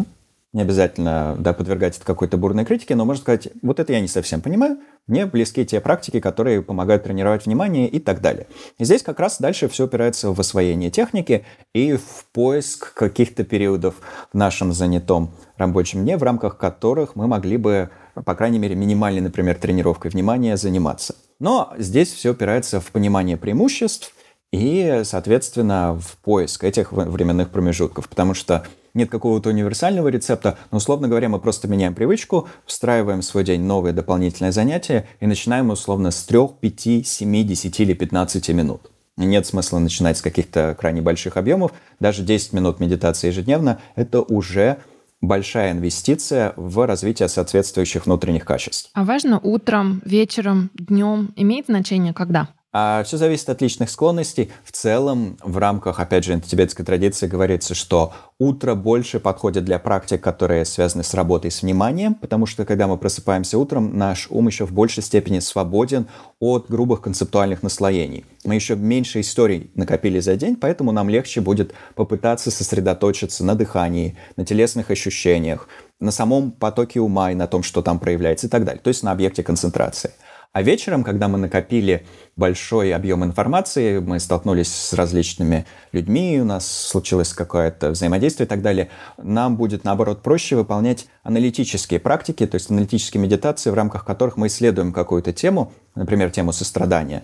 не 0.54 0.62
обязательно 0.62 1.36
да, 1.39 1.54
подвергать 1.54 1.95
это 1.97 2.06
какой-то 2.06 2.38
бурной 2.38 2.66
критике, 2.66 2.95
но 2.95 3.06
можно 3.06 3.22
сказать, 3.22 3.47
вот 3.62 3.80
это 3.80 3.93
я 3.93 4.02
не 4.02 4.08
совсем 4.08 4.41
понимаю, 4.41 4.80
мне 5.08 5.26
близки 5.26 5.66
те 5.66 5.80
практики, 5.80 6.20
которые 6.20 6.62
помогают 6.62 7.04
тренировать 7.04 7.45
внимание 7.45 7.88
и 7.88 7.99
так 7.99 8.22
далее. 8.22 8.47
И 8.78 8.84
здесь 8.84 9.02
как 9.02 9.20
раз 9.20 9.39
дальше 9.39 9.70
все 9.70 9.86
опирается 9.86 10.32
в 10.32 10.39
освоение 10.39 10.91
техники 10.91 11.45
и 11.74 11.93
в 11.93 12.26
поиск 12.34 12.93
каких-то 12.93 13.45
периодов 13.45 13.95
в 14.34 14.38
нашем 14.38 14.74
занятом 14.74 15.32
рабочем 15.58 16.04
дне, 16.04 16.18
в 16.18 16.24
рамках 16.24 16.58
которых 16.58 17.16
мы 17.16 17.28
могли 17.28 17.56
бы, 17.56 17.89
по 18.14 18.36
крайней 18.36 18.60
мере, 18.60 18.76
минимальной, 18.76 19.22
например, 19.22 19.56
тренировкой 19.56 20.12
внимания 20.12 20.58
заниматься. 20.58 21.16
Но 21.39 21.74
здесь 21.78 22.12
все 22.12 22.32
опирается 22.32 22.82
в 22.82 22.91
понимание 22.91 23.38
преимуществ 23.38 24.14
и, 24.52 25.02
соответственно, 25.06 25.97
в 25.97 26.18
поиск 26.18 26.66
этих 26.66 26.91
временных 26.91 27.49
промежутков, 27.49 28.10
потому 28.10 28.34
что 28.34 28.66
нет 28.94 29.10
какого-то 29.10 29.50
универсального 29.50 30.08
рецепта, 30.08 30.58
но, 30.72 30.78
условно 30.78 31.08
говоря, 31.08 31.30
мы 31.30 31.39
просто 31.39 31.68
меняем 31.68 31.94
привычку, 31.94 32.48
встраиваем 32.66 33.22
в 33.22 33.26
свой 33.26 33.44
день 33.44 33.62
новые 33.62 33.94
дополнительные 33.94 34.52
занятия 34.52 35.08
и 35.20 35.28
начинаем 35.28 35.70
условно 35.70 36.12
с 36.12 36.24
3, 36.24 36.39
5, 36.60 37.08
7, 37.08 37.48
10 37.48 37.80
или 37.80 37.94
15 37.94 38.50
минут. 38.50 38.92
Нет 39.18 39.46
смысла 39.46 39.80
начинать 39.80 40.18
с 40.18 40.22
каких-то 40.22 40.76
крайне 40.80 41.02
больших 41.02 41.38
объемов. 41.38 41.72
Даже 42.00 42.24
10 42.24 42.54
минут 42.54 42.80
медитации 42.80 43.28
ежедневно– 43.28 43.80
это 43.96 44.22
уже 44.22 44.78
большая 45.22 45.72
инвестиция 45.72 46.54
в 46.56 46.86
развитие 46.86 47.30
соответствующих 47.30 48.06
внутренних 48.06 48.46
качеств. 48.46 48.89
А 48.94 49.04
важно 49.04 49.39
утром, 49.39 50.02
вечером, 50.06 50.72
днем? 50.74 51.32
Имеет 51.36 51.68
значение 51.68 52.14
когда? 52.14 52.50
А 52.74 53.03
все 53.03 53.17
зависит 53.17 53.49
от 53.49 53.61
личных 53.61 53.89
склонностей. 53.89 54.49
В 54.63 54.72
целом, 54.72 55.38
в 55.43 55.57
рамках, 55.57 55.99
опять 55.99 56.24
же, 56.24 56.39
тибетской 56.39 56.86
традиции 56.86 57.28
говорится, 57.28 57.76
что 57.76 58.13
утро 58.39 58.76
больше 58.76 59.19
подходит 59.19 59.65
для 59.65 59.78
практик, 59.78 60.22
которые 60.22 60.63
связаны 60.63 61.03
с 61.03 61.13
работой 61.13 61.51
с 61.51 61.63
вниманием, 61.63 62.15
потому 62.15 62.45
что, 62.45 62.63
когда 62.63 62.88
мы 62.88 62.97
просыпаемся 62.97 63.57
утром, 63.57 63.97
наш 63.97 64.28
ум 64.30 64.47
еще 64.47 64.65
в 64.65 64.72
большей 64.72 65.03
степени 65.03 65.39
свободен 65.39 66.07
от 66.39 66.67
грубых 66.69 67.01
концептуальных 67.01 67.61
наслоений. 67.61 68.24
Мы 68.45 68.55
еще 68.55 68.78
меньше 68.78 69.19
историй 69.19 69.69
накопили 69.76 70.22
за 70.22 70.38
день, 70.38 70.55
поэтому 70.55 70.93
нам 70.93 71.09
легче 71.09 71.41
будет 71.41 71.74
попытаться 71.95 72.51
сосредоточиться 72.51 73.43
на 73.43 73.55
дыхании, 73.55 74.17
на 74.38 74.45
телесных 74.45 74.91
ощущениях, 74.91 75.67
на 75.99 76.11
самом 76.11 76.51
потоке 76.51 77.01
ума 77.01 77.32
и 77.32 77.36
на 77.36 77.47
том, 77.47 77.63
что 77.63 77.82
там 77.82 77.99
проявляется 77.99 78.47
и 78.47 78.49
так 78.49 78.63
далее, 78.63 78.82
то 78.82 78.88
есть 78.88 79.03
на 79.03 79.11
объекте 79.11 79.43
концентрации. 79.43 80.11
А 80.54 80.64
вечером, 80.64 81.06
когда 81.06 81.30
мы 81.30 81.38
накопили 81.38 82.06
большой 82.36 82.93
объем 82.93 83.24
информации, 83.24 83.99
мы 83.99 84.20
столкнулись 84.20 84.68
с 84.68 84.91
различными 84.91 85.66
людьми, 85.93 86.39
у 86.41 86.43
нас 86.43 86.70
случилось 86.70 87.32
какое-то 87.32 87.91
взаимодействие 87.91 88.45
и 88.45 88.49
так 88.49 88.62
далее, 88.62 88.89
нам 89.18 89.56
будет, 89.56 89.86
наоборот, 89.86 90.22
проще 90.22 90.58
выполнять 90.58 91.08
аналитические 91.24 92.02
практики, 92.02 92.45
то 92.45 92.56
есть 92.56 92.70
аналитические 92.70 93.24
медитации, 93.24 93.70
в 93.70 93.76
рамках 93.76 94.04
которых 94.04 94.36
мы 94.36 94.47
исследуем 94.47 94.91
какую-то 94.91 95.32
тему, 95.32 95.72
например, 95.95 96.32
тему 96.32 96.52
сострадания, 96.52 97.24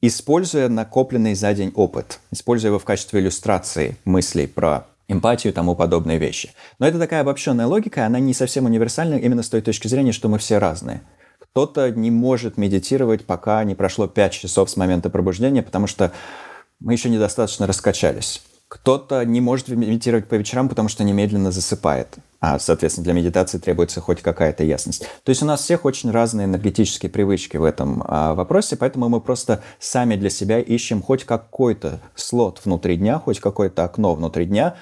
используя 0.00 0.70
накопленный 0.70 1.34
за 1.34 1.52
день 1.52 1.70
опыт, 1.74 2.18
используя 2.30 2.70
его 2.70 2.78
в 2.78 2.84
качестве 2.84 3.20
иллюстрации 3.20 3.98
мыслей 4.06 4.46
про 4.46 4.86
эмпатию 5.06 5.52
и 5.52 5.54
тому 5.54 5.76
подобные 5.76 6.16
вещи. 6.16 6.52
Но 6.78 6.88
это 6.88 6.98
такая 6.98 7.20
обобщенная 7.20 7.66
логика, 7.66 8.06
она 8.06 8.20
не 8.20 8.32
совсем 8.32 8.64
универсальна 8.64 9.16
именно 9.16 9.42
с 9.42 9.50
той 9.50 9.60
точки 9.60 9.86
зрения, 9.86 10.12
что 10.12 10.30
мы 10.30 10.38
все 10.38 10.56
разные. 10.56 11.02
Кто-то 11.54 11.92
не 11.92 12.10
может 12.10 12.56
медитировать, 12.56 13.26
пока 13.26 13.62
не 13.62 13.76
прошло 13.76 14.08
5 14.08 14.32
часов 14.32 14.68
с 14.68 14.76
момента 14.76 15.08
пробуждения, 15.08 15.62
потому 15.62 15.86
что 15.86 16.10
мы 16.80 16.94
еще 16.94 17.08
недостаточно 17.08 17.68
раскачались. 17.68 18.42
Кто-то 18.66 19.24
не 19.24 19.40
может 19.40 19.68
медитировать 19.68 20.26
по 20.26 20.34
вечерам, 20.34 20.68
потому 20.68 20.88
что 20.88 21.04
немедленно 21.04 21.52
засыпает. 21.52 22.16
А, 22.40 22.58
соответственно, 22.58 23.04
для 23.04 23.12
медитации 23.12 23.58
требуется 23.58 24.00
хоть 24.00 24.20
какая-то 24.20 24.64
ясность. 24.64 25.06
То 25.22 25.30
есть 25.30 25.44
у 25.44 25.46
нас 25.46 25.62
всех 25.62 25.84
очень 25.84 26.10
разные 26.10 26.46
энергетические 26.46 27.08
привычки 27.08 27.56
в 27.56 27.62
этом 27.62 28.02
а, 28.04 28.34
вопросе, 28.34 28.76
поэтому 28.76 29.08
мы 29.08 29.20
просто 29.20 29.62
сами 29.78 30.16
для 30.16 30.30
себя 30.30 30.58
ищем 30.58 31.02
хоть 31.02 31.22
какой-то 31.22 32.00
слот 32.16 32.62
внутри 32.64 32.96
дня, 32.96 33.20
хоть 33.20 33.38
какое-то 33.38 33.84
окно 33.84 34.16
внутри 34.16 34.46
дня, 34.46 34.74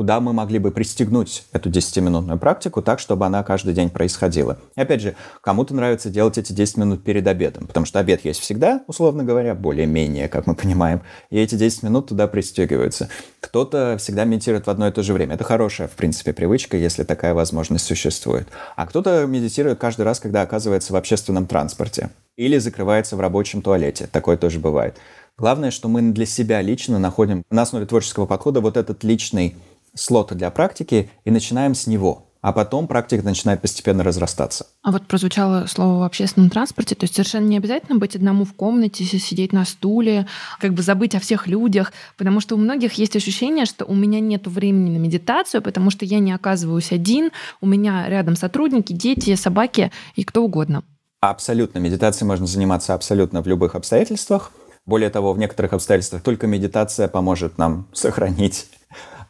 куда 0.00 0.18
мы 0.18 0.32
могли 0.32 0.58
бы 0.58 0.70
пристегнуть 0.70 1.44
эту 1.52 1.68
10-минутную 1.68 2.38
практику 2.38 2.80
так, 2.80 3.00
чтобы 3.00 3.26
она 3.26 3.42
каждый 3.42 3.74
день 3.74 3.90
происходила. 3.90 4.58
И 4.74 4.80
опять 4.80 5.02
же, 5.02 5.14
кому-то 5.42 5.74
нравится 5.74 6.08
делать 6.08 6.38
эти 6.38 6.54
10 6.54 6.78
минут 6.78 7.04
перед 7.04 7.26
обедом, 7.26 7.66
потому 7.66 7.84
что 7.84 7.98
обед 7.98 8.24
есть 8.24 8.40
всегда, 8.40 8.82
условно 8.86 9.24
говоря, 9.24 9.54
более-менее, 9.54 10.28
как 10.28 10.46
мы 10.46 10.54
понимаем, 10.54 11.02
и 11.28 11.38
эти 11.38 11.54
10 11.54 11.82
минут 11.82 12.08
туда 12.08 12.28
пристегиваются. 12.28 13.10
Кто-то 13.40 13.96
всегда 13.98 14.24
медитирует 14.24 14.66
в 14.66 14.70
одно 14.70 14.88
и 14.88 14.90
то 14.90 15.02
же 15.02 15.12
время. 15.12 15.34
Это 15.34 15.44
хорошая, 15.44 15.86
в 15.86 15.96
принципе, 15.96 16.32
привычка, 16.32 16.78
если 16.78 17.04
такая 17.04 17.34
возможность 17.34 17.84
существует. 17.84 18.48
А 18.76 18.86
кто-то 18.86 19.26
медитирует 19.26 19.78
каждый 19.80 20.06
раз, 20.06 20.18
когда 20.18 20.40
оказывается 20.40 20.94
в 20.94 20.96
общественном 20.96 21.46
транспорте 21.46 22.08
или 22.38 22.56
закрывается 22.56 23.16
в 23.16 23.20
рабочем 23.20 23.60
туалете. 23.60 24.08
Такое 24.10 24.38
тоже 24.38 24.60
бывает. 24.60 24.96
Главное, 25.40 25.70
что 25.70 25.88
мы 25.88 26.02
для 26.02 26.26
себя 26.26 26.60
лично 26.60 26.98
находим 26.98 27.42
на 27.50 27.62
основе 27.62 27.86
творческого 27.86 28.26
подхода 28.26 28.60
вот 28.60 28.76
этот 28.76 29.04
личный 29.04 29.56
слота 29.94 30.34
для 30.34 30.50
практики 30.50 31.10
и 31.24 31.30
начинаем 31.30 31.74
с 31.74 31.86
него. 31.86 32.26
А 32.42 32.54
потом 32.54 32.86
практика 32.86 33.22
начинает 33.22 33.60
постепенно 33.60 34.02
разрастаться. 34.02 34.66
А 34.82 34.92
вот 34.92 35.06
прозвучало 35.06 35.66
слово 35.66 36.00
в 36.00 36.02
общественном 36.04 36.48
транспорте, 36.48 36.94
то 36.94 37.04
есть 37.04 37.14
совершенно 37.14 37.46
не 37.46 37.58
обязательно 37.58 37.98
быть 37.98 38.16
одному 38.16 38.46
в 38.46 38.54
комнате, 38.54 39.04
сидеть 39.04 39.52
на 39.52 39.66
стуле, 39.66 40.26
как 40.58 40.72
бы 40.72 40.80
забыть 40.82 41.14
о 41.14 41.20
всех 41.20 41.46
людях, 41.46 41.92
потому 42.16 42.40
что 42.40 42.54
у 42.54 42.58
многих 42.58 42.94
есть 42.94 43.14
ощущение, 43.14 43.66
что 43.66 43.84
у 43.84 43.94
меня 43.94 44.20
нет 44.20 44.46
времени 44.46 44.96
на 44.96 45.02
медитацию, 45.02 45.60
потому 45.60 45.90
что 45.90 46.06
я 46.06 46.18
не 46.18 46.32
оказываюсь 46.32 46.92
один, 46.92 47.30
у 47.60 47.66
меня 47.66 48.08
рядом 48.08 48.36
сотрудники, 48.36 48.94
дети, 48.94 49.34
собаки 49.34 49.92
и 50.14 50.24
кто 50.24 50.42
угодно. 50.42 50.82
Абсолютно. 51.20 51.78
Медитацией 51.78 52.26
можно 52.26 52.46
заниматься 52.46 52.94
абсолютно 52.94 53.42
в 53.42 53.46
любых 53.46 53.74
обстоятельствах. 53.74 54.52
Более 54.86 55.10
того, 55.10 55.34
в 55.34 55.38
некоторых 55.38 55.74
обстоятельствах 55.74 56.22
только 56.22 56.46
медитация 56.46 57.06
поможет 57.06 57.58
нам 57.58 57.86
сохранить 57.92 58.66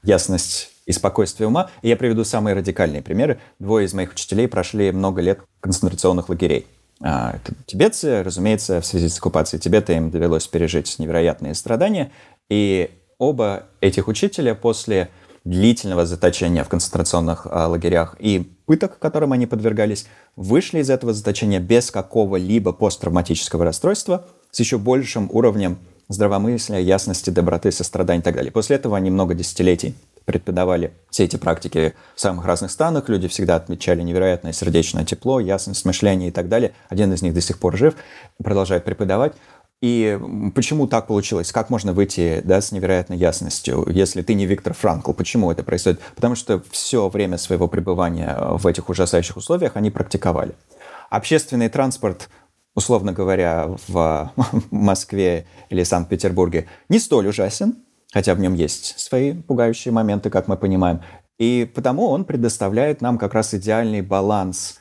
ясность 0.03 0.71
и 0.87 0.93
спокойствие 0.93 1.47
ума. 1.47 1.71
И 1.83 1.89
я 1.89 1.97
приведу 1.97 2.25
самые 2.25 2.55
радикальные 2.55 3.03
примеры. 3.03 3.39
Двое 3.59 3.87
из 3.87 3.95
моих 3.95 4.13
учителей 4.13 4.49
прошли 4.49 4.93
много 4.93 5.21
лет 5.21 5.41
концентрационных 5.61 6.29
лагерей. 6.29 6.67
А, 7.03 7.37
это 7.37 7.55
тибетцы, 7.67 8.23
разумеется, 8.23 8.81
в 8.81 8.87
связи 8.87 9.09
с 9.09 9.19
оккупацией 9.19 9.61
Тибета 9.61 9.93
им 9.93 10.11
довелось 10.11 10.47
пережить 10.47 10.99
невероятные 10.99 11.55
страдания. 11.55 12.13
И 12.49 12.91
оба 13.19 13.65
этих 13.81 14.09
учителя 14.09 14.55
после 14.55 15.09
длительного 15.45 16.05
заточения 16.05 16.65
в 16.65 16.69
концентрационных 16.69 17.47
э, 17.47 17.65
лагерях 17.65 18.17
и 18.19 18.53
пыток, 18.67 18.99
которым 18.99 19.33
они 19.33 19.47
подвергались, 19.47 20.07
вышли 20.37 20.81
из 20.81 20.91
этого 20.91 21.15
заточения 21.15 21.61
без 21.61 21.91
какого-либо 21.91 22.73
посттравматического 22.73 23.65
расстройства, 23.65 24.27
с 24.51 24.61
еще 24.61 24.77
большим 24.77 25.31
уровнем 25.33 25.79
здравомыслия, 26.11 26.81
ясности, 26.81 27.31
доброты, 27.31 27.73
сострадания 27.73 28.21
и 28.21 28.23
так 28.23 28.35
далее. 28.35 28.53
После 28.53 28.77
этого 28.77 28.97
они 28.97 29.11
много 29.11 29.35
десятилетий 29.35 29.95
преподавали 30.27 30.93
все 31.09 31.25
эти 31.25 31.37
практики 31.37 31.95
в 32.15 32.21
самых 32.21 32.45
разных 32.45 32.71
странах. 32.71 33.09
Люди 33.09 33.29
всегда 33.29 33.57
отмечали 33.57 34.03
невероятное 34.03 34.53
сердечное 34.53 35.05
тепло, 35.05 35.41
ясность 35.41 35.85
мышления 35.85 36.29
и 36.29 36.31
так 36.31 36.49
далее. 36.49 36.73
Один 36.89 37.13
из 37.13 37.23
них 37.23 37.33
до 37.33 37.41
сих 37.41 37.59
пор 37.59 37.77
жив, 37.77 37.95
продолжает 38.43 38.85
преподавать. 38.85 39.33
И 39.81 40.19
почему 40.55 40.87
так 40.87 41.07
получилось? 41.07 41.53
Как 41.53 41.71
можно 41.71 41.95
выйти 41.95 42.43
да, 42.45 42.61
с 42.61 42.71
невероятной 42.71 43.17
ясностью, 43.17 43.87
если 43.89 44.21
ты 44.21 44.35
не 44.35 44.45
Виктор 44.45 44.75
Франкл? 44.75 45.13
Почему 45.13 45.51
это 45.51 45.63
происходит? 45.63 46.01
Потому 46.17 46.35
что 46.35 46.63
все 46.71 47.09
время 47.09 47.39
своего 47.39 47.67
пребывания 47.67 48.37
в 48.39 48.67
этих 48.67 48.91
ужасающих 48.91 49.39
условиях 49.39 49.77
они 49.77 49.91
практиковали. 49.91 50.53
Общественный 51.09 51.71
транспорт, 51.71 52.29
условно 52.81 53.13
говоря, 53.13 53.77
в 53.89 54.33
Москве 54.71 55.47
или 55.69 55.83
Санкт-Петербурге 55.83 56.67
не 56.89 56.99
столь 56.99 57.29
ужасен, 57.29 57.77
хотя 58.13 58.35
в 58.35 58.41
нем 58.41 58.55
есть 58.55 58.99
свои 58.99 59.35
пугающие 59.35 59.93
моменты, 59.93 60.31
как 60.31 60.49
мы 60.49 60.57
понимаем. 60.57 61.01
И 61.39 61.71
потому 61.75 62.09
он 62.09 62.25
предоставляет 62.25 63.03
нам 63.03 63.19
как 63.19 63.35
раз 63.35 63.55
идеальный 63.55 64.01
баланс, 64.01 64.79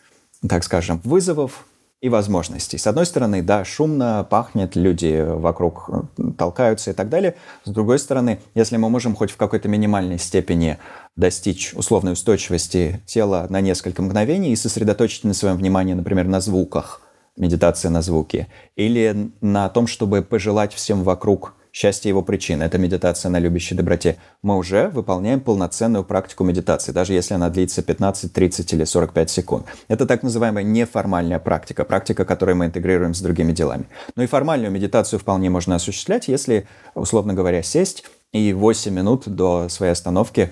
так 0.48 0.64
скажем, 0.64 1.02
вызовов 1.04 1.66
и 2.02 2.08
возможностей. 2.08 2.78
С 2.78 2.88
одной 2.88 3.06
стороны, 3.06 3.44
да, 3.44 3.66
шумно, 3.66 4.26
пахнет, 4.30 4.78
люди 4.78 5.26
вокруг 5.28 5.90
толкаются 6.38 6.92
и 6.92 6.94
так 6.94 7.10
далее. 7.10 7.36
С 7.66 7.70
другой 7.70 8.00
стороны, 8.00 8.40
если 8.56 8.78
мы 8.78 8.90
можем 8.90 9.14
хоть 9.16 9.32
в 9.32 9.36
какой-то 9.36 9.68
минимальной 9.68 10.20
степени 10.20 10.78
достичь 11.18 11.74
условной 11.74 12.14
устойчивости 12.14 13.02
тела 13.06 13.48
на 13.50 13.60
несколько 13.60 14.02
мгновений 14.02 14.54
и 14.54 14.56
сосредоточить 14.56 15.26
на 15.26 15.34
своем 15.34 15.58
внимании, 15.58 15.94
например, 15.94 16.28
на 16.28 16.40
звуках, 16.40 17.02
медитация 17.40 17.90
на 17.90 18.04
звуки, 18.04 18.48
или 18.76 19.32
на 19.42 19.70
том, 19.70 19.88
чтобы 19.88 20.22
пожелать 20.22 20.74
всем 20.74 21.04
вокруг 21.04 21.56
счастье 21.72 22.10
его 22.10 22.22
причин, 22.22 22.62
это 22.62 22.78
медитация 22.78 23.30
на 23.30 23.40
любящей 23.40 23.76
доброте, 23.76 24.18
мы 24.42 24.58
уже 24.58 24.90
выполняем 24.90 25.40
полноценную 25.40 26.04
практику 26.04 26.44
медитации, 26.44 26.92
даже 26.92 27.14
если 27.14 27.36
она 27.36 27.50
длится 27.50 27.82
15, 27.82 28.34
30 28.34 28.74
или 28.74 28.84
45 28.84 29.30
секунд. 29.30 29.66
Это 29.88 30.06
так 30.06 30.24
называемая 30.24 30.64
неформальная 30.64 31.40
практика, 31.40 31.86
практика, 31.86 32.26
которую 32.26 32.58
мы 32.58 32.66
интегрируем 32.66 33.14
с 33.14 33.22
другими 33.22 33.52
делами. 33.52 33.86
Но 34.16 34.24
и 34.24 34.28
формальную 34.28 34.72
медитацию 34.72 35.20
вполне 35.20 35.50
можно 35.50 35.76
осуществлять, 35.76 36.28
если, 36.28 36.68
условно 36.96 37.34
говоря, 37.34 37.64
сесть 37.64 38.04
и 38.34 38.52
8 38.54 38.94
минут 38.94 39.28
до 39.28 39.70
своей 39.70 39.92
остановки 39.94 40.52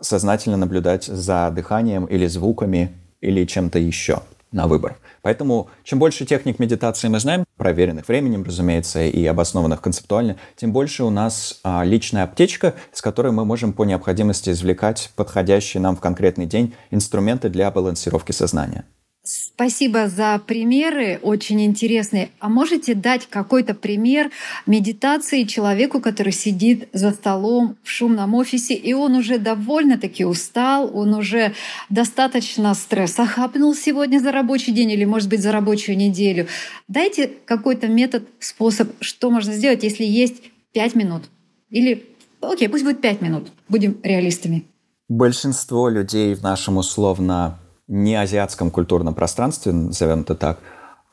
сознательно 0.00 0.56
наблюдать 0.56 1.04
за 1.04 1.50
дыханием 1.54 2.04
или 2.04 2.26
звуками 2.26 2.94
или 3.20 3.46
чем-то 3.46 3.78
еще 3.78 4.20
на 4.52 4.66
выбор. 4.66 4.98
Поэтому 5.22 5.68
чем 5.84 5.98
больше 5.98 6.24
техник 6.24 6.58
медитации 6.58 7.08
мы 7.08 7.20
знаем, 7.20 7.44
проверенных 7.56 8.08
временем, 8.08 8.44
разумеется, 8.44 9.04
и 9.04 9.24
обоснованных 9.26 9.80
концептуально, 9.80 10.36
тем 10.56 10.72
больше 10.72 11.04
у 11.04 11.10
нас 11.10 11.60
а, 11.62 11.84
личная 11.84 12.24
аптечка, 12.24 12.74
с 12.92 13.02
которой 13.02 13.32
мы 13.32 13.44
можем 13.44 13.72
по 13.72 13.84
необходимости 13.84 14.50
извлекать 14.50 15.12
подходящие 15.16 15.80
нам 15.80 15.96
в 15.96 16.00
конкретный 16.00 16.46
день 16.46 16.74
инструменты 16.90 17.48
для 17.48 17.70
балансировки 17.70 18.32
сознания. 18.32 18.84
Спасибо 19.28 20.06
за 20.06 20.40
примеры, 20.46 21.18
очень 21.20 21.60
интересные. 21.64 22.30
А 22.38 22.48
можете 22.48 22.94
дать 22.94 23.26
какой-то 23.26 23.74
пример 23.74 24.30
медитации 24.66 25.42
человеку, 25.42 26.00
который 26.00 26.32
сидит 26.32 26.88
за 26.92 27.10
столом 27.10 27.76
в 27.82 27.90
шумном 27.90 28.34
офисе, 28.34 28.74
и 28.74 28.92
он 28.92 29.16
уже 29.16 29.38
довольно-таки 29.38 30.24
устал, 30.24 30.96
он 30.96 31.12
уже 31.12 31.54
достаточно 31.90 32.72
стресса 32.74 33.26
хапнул 33.26 33.74
сегодня 33.74 34.20
за 34.20 34.30
рабочий 34.30 34.70
день 34.70 34.92
или, 34.92 35.04
может 35.04 35.28
быть, 35.28 35.40
за 35.40 35.50
рабочую 35.50 35.96
неделю. 35.96 36.46
Дайте 36.86 37.28
какой-то 37.46 37.88
метод, 37.88 38.28
способ, 38.38 38.92
что 39.00 39.32
можно 39.32 39.54
сделать, 39.54 39.82
если 39.82 40.04
есть 40.04 40.36
пять 40.70 40.94
минут. 40.94 41.24
Или, 41.70 42.06
окей, 42.40 42.68
пусть 42.68 42.84
будет 42.84 43.00
пять 43.00 43.20
минут. 43.22 43.48
Будем 43.68 43.98
реалистами. 44.04 44.66
Большинство 45.08 45.88
людей 45.88 46.32
в 46.36 46.42
нашем 46.42 46.76
условно 46.76 47.58
неазиатском 47.88 48.70
культурном 48.70 49.14
пространстве, 49.14 49.72
назовем 49.72 50.22
это 50.22 50.34
так, 50.34 50.58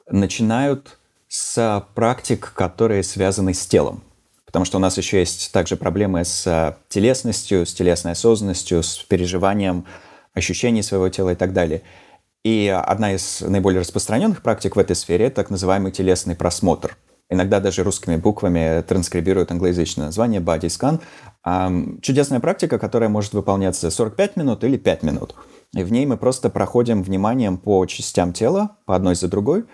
начинают 0.10 0.98
с 1.28 1.86
практик, 1.96 2.54
которые 2.54 3.04
связаны 3.04 3.54
с 3.54 3.66
телом. 3.66 4.04
Потому 4.46 4.66
что 4.66 4.78
у 4.78 4.82
нас 4.82 4.98
еще 4.98 5.20
есть 5.20 5.52
также 5.52 5.76
проблемы 5.76 6.24
с 6.26 6.78
телесностью, 6.90 7.66
с 7.66 7.74
телесной 7.74 8.12
осознанностью, 8.12 8.84
с 8.84 8.98
переживанием 8.98 9.86
ощущений 10.34 10.84
своего 10.84 11.10
тела 11.10 11.32
и 11.32 11.36
так 11.36 11.54
далее. 11.54 11.82
И 12.44 12.68
одна 12.68 13.14
из 13.14 13.42
наиболее 13.42 13.80
распространенных 13.82 14.42
практик 14.44 14.76
в 14.76 14.80
этой 14.80 14.96
сфере– 14.96 15.30
так 15.32 15.50
называемый 15.50 15.92
телесный 15.92 16.36
просмотр. 16.36 16.98
Иногда 17.30 17.60
даже 17.60 17.84
русскими 17.84 18.16
буквами 18.16 18.82
транскрибируют 18.82 19.50
англоязычное 19.50 20.08
название 20.08 20.42
body 20.42 21.00
scan. 21.44 22.02
Чудесная 22.02 22.40
практика, 22.40 22.78
которая 22.78 23.10
может 23.10 23.34
выполняться 23.34 23.90
45 23.90 24.36
минут 24.36 24.64
или 24.64 24.78
5 24.78 25.04
минут– 25.04 25.36
и 25.74 25.84
в 25.84 25.92
ней 25.92 26.06
мы 26.06 26.18
просто 26.18 26.50
проходим 26.50 27.02
вниманием 27.02 27.58
по 27.58 27.86
частям 27.86 28.32
тела, 28.32 28.78
по 28.86 28.96
одной 28.96 29.16
за 29.16 29.28
другой, 29.28 29.66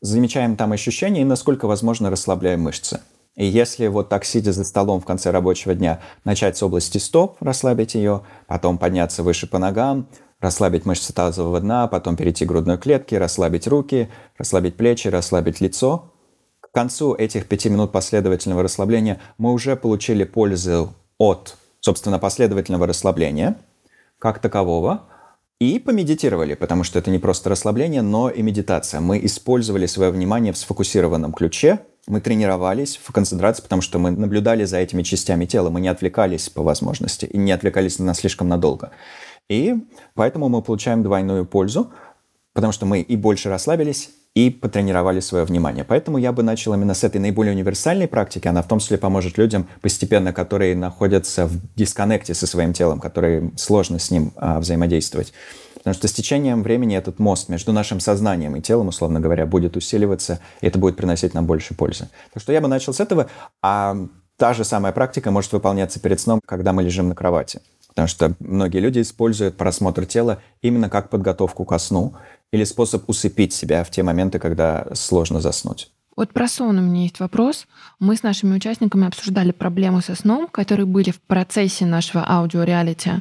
замечаем 0.00 0.56
там 0.56 0.72
ощущения 0.72 1.22
и, 1.22 1.24
насколько 1.24 1.66
возможно, 1.66 2.10
расслабляем 2.10 2.62
мышцы. 2.62 3.00
И 3.36 3.46
если 3.46 3.86
вот 3.86 4.08
так, 4.08 4.24
сидя 4.24 4.52
за 4.52 4.64
столом 4.64 5.00
в 5.00 5.04
конце 5.04 5.30
рабочего 5.30 5.74
дня, 5.74 6.00
начать 6.24 6.56
с 6.56 6.62
области 6.62 6.98
стоп, 6.98 7.36
расслабить 7.40 7.94
ее, 7.94 8.22
потом 8.46 8.78
подняться 8.78 9.22
выше 9.22 9.46
по 9.46 9.58
ногам, 9.58 10.08
расслабить 10.40 10.86
мышцы 10.86 11.12
тазового 11.12 11.60
дна, 11.60 11.86
потом 11.88 12.16
перейти 12.16 12.44
к 12.44 12.48
грудной 12.48 12.78
клетке, 12.78 13.18
расслабить 13.18 13.66
руки, 13.66 14.10
расслабить 14.36 14.76
плечи, 14.76 15.08
расслабить 15.08 15.60
лицо. 15.60 16.12
К 16.60 16.70
концу 16.72 17.14
этих 17.14 17.46
пяти 17.46 17.68
минут 17.68 17.92
последовательного 17.92 18.64
расслабления 18.64 19.20
мы 19.38 19.52
уже 19.52 19.76
получили 19.76 20.24
пользу 20.24 20.94
от, 21.18 21.56
собственно, 21.80 22.18
последовательного 22.18 22.88
расслабления 22.88 23.56
как 24.18 24.40
такового– 24.40 25.04
и 25.70 25.78
помедитировали, 25.78 26.54
потому 26.54 26.84
что 26.84 26.98
это 26.98 27.10
не 27.10 27.18
просто 27.18 27.50
расслабление, 27.50 28.02
но 28.02 28.28
и 28.30 28.42
медитация. 28.42 29.00
Мы 29.00 29.24
использовали 29.24 29.86
свое 29.86 30.10
внимание 30.10 30.52
в 30.52 30.58
сфокусированном 30.58 31.32
ключе, 31.32 31.80
мы 32.06 32.20
тренировались 32.20 33.00
в 33.02 33.12
концентрации, 33.12 33.62
потому 33.62 33.80
что 33.80 33.98
мы 33.98 34.10
наблюдали 34.10 34.64
за 34.64 34.78
этими 34.78 35.02
частями 35.02 35.46
тела, 35.46 35.70
мы 35.70 35.80
не 35.80 35.88
отвлекались 35.88 36.50
по 36.50 36.62
возможности 36.62 37.24
и 37.24 37.38
не 37.38 37.52
отвлекались 37.52 37.98
на 37.98 38.14
слишком 38.14 38.48
надолго. 38.48 38.90
И 39.48 39.74
поэтому 40.14 40.48
мы 40.48 40.62
получаем 40.62 41.02
двойную 41.02 41.46
пользу, 41.46 41.92
потому 42.52 42.72
что 42.72 42.86
мы 42.86 43.00
и 43.00 43.16
больше 43.16 43.48
расслабились, 43.48 44.10
и 44.34 44.50
потренировали 44.50 45.20
свое 45.20 45.44
внимание. 45.44 45.84
Поэтому 45.84 46.18
я 46.18 46.32
бы 46.32 46.42
начал 46.42 46.74
именно 46.74 46.94
с 46.94 47.04
этой 47.04 47.20
наиболее 47.20 47.54
универсальной 47.54 48.08
практики. 48.08 48.48
Она 48.48 48.62
в 48.62 48.68
том 48.68 48.80
числе 48.80 48.98
поможет 48.98 49.38
людям 49.38 49.68
постепенно, 49.80 50.32
которые 50.32 50.74
находятся 50.74 51.46
в 51.46 51.52
дисконнекте 51.76 52.34
со 52.34 52.46
своим 52.46 52.72
телом, 52.72 52.98
которые 52.98 53.52
сложно 53.56 53.98
с 54.00 54.10
ним 54.10 54.32
а, 54.36 54.58
взаимодействовать. 54.58 55.32
Потому 55.74 55.94
что 55.94 56.08
с 56.08 56.12
течением 56.12 56.62
времени 56.62 56.96
этот 56.96 57.18
мост 57.18 57.48
между 57.48 57.72
нашим 57.72 58.00
сознанием 58.00 58.56
и 58.56 58.62
телом, 58.62 58.88
условно 58.88 59.20
говоря, 59.20 59.46
будет 59.46 59.76
усиливаться, 59.76 60.40
и 60.62 60.66
это 60.66 60.78
будет 60.78 60.96
приносить 60.96 61.34
нам 61.34 61.46
больше 61.46 61.74
пользы. 61.74 62.08
Так 62.32 62.42
что 62.42 62.52
я 62.52 62.60
бы 62.60 62.68
начал 62.68 62.92
с 62.92 63.00
этого, 63.00 63.28
а 63.62 63.96
та 64.36 64.54
же 64.54 64.64
самая 64.64 64.92
практика 64.92 65.30
может 65.30 65.52
выполняться 65.52 66.00
перед 66.00 66.18
сном, 66.18 66.40
когда 66.44 66.72
мы 66.72 66.82
лежим 66.82 67.08
на 67.08 67.14
кровати. 67.14 67.60
Потому 67.94 68.08
что 68.08 68.34
многие 68.40 68.78
люди 68.78 69.00
используют 69.00 69.56
просмотр 69.56 70.04
тела 70.04 70.42
именно 70.62 70.90
как 70.90 71.10
подготовку 71.10 71.64
ко 71.64 71.78
сну 71.78 72.14
или 72.54 72.64
способ 72.64 73.08
усыпить 73.08 73.52
себя 73.52 73.82
в 73.82 73.90
те 73.90 74.04
моменты, 74.04 74.38
когда 74.38 74.86
сложно 74.94 75.40
заснуть. 75.40 75.90
Вот 76.16 76.32
про 76.32 76.46
сон 76.46 76.78
у 76.78 76.80
меня 76.80 77.02
есть 77.02 77.18
вопрос. 77.18 77.66
Мы 77.98 78.14
с 78.14 78.22
нашими 78.22 78.54
участниками 78.54 79.08
обсуждали 79.08 79.50
проблемы 79.50 80.00
со 80.00 80.14
сном, 80.14 80.46
которые 80.46 80.86
были 80.86 81.10
в 81.10 81.20
процессе 81.20 81.86
нашего 81.86 82.24
аудиореалити. 82.24 83.14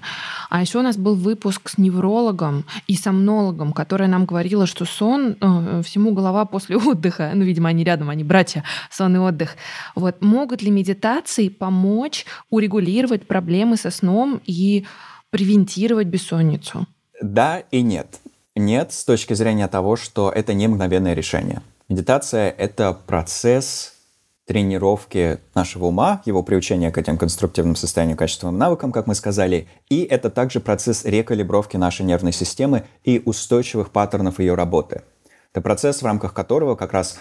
А 0.52 0.62
еще 0.62 0.78
у 0.78 0.82
нас 0.84 0.96
был 0.96 1.16
выпуск 1.16 1.70
с 1.70 1.80
неврологом 1.80 2.66
и 2.86 2.96
сомнологом, 2.96 3.74
которая 3.74 4.08
нам 4.08 4.26
говорила, 4.26 4.68
что 4.68 4.86
сон 4.86 5.36
э, 5.42 5.82
всему 5.84 6.14
голова 6.14 6.46
после 6.46 6.78
отдыха. 6.92 7.32
Ну, 7.34 7.44
видимо, 7.44 7.70
они 7.70 7.84
рядом, 7.84 8.12
они 8.12 8.24
братья, 8.24 8.64
сон 8.92 9.16
и 9.16 9.20
отдых. 9.20 9.56
Вот 9.96 10.22
могут 10.22 10.62
ли 10.62 10.70
медитации 10.70 11.50
помочь 11.50 12.28
урегулировать 12.52 13.26
проблемы 13.26 13.78
со 13.78 13.90
сном 13.90 14.40
и 14.46 14.86
превентировать 15.32 16.06
бессонницу? 16.06 16.86
Да 17.24 17.64
и 17.72 17.82
нет. 17.82 18.20
Нет, 18.56 18.94
с 18.94 19.04
точки 19.04 19.34
зрения 19.34 19.68
того, 19.68 19.96
что 19.96 20.30
это 20.30 20.54
не 20.54 20.68
мгновенное 20.68 21.14
решение. 21.14 21.62
Медитация— 21.90 22.50
это 22.58 22.94
процесс 22.94 23.94
тренировки 24.46 25.40
нашего 25.56 25.86
ума, 25.86 26.22
его 26.26 26.44
приучения 26.44 26.92
к 26.92 26.98
этим 26.98 27.18
конструктивным 27.18 27.76
состояниям, 27.76 28.18
качественным 28.18 28.58
навыкам, 28.58 28.92
как 28.92 29.08
мы 29.08 29.16
сказали, 29.16 29.68
и 29.90 30.04
это 30.04 30.30
также 30.30 30.60
процесс 30.60 31.06
рекалибровки 31.06 31.78
нашей 31.78 32.06
нервной 32.06 32.34
системы 32.34 32.84
и 33.04 33.22
устойчивых 33.26 33.90
паттернов 33.90 34.40
ее 34.40 34.54
работы. 34.54 35.02
Это 35.54 35.62
процесс, 35.62 36.02
в 36.02 36.06
рамках 36.06 36.34
которого 36.34 36.76
как 36.76 36.94
раз 36.94 37.20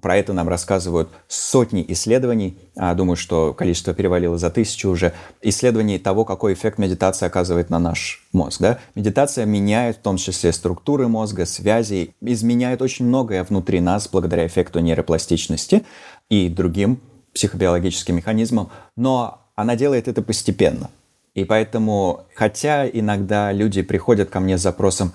про 0.00 0.16
это 0.16 0.32
нам 0.32 0.48
рассказывают 0.48 1.10
сотни 1.28 1.84
исследований. 1.88 2.56
А, 2.74 2.94
думаю, 2.94 3.16
что 3.16 3.52
количество 3.52 3.92
перевалило 3.92 4.38
за 4.38 4.48
тысячу 4.48 4.88
уже. 4.88 5.12
Исследований 5.42 5.98
того, 5.98 6.24
какой 6.24 6.54
эффект 6.54 6.78
медитация 6.78 7.26
оказывает 7.26 7.68
на 7.68 7.78
наш 7.78 8.26
мозг. 8.32 8.62
Да? 8.62 8.78
Медитация 8.94 9.44
меняет 9.44 9.98
в 9.98 10.00
том 10.00 10.16
числе 10.16 10.54
структуры 10.54 11.06
мозга, 11.06 11.44
связи, 11.44 12.14
изменяет 12.22 12.80
очень 12.80 13.04
многое 13.04 13.44
внутри 13.44 13.80
нас 13.80 14.08
благодаря 14.08 14.46
эффекту 14.46 14.80
нейропластичности 14.80 15.84
и 16.30 16.48
другим 16.48 16.98
психобиологическим 17.34 18.16
механизмам. 18.16 18.70
Но 18.96 19.42
она 19.54 19.76
делает 19.76 20.08
это 20.08 20.22
постепенно. 20.22 20.88
И 21.36 21.44
поэтому, 21.44 22.24
хотя 22.34 22.88
иногда 22.88 23.52
люди 23.52 23.82
приходят 23.82 24.30
ко 24.30 24.40
мне 24.40 24.56
с 24.56 24.62
запросом, 24.62 25.12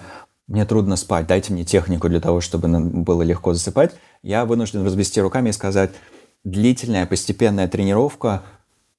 мне 0.48 0.66
трудно 0.66 0.96
спать, 0.96 1.28
дайте 1.28 1.54
мне 1.54 1.64
технику 1.64 2.10
для 2.10 2.20
того, 2.20 2.42
чтобы 2.42 2.68
было 2.80 3.22
легко 3.22 3.54
засыпать, 3.54 3.96
я 4.22 4.46
вынужден 4.46 4.86
развести 4.86 5.22
руками 5.22 5.50
и 5.50 5.54
сказать, 5.54 5.92
длительная 6.44 7.06
постепенная 7.06 7.68
тренировка 7.68 8.44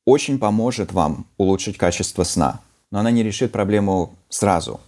очень 0.05 0.39
поможет 0.39 0.93
вам 0.93 1.27
улучшить 1.37 1.79
качество 1.79 2.25
сна, 2.25 2.61
но 2.91 3.01
она 3.01 3.11
не 3.11 3.23
решит 3.23 3.53
проблему 3.53 4.15
сразу. 4.29 4.81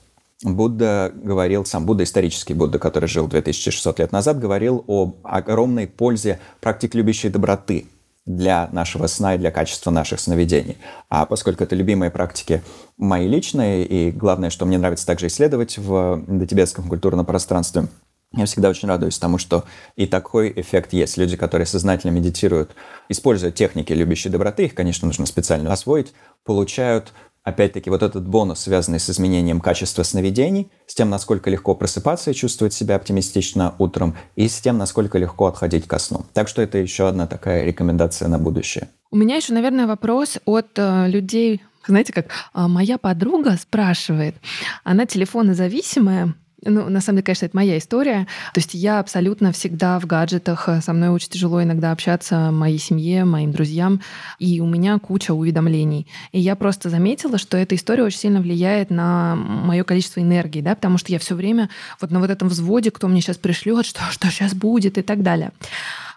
Будда 0.42 1.12
говорил, 1.14 1.64
сам 1.64 1.86
Будда, 1.86 2.04
исторический 2.04 2.54
Будда, 2.54 2.78
который 2.78 3.08
жил 3.08 3.28
2600 3.28 4.00
лет 4.00 4.12
назад, 4.12 4.38
говорил 4.38 4.84
о 4.86 5.14
огромной 5.22 5.86
пользе 5.86 6.40
практик 6.60 6.94
любящей 6.94 7.30
доброты 7.30 7.86
для 8.26 8.68
нашего 8.72 9.06
сна 9.06 9.34
и 9.34 9.38
для 9.38 9.50
качества 9.50 9.90
наших 9.90 10.20
сновидений. 10.20 10.78
А 11.08 11.26
поскольку 11.26 11.64
это 11.64 11.76
любимые 11.76 12.10
практики 12.10 12.62
мои 12.96 13.28
личные, 13.28 13.84
и 13.84 14.10
главное, 14.10 14.50
что 14.50 14.64
мне 14.64 14.78
нравится 14.78 15.06
также 15.06 15.26
исследовать 15.26 15.78
в 15.78 16.24
индотибетском 16.26 16.88
культурном 16.88 17.26
пространстве, 17.26 17.88
я 18.36 18.46
всегда 18.46 18.68
очень 18.68 18.88
радуюсь 18.88 19.18
тому, 19.18 19.38
что 19.38 19.64
и 19.94 20.06
такой 20.06 20.52
эффект 20.56 20.92
есть. 20.92 21.16
Люди, 21.16 21.36
которые 21.36 21.66
сознательно 21.66 22.10
медитируют, 22.10 22.72
используя 23.08 23.52
техники 23.52 23.92
любящей 23.92 24.30
доброты, 24.30 24.64
их, 24.64 24.74
конечно, 24.74 25.06
нужно 25.06 25.26
специально 25.26 25.72
освоить, 25.72 26.12
получают 26.44 27.12
опять-таки, 27.44 27.90
вот 27.90 28.02
этот 28.02 28.26
бонус, 28.26 28.60
связанный 28.60 28.98
с 28.98 29.08
изменением 29.08 29.60
качества 29.60 30.02
сновидений, 30.02 30.70
с 30.86 30.94
тем, 30.94 31.10
насколько 31.10 31.50
легко 31.50 31.74
просыпаться 31.74 32.30
и 32.30 32.34
чувствовать 32.34 32.72
себя 32.72 32.96
оптимистично 32.96 33.74
утром, 33.78 34.16
и 34.34 34.48
с 34.48 34.60
тем, 34.60 34.78
насколько 34.78 35.18
легко 35.18 35.46
отходить 35.46 35.86
ко 35.86 35.98
сну. 35.98 36.24
Так 36.32 36.48
что 36.48 36.62
это 36.62 36.78
еще 36.78 37.06
одна 37.06 37.26
такая 37.26 37.64
рекомендация 37.64 38.28
на 38.28 38.38
будущее. 38.38 38.88
У 39.10 39.16
меня 39.16 39.36
еще, 39.36 39.52
наверное, 39.52 39.86
вопрос 39.86 40.38
от 40.44 40.70
э, 40.76 41.08
людей, 41.08 41.62
знаете, 41.86 42.12
как 42.12 42.26
а, 42.52 42.66
моя 42.66 42.98
подруга 42.98 43.56
спрашивает, 43.56 44.34
она 44.82 45.06
телефонозависимая, 45.06 46.34
ну, 46.64 46.88
на 46.88 47.00
самом 47.00 47.18
деле, 47.18 47.24
конечно, 47.24 47.46
это 47.46 47.56
моя 47.56 47.78
история. 47.78 48.26
То 48.52 48.60
есть 48.60 48.74
я 48.74 48.98
абсолютно 48.98 49.52
всегда 49.52 49.98
в 49.98 50.06
гаджетах. 50.06 50.68
Со 50.82 50.92
мной 50.92 51.10
очень 51.10 51.28
тяжело 51.28 51.62
иногда 51.62 51.92
общаться 51.92 52.50
моей 52.50 52.78
семье, 52.78 53.24
моим 53.24 53.52
друзьям. 53.52 54.00
И 54.38 54.60
у 54.60 54.66
меня 54.66 54.98
куча 54.98 55.32
уведомлений. 55.32 56.06
И 56.32 56.40
я 56.40 56.56
просто 56.56 56.90
заметила, 56.90 57.38
что 57.38 57.56
эта 57.56 57.74
история 57.74 58.02
очень 58.02 58.18
сильно 58.18 58.40
влияет 58.40 58.90
на 58.90 59.34
мое 59.36 59.84
количество 59.84 60.20
энергии, 60.20 60.60
да, 60.60 60.74
потому 60.74 60.98
что 60.98 61.12
я 61.12 61.18
все 61.18 61.34
время 61.34 61.70
вот 62.00 62.10
на 62.10 62.20
вот 62.20 62.30
этом 62.30 62.48
взводе, 62.48 62.90
кто 62.90 63.08
мне 63.08 63.20
сейчас 63.20 63.36
пришлет, 63.36 63.86
что, 63.86 64.00
что 64.10 64.30
сейчас 64.30 64.54
будет 64.54 64.98
и 64.98 65.02
так 65.02 65.22
далее. 65.22 65.52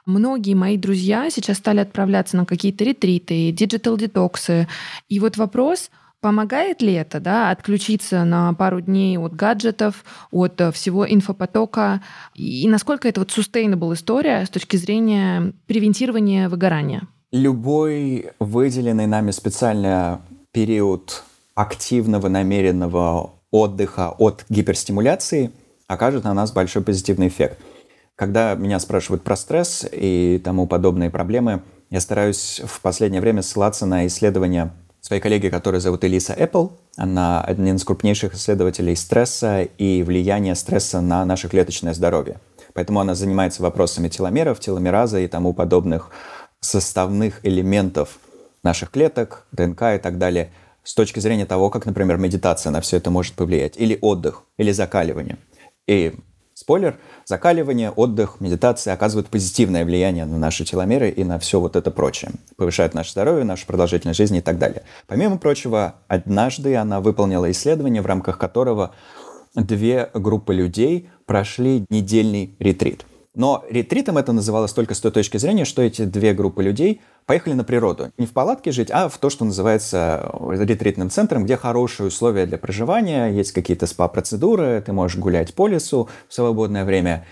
Многие 0.06 0.54
мои 0.54 0.78
друзья 0.78 1.30
сейчас 1.30 1.58
стали 1.58 1.82
отправляться 1.82 2.38
на 2.38 2.46
какие-то 2.46 2.86
ретриты, 2.86 3.52
диджитал-детоксы. 3.52 4.68
И 5.10 5.20
вот 5.20 5.36
вопрос— 5.36 5.90
Помогает 6.20 6.82
ли 6.82 6.94
это, 6.94 7.20
да, 7.20 7.52
отключиться 7.52 8.24
на 8.24 8.52
пару 8.54 8.82
дней 8.82 9.20
от 9.20 9.36
гаджетов, 9.36 10.04
от 10.32 10.60
э, 10.60 10.72
всего 10.72 11.08
инфопотока? 11.08 12.02
И 12.34 12.68
насколько 12.68 13.08
это 13.08 13.22
вот 13.22 13.30
sustainable 13.30 13.94
история 13.94 14.44
с 14.44 14.50
точки 14.50 14.78
зрения 14.78 15.54
превентирования 15.68 16.50
выгорания? 16.50 17.08
Любой 17.32 18.32
выделенный 18.40 19.06
нами 19.06 19.30
специально 19.30 20.22
период 20.52 21.24
активного, 21.54 22.30
намеренного 22.30 23.34
отдыха 23.52 24.10
от 24.18 24.44
гиперстимуляции 24.50 25.52
окажет 25.88 26.24
на 26.24 26.34
нас 26.34 26.52
большой 26.52 26.82
позитивный 26.82 27.28
эффект. 27.28 27.60
Когда 28.16 28.56
меня 28.56 28.80
спрашивают 28.80 29.24
про 29.24 29.36
стресс 29.36 29.86
и 29.92 30.42
тому 30.44 30.66
подобные 30.66 31.12
проблемы, 31.12 31.62
я 31.92 32.02
стараюсь 32.02 32.62
в 32.66 32.82
последнее 32.82 33.22
время 33.22 33.44
ссылаться 33.44 33.86
на 33.86 34.08
исследования 34.08 34.74
своей 35.08 35.22
коллеги, 35.22 35.48
которая 35.48 35.80
зовут 35.80 36.04
Элиса 36.04 36.34
Эппл. 36.34 36.68
Она 36.98 37.42
один 37.42 37.78
из 37.78 37.86
крупнейших 37.86 38.34
исследователей 38.36 38.94
стресса 38.98 39.62
и 39.62 40.04
влияния 40.04 40.54
стресса 40.54 41.00
на 41.00 41.24
наше 41.24 41.48
клеточное 41.48 41.94
здоровье. 41.94 42.42
Поэтому 42.74 43.00
она 43.00 43.16
занимается 43.16 43.64
вопросами 43.64 44.10
теломеров, 44.10 44.60
теломераза 44.60 45.20
и 45.20 45.28
тому 45.28 45.54
подобных 45.54 46.12
составных 46.60 47.46
элементов 47.46 48.20
наших 48.64 48.92
клеток, 48.92 49.48
ДНК 49.54 49.82
и 49.96 49.98
так 49.98 50.18
далее, 50.18 50.52
с 50.84 50.94
точки 50.94 51.22
зрения 51.22 51.46
того, 51.46 51.70
как, 51.70 51.86
например, 51.86 52.18
медитация 52.18 52.72
на 52.72 52.82
все 52.82 52.98
это 52.98 53.10
может 53.10 53.34
повлиять, 53.36 53.78
или 53.78 53.98
отдых, 54.02 54.44
или 54.58 54.74
закаливание. 54.74 55.38
И 55.88 56.16
Спойлер, 56.60 56.98
закаливание, 57.24 57.92
отдых, 57.92 58.38
медитация 58.40 58.96
оказывают 58.96 59.28
позитивное 59.28 59.86
влияние 59.86 60.26
на 60.26 60.40
наши 60.40 60.66
теломеры 60.66 61.12
и 61.12 61.24
на 61.24 61.38
все 61.38 61.60
вот 61.60 61.76
это 61.76 61.92
прочее. 61.92 62.32
Повышает 62.56 62.96
наше 62.96 63.12
здоровье, 63.12 63.44
нашу 63.44 63.68
продолжительность 63.68 64.18
жизни 64.18 64.40
и 64.40 64.42
так 64.42 64.58
далее. 64.58 64.82
Помимо 65.06 65.38
прочего, 65.38 65.98
однажды 66.08 66.76
она 66.76 67.00
выполнила 67.00 67.52
исследование, 67.52 68.02
в 68.02 68.08
рамках 68.08 68.40
которого 68.40 68.96
две 69.54 70.10
группы 70.16 70.52
людей 70.56 71.12
прошли 71.28 71.86
недельный 71.92 72.56
ретрит– 72.58 73.06
но 73.38 73.64
ретритом 73.70 74.18
это 74.18 74.34
называлось 74.34 74.74
только 74.74 74.96
с 74.96 75.00
той 75.00 75.12
точки 75.12 75.38
зрения, 75.38 75.64
что 75.64 75.84
эти 75.84 76.06
две 76.06 76.34
группы 76.34 76.64
людей 76.64 77.02
поехали 77.28 77.54
на 77.54 77.64
природу. 77.64 78.12
Не 78.18 78.26
в 78.26 78.34
палатке 78.34 78.72
жить, 78.72 78.90
а 78.92 79.10
в 79.10 79.18
то, 79.20 79.30
что 79.30 79.46
называется 79.46 80.32
ретритным 80.42 81.12
центром, 81.12 81.46
где 81.46 81.56
хорошие 81.56 82.08
условия 82.08 82.48
для 82.48 82.58
проживания, 82.58 83.28
есть 83.28 83.52
какие-то 83.52 83.86
спа-процедуры, 83.86 84.82
ты 84.84 84.92
можешь 84.92 85.20
гулять 85.20 85.54
по 85.54 85.68
лесу 85.68 86.10
в 86.28 86.34
свободное 86.34 86.84
время. 86.84 87.28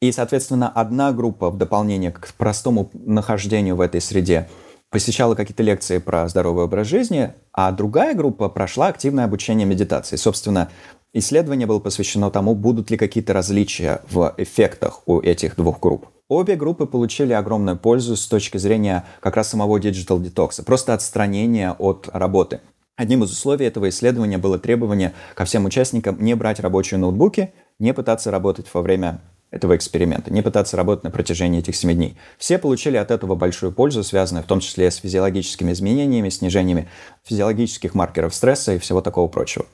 И, 0.00 0.12
соответственно, 0.12 0.68
одна 0.68 1.10
группа 1.10 1.50
в 1.50 1.58
дополнение 1.58 2.12
к 2.12 2.32
простому 2.34 2.90
нахождению 2.94 3.74
в 3.74 3.80
этой 3.80 4.00
среде 4.00 4.48
посещала 4.90 5.34
какие-то 5.34 5.62
лекции 5.62 5.98
про 5.98 6.28
здоровый 6.28 6.64
образ 6.64 6.86
жизни, 6.86 7.32
а 7.52 7.72
другая 7.72 8.14
группа 8.14 8.48
прошла 8.48 8.86
активное 8.86 9.24
обучение 9.24 9.66
медитации. 9.66 10.16
Собственно, 10.16 10.70
Исследование 11.14 11.66
было 11.66 11.78
посвящено 11.78 12.30
тому, 12.30 12.54
будут 12.54 12.90
ли 12.90 12.98
какие-то 12.98 13.32
различия 13.32 14.02
в 14.10 14.34
эффектах 14.36 15.00
у 15.06 15.20
этих 15.20 15.56
двух 15.56 15.80
групп. 15.80 16.06
Обе 16.28 16.54
группы 16.54 16.84
получили 16.84 17.32
огромную 17.32 17.78
пользу 17.78 18.14
с 18.14 18.26
точки 18.26 18.58
зрения 18.58 19.06
как 19.20 19.36
раз 19.36 19.48
самого 19.48 19.80
диджитал 19.80 20.20
детокса, 20.20 20.62
просто 20.62 20.92
отстранения 20.92 21.72
от 21.72 22.10
работы. 22.12 22.60
Одним 22.96 23.24
из 23.24 23.32
условий 23.32 23.64
этого 23.64 23.88
исследования 23.88 24.36
было 24.36 24.58
требование 24.58 25.14
ко 25.34 25.46
всем 25.46 25.64
участникам 25.64 26.22
не 26.22 26.34
брать 26.34 26.60
рабочие 26.60 26.98
ноутбуки, 26.98 27.54
не 27.78 27.94
пытаться 27.94 28.30
работать 28.30 28.66
во 28.74 28.82
время 28.82 29.22
этого 29.50 29.76
эксперимента, 29.76 30.30
не 30.30 30.42
пытаться 30.42 30.76
работать 30.76 31.04
на 31.04 31.10
протяжении 31.10 31.60
этих 31.60 31.74
7 31.74 31.94
дней. 31.94 32.18
Все 32.36 32.58
получили 32.58 32.98
от 32.98 33.10
этого 33.10 33.34
большую 33.34 33.72
пользу, 33.72 34.04
связанную 34.04 34.44
в 34.44 34.46
том 34.46 34.60
числе 34.60 34.90
с 34.90 34.96
физиологическими 34.96 35.72
изменениями, 35.72 36.28
снижениями 36.28 36.88
физиологических 37.24 37.94
маркеров 37.94 38.34
стресса 38.34 38.74
и 38.74 38.78
всего 38.78 39.00
такого 39.00 39.28
прочего. 39.28 39.64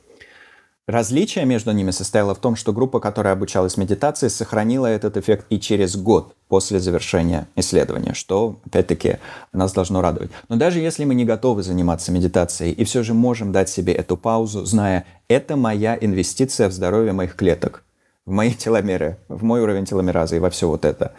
Различие 0.87 1.47
между 1.47 1.73
ними 1.73 1.93
состояло 1.93 2.35
в 2.35 2.41
том, 2.41 2.57
что 2.57 2.75
группа, 2.75 3.01
которая 3.01 3.33
обучалась 3.33 3.79
медитации, 3.79 4.29
сохранила 4.29 4.87
этот 4.87 5.17
эффект 5.17 5.47
и 5.49 5.59
через 5.59 5.97
год 5.97 6.37
после 6.49 6.79
завершения 6.79 7.49
исследования, 7.57 8.13
что, 8.13 8.61
опять-таки, 8.67 9.17
нас 9.55 9.73
должно 9.73 10.03
радовать. 10.03 10.31
Но 10.51 10.57
даже 10.57 10.81
если 10.81 11.07
мы 11.07 11.15
не 11.15 11.25
готовы 11.25 11.63
заниматься 11.63 12.13
медитацией 12.13 12.73
и 12.73 12.85
все 12.85 13.03
же 13.03 13.15
можем 13.15 13.51
дать 13.51 13.71
себе 13.71 13.95
эту 13.95 14.19
паузу, 14.19 14.67
зная, 14.67 15.07
это 15.27 15.57
моя 15.57 15.97
инвестиция 15.99 16.69
в 16.69 16.73
здоровье 16.73 17.13
моих 17.15 17.35
клеток, 17.35 17.83
в 18.27 18.33
мои 18.33 18.53
теломеры, 18.53 19.17
в 19.29 19.43
мой 19.43 19.63
уровень 19.63 19.87
теломеразы 19.87 20.37
и 20.37 20.41
во 20.41 20.51
все 20.51 20.69
вот 20.69 20.85
это. 20.85 21.15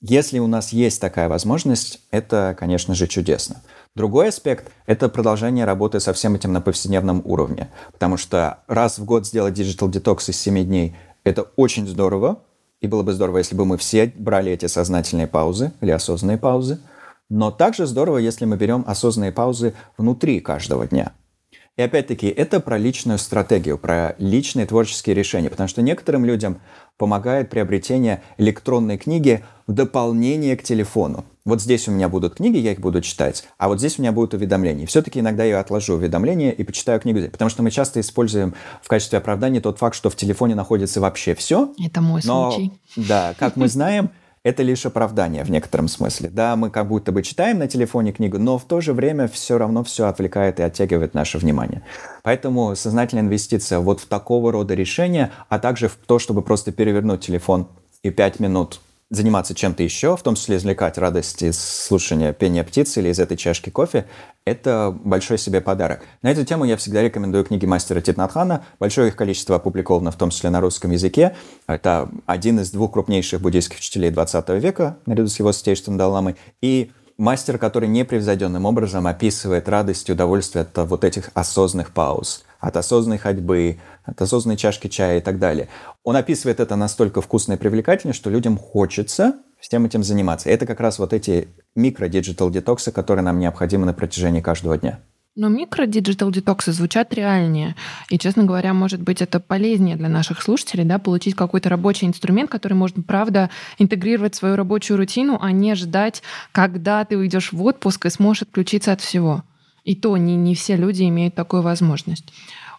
Если 0.00 0.38
у 0.38 0.46
нас 0.46 0.72
есть 0.72 1.00
такая 1.00 1.28
возможность, 1.28 2.00
это, 2.12 2.54
конечно 2.56 2.94
же, 2.94 3.08
чудесно. 3.08 3.62
Другой 3.96 4.28
аспект— 4.28 4.70
это 4.86 5.08
продолжение 5.08 5.64
работы 5.64 5.98
со 5.98 6.12
всем 6.12 6.36
этим 6.36 6.52
на 6.52 6.60
повседневном 6.60 7.20
уровне. 7.24 7.68
Потому 7.92 8.16
что 8.16 8.60
раз 8.68 9.00
в 9.00 9.04
год 9.04 9.26
сделать 9.26 9.54
диджитал 9.54 9.88
детокс 9.88 10.28
из 10.28 10.38
7 10.40 10.64
дней— 10.64 10.96
это 11.24 11.42
очень 11.56 11.88
здорово. 11.88 12.38
И 12.80 12.86
было 12.86 13.02
бы 13.02 13.12
здорово, 13.12 13.38
если 13.38 13.56
бы 13.56 13.64
мы 13.64 13.76
все 13.76 14.12
брали 14.16 14.52
эти 14.52 14.66
сознательные 14.66 15.26
паузы 15.26 15.72
или 15.80 15.90
осознанные 15.90 16.38
паузы. 16.38 16.78
Но 17.28 17.50
также 17.50 17.84
здорово, 17.84 18.18
если 18.18 18.44
мы 18.44 18.56
берем 18.56 18.84
осознанные 18.86 19.32
паузы 19.32 19.74
внутри 19.96 20.38
каждого 20.38 20.86
дня. 20.86 21.12
И 21.78 21.82
опять-таки, 21.82 22.26
это 22.26 22.58
про 22.58 22.76
личную 22.76 23.18
стратегию, 23.18 23.78
про 23.78 24.16
личные 24.18 24.66
творческие 24.66 25.14
решения, 25.14 25.48
потому 25.48 25.68
что 25.68 25.80
некоторым 25.80 26.24
людям 26.24 26.60
помогает 26.96 27.50
приобретение 27.50 28.20
электронной 28.36 28.98
книги 28.98 29.44
в 29.68 29.72
дополнение 29.72 30.56
к 30.56 30.64
телефону. 30.64 31.24
Вот 31.44 31.62
здесь 31.62 31.86
у 31.86 31.92
меня 31.92 32.08
будут 32.08 32.34
книги, 32.34 32.56
я 32.56 32.72
их 32.72 32.80
буду 32.80 33.00
читать, 33.00 33.44
а 33.58 33.68
вот 33.68 33.78
здесь 33.78 33.96
у 33.96 34.02
меня 34.02 34.10
будут 34.10 34.34
уведомления. 34.34 34.88
Все-таки 34.88 35.20
иногда 35.20 35.44
я 35.44 35.60
отложу 35.60 35.94
уведомления 35.94 36.50
и 36.50 36.64
почитаю 36.64 36.98
книгу 36.98 37.20
потому 37.30 37.48
что 37.48 37.62
мы 37.62 37.70
часто 37.70 38.00
используем 38.00 38.54
в 38.82 38.88
качестве 38.88 39.18
оправдания 39.18 39.60
тот 39.60 39.78
факт, 39.78 39.94
что 39.94 40.10
в 40.10 40.16
телефоне 40.16 40.56
находится 40.56 41.00
вообще 41.00 41.36
все. 41.36 41.72
Это 41.80 42.00
мой 42.00 42.22
но, 42.24 42.50
случай. 42.50 42.72
Да, 42.96 43.36
как 43.38 43.54
мы 43.54 43.68
знаем, 43.68 44.10
это 44.48 44.62
лишь 44.62 44.86
оправдание 44.86 45.44
в 45.44 45.50
некотором 45.50 45.88
смысле. 45.88 46.30
Да, 46.30 46.56
мы 46.56 46.70
как 46.70 46.88
будто 46.88 47.12
бы 47.12 47.22
читаем 47.22 47.58
на 47.58 47.68
телефоне 47.68 48.12
книгу, 48.12 48.38
но 48.38 48.56
в 48.56 48.64
то 48.64 48.80
же 48.80 48.94
время 48.94 49.28
все 49.28 49.58
равно 49.58 49.84
все 49.84 50.06
отвлекает 50.06 50.58
и 50.58 50.62
оттягивает 50.62 51.12
наше 51.12 51.36
внимание. 51.38 51.82
Поэтому 52.22 52.74
сознательная 52.74 53.24
инвестиция 53.24 53.78
вот 53.78 54.00
в 54.00 54.06
такого 54.06 54.50
рода 54.50 54.74
решения, 54.74 55.30
а 55.50 55.58
также 55.58 55.88
в 55.88 55.96
то, 55.96 56.18
чтобы 56.18 56.40
просто 56.40 56.72
перевернуть 56.72 57.20
телефон 57.20 57.68
и 58.02 58.10
пять 58.10 58.40
минут 58.40 58.80
заниматься 59.10 59.54
чем-то 59.54 59.82
еще, 59.82 60.16
в 60.16 60.22
том 60.22 60.34
числе 60.34 60.56
извлекать 60.56 60.98
радость 60.98 61.42
из 61.42 61.58
слушания 61.58 62.32
пения 62.32 62.62
птиц 62.62 62.96
или 62.98 63.08
из 63.08 63.18
этой 63.18 63.36
чашки 63.36 63.70
кофе, 63.70 64.06
это 64.44 64.94
большой 65.02 65.38
себе 65.38 65.60
подарок. 65.60 66.02
На 66.22 66.30
эту 66.30 66.44
тему 66.44 66.64
я 66.64 66.76
всегда 66.76 67.02
рекомендую 67.02 67.44
книги 67.44 67.64
мастера 67.64 68.00
Титнатхана. 68.00 68.66
Большое 68.78 69.08
их 69.08 69.16
количество 69.16 69.56
опубликовано, 69.56 70.10
в 70.10 70.16
том 70.16 70.30
числе 70.30 70.50
на 70.50 70.60
русском 70.60 70.90
языке. 70.90 71.36
Это 71.66 72.10
один 72.26 72.60
из 72.60 72.70
двух 72.70 72.92
крупнейших 72.92 73.40
буддийских 73.40 73.78
учителей 73.78 74.10
20 74.10 74.48
века, 74.60 74.98
наряду 75.06 75.28
с 75.28 75.38
его 75.38 75.52
святейшеством 75.52 75.96
Далламой. 75.96 76.36
И 76.60 76.90
мастер, 77.16 77.58
который 77.58 77.88
непревзойденным 77.88 78.64
образом 78.64 79.06
описывает 79.06 79.68
радость 79.68 80.08
и 80.08 80.12
удовольствие 80.12 80.62
от 80.62 80.88
вот 80.88 81.04
этих 81.04 81.30
осознанных 81.34 81.92
пауз, 81.92 82.44
от 82.60 82.76
осознанной 82.76 83.18
ходьбы, 83.18 83.78
от 84.08 84.20
осознанной 84.20 84.56
чашки 84.56 84.88
чая 84.88 85.18
и 85.18 85.20
так 85.20 85.38
далее. 85.38 85.68
Он 86.02 86.16
описывает 86.16 86.60
это 86.60 86.76
настолько 86.76 87.20
вкусно 87.20 87.54
и 87.54 87.56
привлекательно, 87.56 88.12
что 88.12 88.30
людям 88.30 88.58
хочется 88.58 89.34
всем 89.60 89.84
этим 89.86 90.02
заниматься. 90.02 90.50
Это 90.50 90.66
как 90.66 90.80
раз 90.80 90.98
вот 90.98 91.12
эти 91.12 91.48
микро-диджитал-детоксы, 91.76 92.92
которые 92.92 93.24
нам 93.24 93.38
необходимы 93.38 93.86
на 93.86 93.92
протяжении 93.92 94.40
каждого 94.40 94.78
дня. 94.78 95.00
Но 95.38 95.48
микро-диджитал 95.48 96.32
детоксы 96.32 96.72
звучат 96.72 97.14
реальнее. 97.14 97.76
И, 98.10 98.18
честно 98.18 98.42
говоря, 98.42 98.74
может 98.74 99.00
быть, 99.00 99.22
это 99.22 99.38
полезнее 99.38 99.94
для 99.94 100.08
наших 100.08 100.42
слушателей, 100.42 100.84
да, 100.84 100.98
получить 100.98 101.36
какой-то 101.36 101.68
рабочий 101.68 102.08
инструмент, 102.08 102.50
который 102.50 102.72
можно, 102.72 103.04
правда, 103.04 103.48
интегрировать 103.78 104.34
в 104.34 104.38
свою 104.38 104.56
рабочую 104.56 104.96
рутину, 104.96 105.38
а 105.40 105.52
не 105.52 105.76
ждать, 105.76 106.24
когда 106.50 107.04
ты 107.04 107.16
уйдешь 107.16 107.52
в 107.52 107.62
отпуск 107.62 108.06
и 108.06 108.10
сможешь 108.10 108.42
отключиться 108.42 108.90
от 108.90 109.00
всего. 109.00 109.44
И 109.84 109.94
то 109.94 110.16
не, 110.16 110.34
не 110.34 110.56
все 110.56 110.74
люди 110.74 111.04
имеют 111.04 111.36
такую 111.36 111.62
возможность. 111.62 112.32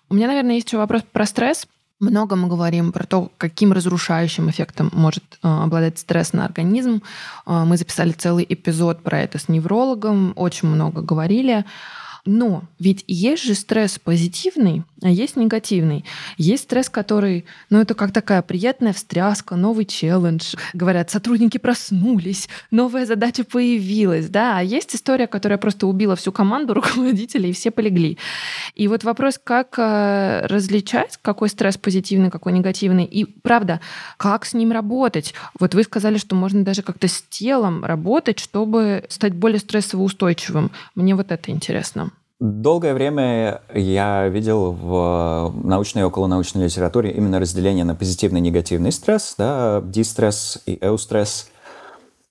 У 0.09 0.15
меня, 0.15 0.27
наверное, 0.27 0.55
есть 0.55 0.67
еще 0.67 0.77
вопрос 0.77 1.03
про 1.11 1.25
стресс. 1.25 1.67
Много 1.99 2.35
мы 2.35 2.47
говорим 2.47 2.91
про 2.91 3.05
то, 3.05 3.29
каким 3.37 3.73
разрушающим 3.73 4.49
эффектом 4.49 4.89
может 4.93 5.23
э, 5.43 5.47
обладать 5.47 5.99
стресс 5.99 6.31
на 6.31 6.45
организм. 6.45 7.03
Э, 7.45 7.65
мы 7.65 7.77
записали 7.77 8.11
целый 8.11 8.45
эпизод 8.47 9.03
про 9.03 9.19
это 9.19 9.37
с 9.37 9.49
неврологом, 9.49 10.33
очень 10.35 10.69
много 10.69 11.01
говорили. 11.01 11.65
Но 12.25 12.63
ведь 12.79 13.03
есть 13.07 13.43
же 13.43 13.53
стресс 13.53 13.99
позитивный, 13.99 14.83
а 15.01 15.09
есть 15.09 15.37
негативный. 15.37 16.03
Есть 16.37 16.63
стресс, 16.63 16.89
который, 16.89 17.45
ну, 17.69 17.79
это 17.79 17.93
как 17.93 18.11
такая 18.11 18.41
приятная 18.41 18.91
встряска, 18.91 19.55
новый 19.55 19.85
челлендж. 19.85 20.55
Говорят, 20.73 21.09
сотрудники 21.09 21.57
проснулись, 21.57 22.49
новая 22.69 23.05
задача 23.05 23.43
появилась, 23.43 24.27
да. 24.27 24.57
А 24.57 24.61
есть 24.61 24.95
история, 24.95 25.27
которая 25.27 25.57
просто 25.57 25.87
убила 25.87 26.15
всю 26.15 26.31
команду 26.31 26.73
руководителей, 26.79 27.51
и 27.51 27.53
все 27.53 27.71
полегли. 27.71 28.17
И 28.75 28.87
вот 28.87 29.03
вопрос, 29.03 29.39
как 29.41 29.75
э, 29.77 30.45
различать, 30.47 31.17
какой 31.21 31.49
стресс 31.49 31.77
позитивный, 31.77 32.29
какой 32.29 32.51
негативный, 32.51 33.05
и 33.05 33.25
правда, 33.25 33.79
как 34.17 34.45
с 34.45 34.53
ним 34.53 34.71
работать. 34.71 35.33
Вот 35.59 35.75
вы 35.75 35.83
сказали, 35.83 36.17
что 36.17 36.35
можно 36.35 36.63
даже 36.63 36.81
как-то 36.81 37.07
с 37.07 37.21
телом 37.29 37.85
работать, 37.85 38.39
чтобы 38.39 39.05
стать 39.09 39.33
более 39.33 39.59
стрессово 39.59 40.03
устойчивым. 40.03 40.71
Мне 40.95 41.15
вот 41.15 41.31
это 41.31 41.51
интересно. 41.51 42.11
Долгое 42.39 42.93
время 42.93 43.61
я 43.73 44.29
видел 44.29 44.71
в 44.71 45.53
научной 45.61 46.03
и 46.03 46.05
околонаучной 46.05 46.65
литературе 46.65 47.11
именно 47.11 47.37
разделение 47.37 47.83
на 47.83 47.95
позитивный 47.95 48.39
и 48.39 48.43
негативный 48.43 48.93
стресс, 48.93 49.35
да, 49.37 49.81
дистресс 49.83 50.61
и 50.65 50.77
эустресс. 50.79 51.49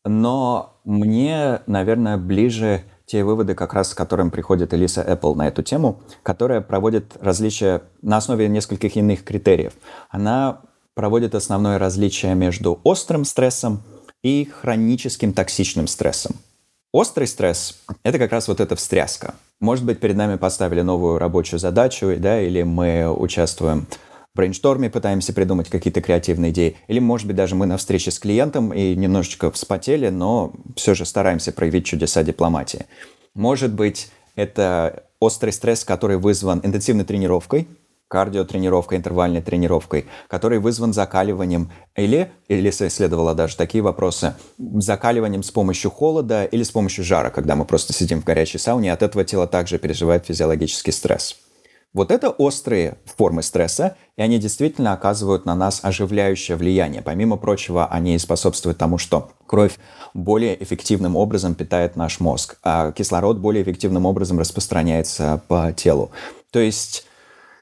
Но 0.07 0.81
мне, 0.85 1.61
наверное, 1.67 2.17
ближе 2.17 2.85
те 3.05 3.23
выводы, 3.23 3.55
как 3.55 3.75
раз 3.75 3.91
с 3.91 3.95
которым 3.95 4.31
приходит 4.31 4.73
Элиса 4.73 5.03
Apple 5.03 5.35
на 5.35 5.49
эту 5.49 5.63
тему, 5.63 6.01
которая 6.23 6.63
проводит 6.63 7.17
различия 7.21 7.83
на 8.01 8.17
основе 8.17 8.49
нескольких 8.49 8.97
иных 8.97 9.25
критериев. 9.25 9.75
Она 10.09 10.63
проводит 10.95 11.35
основное 11.35 11.79
различие 11.79 12.35
между 12.35 12.81
острым 12.83 13.27
стрессом 13.27 13.83
и 14.23 14.47
хроническим 14.47 15.35
токсичным 15.35 15.87
стрессом. 15.87 16.37
Острый 16.93 17.27
стресс– 17.27 17.79
это 18.03 18.19
как 18.19 18.33
раз 18.33 18.49
вот 18.49 18.61
эта 18.61 18.75
встряска. 18.75 19.35
Может 19.61 19.85
быть, 19.85 19.99
перед 19.99 20.17
нами 20.17 20.37
поставили 20.37 20.83
новую 20.83 21.19
рабочую 21.19 21.59
задачу, 21.59 22.15
да, 22.19 22.41
или 22.41 22.63
мы 22.63 23.13
участвуем 23.13 23.87
в 24.33 24.37
брейншторме, 24.37 24.89
пытаемся 24.89 25.33
придумать 25.33 25.69
какие-то 25.69 26.01
креативные 26.01 26.53
идеи, 26.53 26.77
или, 26.87 27.01
может 27.01 27.27
быть, 27.27 27.35
даже 27.35 27.57
мы 27.57 27.67
на 27.67 27.77
встрече 27.77 28.13
с 28.13 28.21
клиентом 28.21 28.73
и 28.73 28.95
немножечко 28.95 29.51
вспотели, 29.51 30.11
но 30.11 30.53
все 30.77 30.95
же 30.95 31.05
стараемся 31.05 31.53
проявить 31.53 31.87
чудеса 31.87 32.23
дипломатии. 32.23 32.87
Может 33.35 33.73
быть, 33.73 34.13
это 34.37 35.03
острый 35.19 35.51
стресс, 35.51 35.85
который 35.85 36.19
вызван 36.19 36.61
интенсивной 36.63 37.05
тренировкой, 37.05 37.67
кардиотренировкой, 38.09 38.99
интервальной 38.99 39.43
тренировкой, 39.43 40.07
который 40.29 40.59
вызван 40.59 40.93
закаливанием 40.93 41.71
или, 41.95 42.33
или 42.49 42.71
следовало 42.71 43.35
даже 43.35 43.57
такие 43.57 43.83
вопросы, 43.83 44.35
закаливанием 44.59 45.43
с 45.43 45.51
помощью 45.51 45.91
холода 45.91 46.45
или 46.45 46.63
с 46.63 46.71
помощью 46.71 47.05
жара, 47.05 47.31
когда 47.31 47.55
мы 47.55 47.65
просто 47.65 47.93
сидим 47.93 48.23
в 48.23 48.25
горячей 48.25 48.59
сауне, 48.59 48.93
от 48.93 49.03
этого 49.03 49.25
тело 49.25 49.47
также 49.47 49.79
переживает 49.79 50.27
физиологический 50.27 50.93
стресс. 50.93 51.37
Вот 51.95 52.11
это 52.11 52.29
острые 52.29 52.99
формы 53.17 53.43
стресса, 53.43 53.97
и 54.17 54.23
они 54.23 54.39
действительно 54.39 54.93
оказывают 54.93 55.47
на 55.47 55.55
нас 55.55 55.81
оживляющее 55.83 56.55
влияние. 56.57 57.01
Помимо 57.01 57.39
прочего, 57.39 57.87
они 57.87 58.19
способствуют 58.19 58.77
тому, 58.77 58.99
что 58.99 59.31
кровь 59.47 59.79
более 60.13 60.63
эффективным 60.63 61.17
образом 61.17 61.55
питает 61.55 61.97
наш 61.97 62.21
мозг, 62.21 62.59
а 62.63 62.93
кислород 62.93 63.39
более 63.39 63.63
эффективным 63.63 64.05
образом 64.05 64.39
распространяется 64.39 65.41
по 65.49 65.73
телу. 65.73 66.11
То 66.53 66.59
есть 66.59 67.07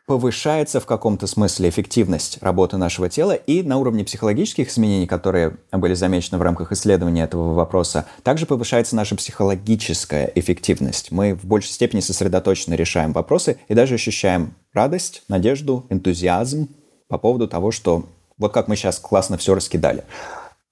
повышается 0.07 0.79
в 0.81 0.87
каком-то 0.87 1.27
смысле 1.27 1.69
эффективность 1.69 2.39
работы 2.41 2.77
нашего 2.77 3.09
тела, 3.09 3.33
и 3.33 3.63
на 3.63 3.77
уровне 3.77 4.05
психологических 4.05 4.71
изменений, 4.71 5.07
которые 5.07 5.57
были 5.73 5.95
замечены 5.95 6.39
в 6.39 6.43
рамках 6.43 6.71
исследования 6.73 7.25
этого 7.25 7.55
вопроса, 7.55 8.07
также 8.23 8.47
повышается 8.47 8.95
наша 8.95 9.17
психологическая 9.17 10.31
эффективность. 10.37 11.11
Мы 11.11 11.35
в 11.35 11.45
большей 11.45 11.73
степени 11.73 12.01
сосредоточенно 12.01 12.75
решаем 12.75 13.13
вопросы 13.13 13.59
и 13.67 13.75
даже 13.75 13.95
ощущаем 13.95 14.55
радость, 14.73 15.25
надежду, 15.29 15.87
энтузиазм 15.91 16.69
по 17.09 17.19
поводу 17.19 17.49
того, 17.49 17.73
что 17.73 18.07
вот 18.39 18.53
как 18.53 18.69
мы 18.69 18.77
сейчас 18.77 19.01
классно 19.01 19.39
все 19.39 19.55
раскидали. 19.55 20.05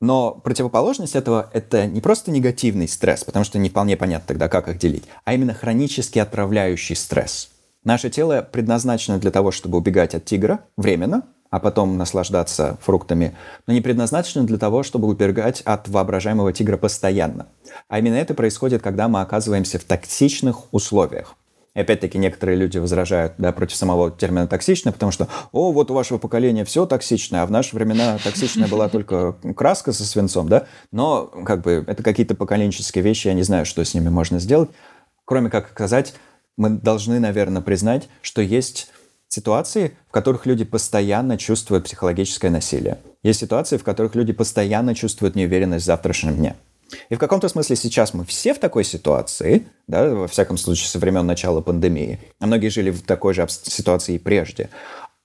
Но 0.00 0.32
противоположность 0.32 1.16
этого— 1.16 1.50
это 1.52 1.86
не 1.86 2.00
просто 2.00 2.30
негативный 2.30 2.86
стресс, 2.86 3.24
потому 3.24 3.44
что 3.44 3.58
не 3.58 3.70
вполне 3.70 3.96
понятно 3.96 4.28
тогда, 4.28 4.48
как 4.48 4.68
их 4.68 4.78
делить, 4.78 5.04
а 5.24 5.34
именно 5.34 5.54
хронически 5.54 6.18
отравляющий 6.18 6.94
стресс— 6.94 7.48
Наше 7.84 8.08
тело 8.08 8.46
предназначено 8.50 9.18
для 9.18 9.30
того, 9.30 9.50
чтобы 9.50 9.78
убегать 9.78 10.14
от 10.14 10.24
тигра 10.24 10.60
временно, 10.76 11.24
а 11.50 11.60
потом 11.60 11.96
наслаждаться 11.98 12.78
фруктами, 12.80 13.36
но 13.66 13.74
не 13.74 13.80
предназначено 13.80 14.44
для 14.44 14.58
того, 14.58 14.82
чтобы 14.82 15.06
убегать 15.06 15.60
от 15.60 15.86
воображаемого 15.88 16.52
тигра 16.52 16.78
постоянно. 16.78 17.46
А 17.88 17.98
именно 17.98 18.16
это 18.16 18.34
происходит, 18.34 18.82
когда 18.82 19.06
мы 19.06 19.20
оказываемся 19.20 19.78
в 19.78 19.84
токсичных 19.84 20.72
условиях. 20.72 21.36
И 21.74 21.80
опять-таки 21.80 22.18
некоторые 22.18 22.56
люди 22.56 22.78
возражают 22.78 23.34
да, 23.36 23.52
против 23.52 23.76
самого 23.76 24.10
термина 24.10 24.46
«токсично», 24.46 24.92
потому 24.92 25.12
что 25.12 25.28
«О, 25.52 25.72
вот 25.72 25.90
у 25.90 25.94
вашего 25.94 26.18
поколения 26.18 26.64
все 26.64 26.86
токсичное, 26.86 27.42
а 27.42 27.46
в 27.46 27.50
наши 27.50 27.74
времена 27.74 28.16
токсичная 28.22 28.68
была 28.68 28.88
только 28.88 29.36
краска 29.56 29.92
со 29.92 30.04
свинцом», 30.04 30.48
да? 30.48 30.66
Но 30.92 31.26
как 31.26 31.62
бы 31.62 31.84
это 31.86 32.02
какие-то 32.02 32.36
поколенческие 32.36 33.02
вещи, 33.02 33.26
я 33.26 33.34
не 33.34 33.42
знаю, 33.42 33.66
что 33.66 33.84
с 33.84 33.92
ними 33.92 34.08
можно 34.08 34.38
сделать, 34.38 34.70
кроме 35.24 35.50
как 35.50 35.70
сказать, 35.70 36.14
мы 36.56 36.70
должны, 36.70 37.20
наверное, 37.20 37.62
признать, 37.62 38.08
что 38.22 38.42
есть 38.42 38.88
ситуации, 39.28 39.96
в 40.08 40.12
которых 40.12 40.46
люди 40.46 40.64
постоянно 40.64 41.36
чувствуют 41.36 41.84
психологическое 41.84 42.50
насилие. 42.50 42.98
Есть 43.22 43.40
ситуации, 43.40 43.76
в 43.76 43.84
которых 43.84 44.14
люди 44.14 44.32
постоянно 44.32 44.94
чувствуют 44.94 45.34
неуверенность 45.34 45.84
в 45.84 45.86
завтрашнем 45.86 46.36
дне. 46.36 46.56
И 47.08 47.14
в 47.14 47.18
каком-то 47.18 47.48
смысле 47.48 47.76
сейчас 47.76 48.14
мы 48.14 48.24
все 48.24 48.54
в 48.54 48.58
такой 48.58 48.84
ситуации, 48.84 49.66
да, 49.88 50.08
во 50.14 50.28
всяком 50.28 50.56
случае, 50.56 50.88
со 50.88 50.98
времен 50.98 51.26
начала 51.26 51.60
пандемии, 51.60 52.20
а 52.38 52.46
многие 52.46 52.68
жили 52.68 52.90
в 52.90 53.02
такой 53.02 53.34
же 53.34 53.46
ситуации 53.48 54.14
и 54.14 54.18
прежде 54.18 54.70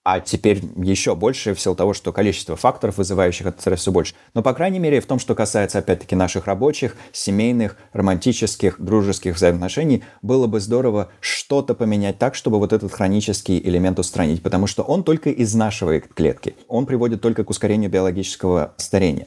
а 0.03 0.19
теперь 0.19 0.61
еще 0.77 1.15
больше 1.15 1.53
в 1.53 1.59
силу 1.59 1.75
того, 1.75 1.93
что 1.93 2.13
количество 2.13 2.55
факторов, 2.55 2.97
вызывающих 2.97 3.47
этот 3.47 3.61
стресс, 3.61 3.81
все 3.81 3.91
больше. 3.91 4.15
Но, 4.33 4.41
по 4.41 4.53
крайней 4.53 4.79
мере, 4.79 5.01
в 5.01 5.05
том, 5.05 5.19
что 5.19 5.35
касается, 5.35 5.79
опять-таки, 5.79 6.15
наших 6.15 6.45
рабочих, 6.45 6.95
семейных, 7.11 7.77
романтических, 7.93 8.79
дружеских 8.79 9.35
взаимоотношений, 9.35 10.03
было 10.21 10.47
бы 10.47 10.59
здорово, 10.59 11.09
что 11.19 11.39
что-то 11.49 11.73
поменять 11.73 12.19
так, 12.19 12.35
чтобы 12.35 12.59
вот 12.59 12.73
этот 12.73 12.93
хронический 12.93 13.57
элемент 13.57 13.97
устранить, 13.97 14.43
потому 14.43 14.67
что 14.67 14.83
он 14.83 15.03
только 15.03 15.31
изнашивает 15.31 16.13
клетки, 16.13 16.55
он 16.67 16.85
приводит 16.85 17.21
только 17.21 17.43
к 17.43 17.49
ускорению 17.49 17.89
биологического 17.89 18.75
старения. 18.77 19.25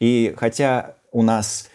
И 0.00 0.34
хотя 0.36 0.96
у 1.12 1.22
нас 1.22 1.68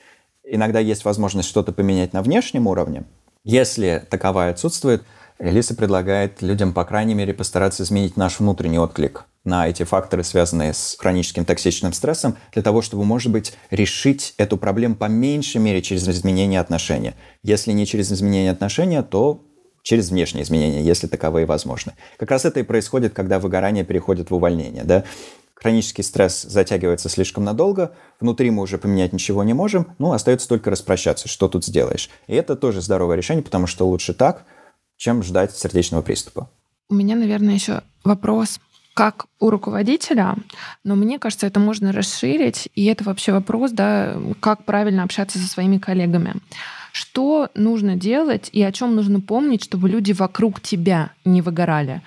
иногда 0.44 0.80
есть 0.80 1.06
возможность 1.06 1.48
что-то 1.48 1.72
поменять 1.72 2.12
на 2.12 2.22
внешнем 2.22 2.68
уровне, 2.68 3.06
если 3.46 4.06
таковая 4.10 4.52
отсутствует, 4.52 5.06
Элиса 5.38 5.76
предлагает 5.76 6.42
людям, 6.42 6.74
по 6.74 6.86
крайней 6.86 7.14
мере, 7.14 7.34
постараться 7.34 7.84
изменить 7.84 8.16
наш 8.16 8.40
внутренний 8.40 8.80
отклик 8.80 9.26
на 9.44 9.68
эти 9.68 9.84
факторы, 9.84 10.24
связанные 10.24 10.74
с 10.74 10.96
хроническим 10.98 11.46
токсичным 11.46 11.94
стрессом, 11.94 12.38
для 12.54 12.64
того, 12.64 12.82
чтобы, 12.82 13.04
может 13.06 13.32
быть, 13.32 13.54
решить 13.70 14.34
эту 14.38 14.58
проблему 14.58 14.96
по 14.96 15.06
меньшей 15.06 15.62
мере 15.62 15.82
через 15.82 16.08
изменение 16.08 16.60
отношения. 16.60 17.16
Если 17.44 17.72
не 17.74 17.86
через 17.86 18.12
изменение 18.12 18.52
отношения, 18.52 19.04
то 19.04 19.44
через 19.84 20.10
внешние 20.10 20.44
изменения, 20.44 20.82
если 20.82 21.06
таковые 21.06 21.46
возможны. 21.46 21.94
Как 22.18 22.32
раз 22.32 22.46
это 22.46 22.60
и 22.60 22.64
происходит, 22.64 23.14
когда 23.14 23.40
выгорание 23.40 23.84
переходит 23.84 24.32
в 24.32 24.36
увольнение. 24.36 24.84
Да? 24.84 25.04
Хронический 25.54 26.02
стресс 26.02 26.42
затягивается 26.42 27.08
слишком 27.08 27.44
надолго, 27.44 27.94
внутри 28.20 28.50
мы 28.50 28.64
уже 28.64 28.78
поменять 28.78 29.14
ничего 29.14 29.44
не 29.44 29.54
можем, 29.54 29.96
ну, 30.00 30.12
остается 30.12 30.48
только 30.50 30.70
распрощаться, 30.70 31.28
что 31.28 31.48
тут 31.48 31.64
сделаешь. 31.64 32.10
И 32.28 32.36
это 32.36 32.56
тоже 32.56 32.82
здоровое 32.82 33.16
решение, 33.16 33.44
потому 33.44 33.68
что 33.68 33.88
лучше 33.88 34.14
так, 34.14 34.46
чем 34.98 35.24
ждать 35.24 35.56
сердечного 35.56 36.02
приступа. 36.02 36.50
У 36.90 36.96
меня, 36.96 37.16
наверное, 37.16 37.56
еще 37.56 37.82
вопрос 38.04 38.60
как 38.96 39.26
у 39.42 39.50
руководителя, 39.50 40.36
но 40.86 40.96
мне 40.96 41.20
кажется, 41.20 41.46
это 41.46 41.60
можно 41.60 41.92
расширить, 41.92 42.70
и 42.76 42.86
это 42.86 43.04
вообще 43.04 43.34
вопрос, 43.34 43.72
да, 43.72 44.18
как 44.40 44.64
правильно 44.64 45.04
общаться 45.04 45.38
со 45.38 45.48
своими 45.48 45.80
коллегами. 45.80 46.36
Что 46.94 47.50
нужно 47.56 47.98
делать 47.98 48.50
и 48.54 48.64
о 48.64 48.72
чем 48.72 48.96
нужно 48.96 49.20
помнить, 49.20 49.66
чтобы 49.66 49.90
люди 49.90 50.14
вокруг 50.14 50.62
тебя 50.62 51.12
не 51.26 51.42
выгорали? 51.42 52.04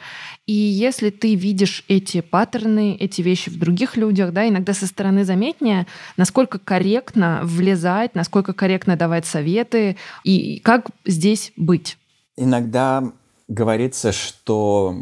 И 0.47 0.55
если 0.55 1.11
ты 1.11 1.35
видишь 1.35 1.85
эти 1.89 2.23
паттерны, 2.23 2.97
эти 2.99 3.21
вещи 3.21 3.51
в 3.51 3.59
других 3.59 3.99
людях, 3.99 4.33
да, 4.33 4.49
иногда 4.49 4.73
со 4.73 4.87
стороны 4.87 5.27
заметнее, 5.27 5.87
насколько 6.17 6.59
корректно 6.59 7.41
влезать, 7.45 8.15
насколько 8.15 8.55
корректно 8.55 8.97
давать 8.97 9.27
советы 9.27 9.99
и 10.25 10.59
как 10.61 10.87
здесь 11.05 11.53
быть. 11.55 11.99
Иногда 12.41 13.03
говорится, 13.49 14.13
что 14.13 14.95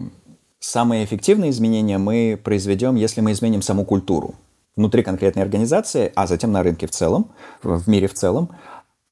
самые 0.59 1.05
эффективные 1.05 1.51
изменения 1.51 1.99
мы 1.99 2.41
произведем, 2.43 2.95
если 2.95 3.21
мы 3.21 3.33
изменим 3.33 3.61
саму 3.61 3.85
культуру 3.85 4.37
внутри 4.75 5.03
конкретной 5.03 5.43
организации, 5.43 6.11
а 6.15 6.27
затем 6.27 6.53
на 6.53 6.63
рынке 6.63 6.87
в 6.87 6.93
целом, 6.93 7.33
в 7.63 7.89
мире 7.89 8.09
в 8.09 8.15
целом. 8.15 8.57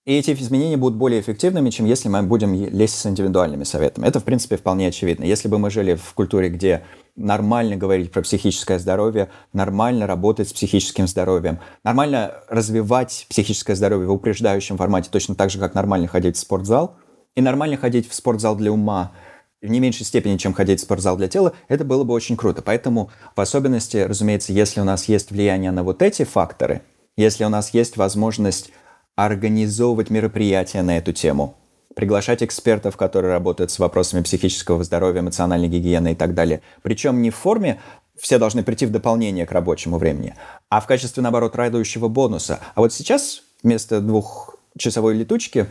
И 0.06 0.14
эти 0.14 0.32
изменения 0.32 0.78
будут 0.78 0.98
более 0.98 1.20
эффективными, 1.20 1.68
чем 1.68 1.84
если 1.84 2.08
мы 2.08 2.22
будем 2.22 2.54
лезть 2.54 2.96
с 2.96 3.06
индивидуальными 3.06 3.64
советами. 3.64 4.06
Это, 4.06 4.20
в 4.20 4.24
принципе, 4.24 4.56
вполне 4.56 4.88
очевидно. 4.88 5.24
Если 5.24 5.48
бы 5.48 5.58
мы 5.58 5.70
жили 5.70 5.94
в 5.94 6.14
культуре, 6.14 6.48
где 6.48 6.84
нормально 7.16 7.76
говорить 7.76 8.10
про 8.10 8.22
психическое 8.22 8.78
здоровье, 8.78 9.30
нормально 9.52 10.06
работать 10.06 10.48
с 10.48 10.52
психическим 10.54 11.06
здоровьем, 11.06 11.58
нормально 11.84 12.34
развивать 12.48 13.26
психическое 13.28 13.74
здоровье 13.76 14.08
в 14.08 14.12
упреждающем 14.12 14.78
формате, 14.78 15.08
точно 15.10 15.34
так 15.34 15.50
же, 15.50 15.58
как 15.58 15.74
нормально 15.74 16.06
ходить 16.06 16.36
в 16.36 16.40
спортзал, 16.40 16.96
и 17.34 17.40
нормально 17.40 17.76
ходить 17.76 18.08
в 18.08 18.14
спортзал 18.14 18.56
для 18.56 18.72
ума, 18.72 19.12
в 19.60 19.66
не 19.66 19.80
меньшей 19.80 20.04
степени, 20.04 20.36
чем 20.36 20.52
ходить 20.52 20.80
в 20.80 20.82
спортзал 20.82 21.16
для 21.16 21.28
тела, 21.28 21.54
это 21.68 21.84
было 21.84 22.04
бы 22.04 22.12
очень 22.12 22.36
круто. 22.36 22.60
Поэтому, 22.62 23.10
в 23.34 23.40
особенности, 23.40 23.96
разумеется, 23.96 24.52
если 24.52 24.80
у 24.80 24.84
нас 24.84 25.08
есть 25.08 25.30
влияние 25.30 25.70
на 25.70 25.82
вот 25.82 26.02
эти 26.02 26.24
факторы, 26.24 26.82
если 27.16 27.44
у 27.44 27.48
нас 27.48 27.72
есть 27.72 27.96
возможность 27.96 28.70
организовывать 29.16 30.10
мероприятия 30.10 30.82
на 30.82 30.98
эту 30.98 31.12
тему, 31.12 31.54
приглашать 31.94 32.42
экспертов, 32.42 32.96
которые 32.96 33.32
работают 33.32 33.70
с 33.70 33.78
вопросами 33.78 34.22
психического 34.22 34.84
здоровья, 34.84 35.20
эмоциональной 35.20 35.68
гигиены 35.68 36.12
и 36.12 36.14
так 36.14 36.34
далее. 36.34 36.60
Причем 36.82 37.22
не 37.22 37.30
в 37.30 37.36
форме 37.36 37.80
все 38.18 38.38
должны 38.38 38.62
прийти 38.62 38.86
в 38.86 38.90
дополнение 38.90 39.46
к 39.46 39.52
рабочему 39.52 39.98
времени, 39.98 40.34
а 40.68 40.80
в 40.80 40.86
качестве, 40.86 41.22
наоборот, 41.22 41.56
радующего 41.56 42.08
бонуса. 42.08 42.60
А 42.74 42.80
вот 42.80 42.92
сейчас 42.92 43.42
вместо 43.62 44.00
двухчасовой 44.00 45.14
летучки 45.14 45.66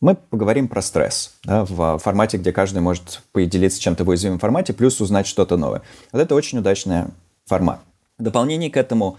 мы 0.00 0.14
поговорим 0.14 0.68
про 0.68 0.82
стресс 0.82 1.34
да, 1.44 1.64
в 1.64 1.98
формате, 1.98 2.38
где 2.38 2.52
каждый 2.52 2.80
может 2.80 3.22
поделиться 3.32 3.80
чем-то 3.80 4.04
в 4.04 4.08
уязвимом 4.08 4.38
формате, 4.38 4.72
плюс 4.72 5.00
узнать 5.00 5.26
что-то 5.26 5.56
новое. 5.56 5.82
Вот 6.12 6.20
это 6.20 6.34
очень 6.34 6.58
удачный 6.58 7.04
формат. 7.46 7.80
В 8.18 8.22
дополнение 8.22 8.70
к 8.70 8.76
этому, 8.76 9.18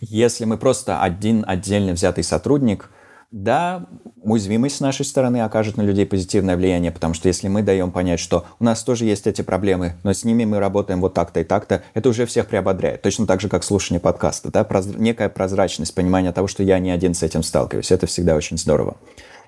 если 0.00 0.44
мы 0.44 0.56
просто 0.56 1.00
один 1.00 1.44
отдельно 1.46 1.92
взятый 1.92 2.24
сотрудник, 2.24 2.90
да, 3.30 3.86
уязвимость 4.22 4.76
с 4.76 4.80
нашей 4.80 5.06
стороны 5.06 5.40
окажет 5.40 5.78
на 5.78 5.82
людей 5.82 6.04
позитивное 6.04 6.54
влияние, 6.54 6.92
потому 6.92 7.14
что 7.14 7.28
если 7.28 7.48
мы 7.48 7.62
даем 7.62 7.90
понять, 7.90 8.20
что 8.20 8.44
у 8.60 8.64
нас 8.64 8.84
тоже 8.84 9.06
есть 9.06 9.26
эти 9.26 9.40
проблемы, 9.40 9.94
но 10.04 10.12
с 10.12 10.24
ними 10.24 10.44
мы 10.44 10.58
работаем 10.58 11.00
вот 11.00 11.14
так-то 11.14 11.40
и 11.40 11.44
так-то, 11.44 11.82
это 11.94 12.10
уже 12.10 12.26
всех 12.26 12.46
приободряет. 12.46 13.00
Точно 13.00 13.26
так 13.26 13.40
же, 13.40 13.48
как 13.48 13.64
слушание 13.64 14.00
подкаста. 14.00 14.50
Да? 14.50 14.64
Проз... 14.64 14.86
Некая 14.86 15.30
прозрачность, 15.30 15.94
понимание 15.94 16.32
того, 16.32 16.46
что 16.46 16.62
я 16.62 16.78
не 16.78 16.90
один 16.90 17.14
с 17.14 17.22
этим 17.22 17.42
сталкиваюсь. 17.42 17.90
Это 17.90 18.06
всегда 18.06 18.36
очень 18.36 18.58
здорово. 18.58 18.96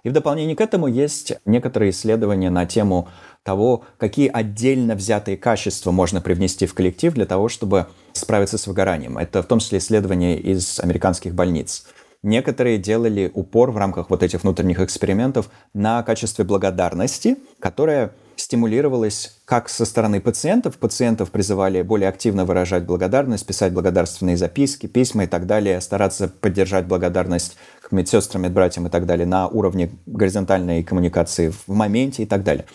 И 0.05 0.11
в 0.11 0.13
дополнение 0.13 0.55
к 0.55 0.61
этому 0.61 0.87
есть 0.87 1.33
некоторые 1.47 1.91
исследования 1.91 2.51
на 2.51 2.67
тему 2.67 3.09
того, 3.43 3.85
какие 3.97 4.29
отдельно 4.29 4.95
взятые 4.95 5.37
качества 5.37 5.91
можно 5.91 6.21
привнести 6.21 6.67
в 6.67 6.75
коллектив 6.75 7.13
для 7.15 7.25
того, 7.25 7.49
чтобы 7.49 7.87
справиться 8.13 8.59
с 8.59 8.67
выгоранием. 8.67 9.19
Это 9.19 9.43
в 9.43 9.47
том 9.47 9.59
числе 9.59 9.79
исследования 9.79 10.39
из 10.39 10.79
американских 10.79 11.35
больниц. 11.35 11.87
Некоторые 12.23 12.79
делали 12.79 13.31
упор 13.35 13.71
в 13.71 13.77
рамках 13.77 14.11
вот 14.11 14.23
этих 14.23 14.43
внутренних 14.43 14.81
экспериментов 14.81 15.51
на 15.73 16.03
качестве 16.03 16.45
благодарности, 16.45 17.37
которое 17.59 18.13
стимулировалось 18.55 19.41
как 19.47 19.69
со 19.69 19.85
стороны 19.85 20.21
пациентов. 20.21 20.79
Пациентов 20.79 21.33
призывали 21.33 21.83
более 21.83 22.09
активно 22.09 22.45
выражать 22.45 22.85
благодарность, 22.85 23.45
писать 23.45 23.73
благодарственные 23.73 24.37
записки, 24.37 24.87
письма 24.87 25.25
и 25.25 25.27
так 25.27 25.47
далее, 25.47 25.81
стараться 25.81 26.29
поддержать 26.29 26.87
благодарность 26.87 27.57
к 27.83 27.91
медсестрам, 27.91 28.43
медбратьям 28.43 28.87
и 28.87 28.91
так 28.91 29.07
далее 29.07 29.27
на 29.27 29.49
уровне 29.49 29.91
горизонтальной 30.07 30.85
коммуникации 30.85 31.49
в 31.49 31.67
моменте 31.67 32.23
и 32.23 32.27
так 32.27 32.45
далее. 32.45 32.67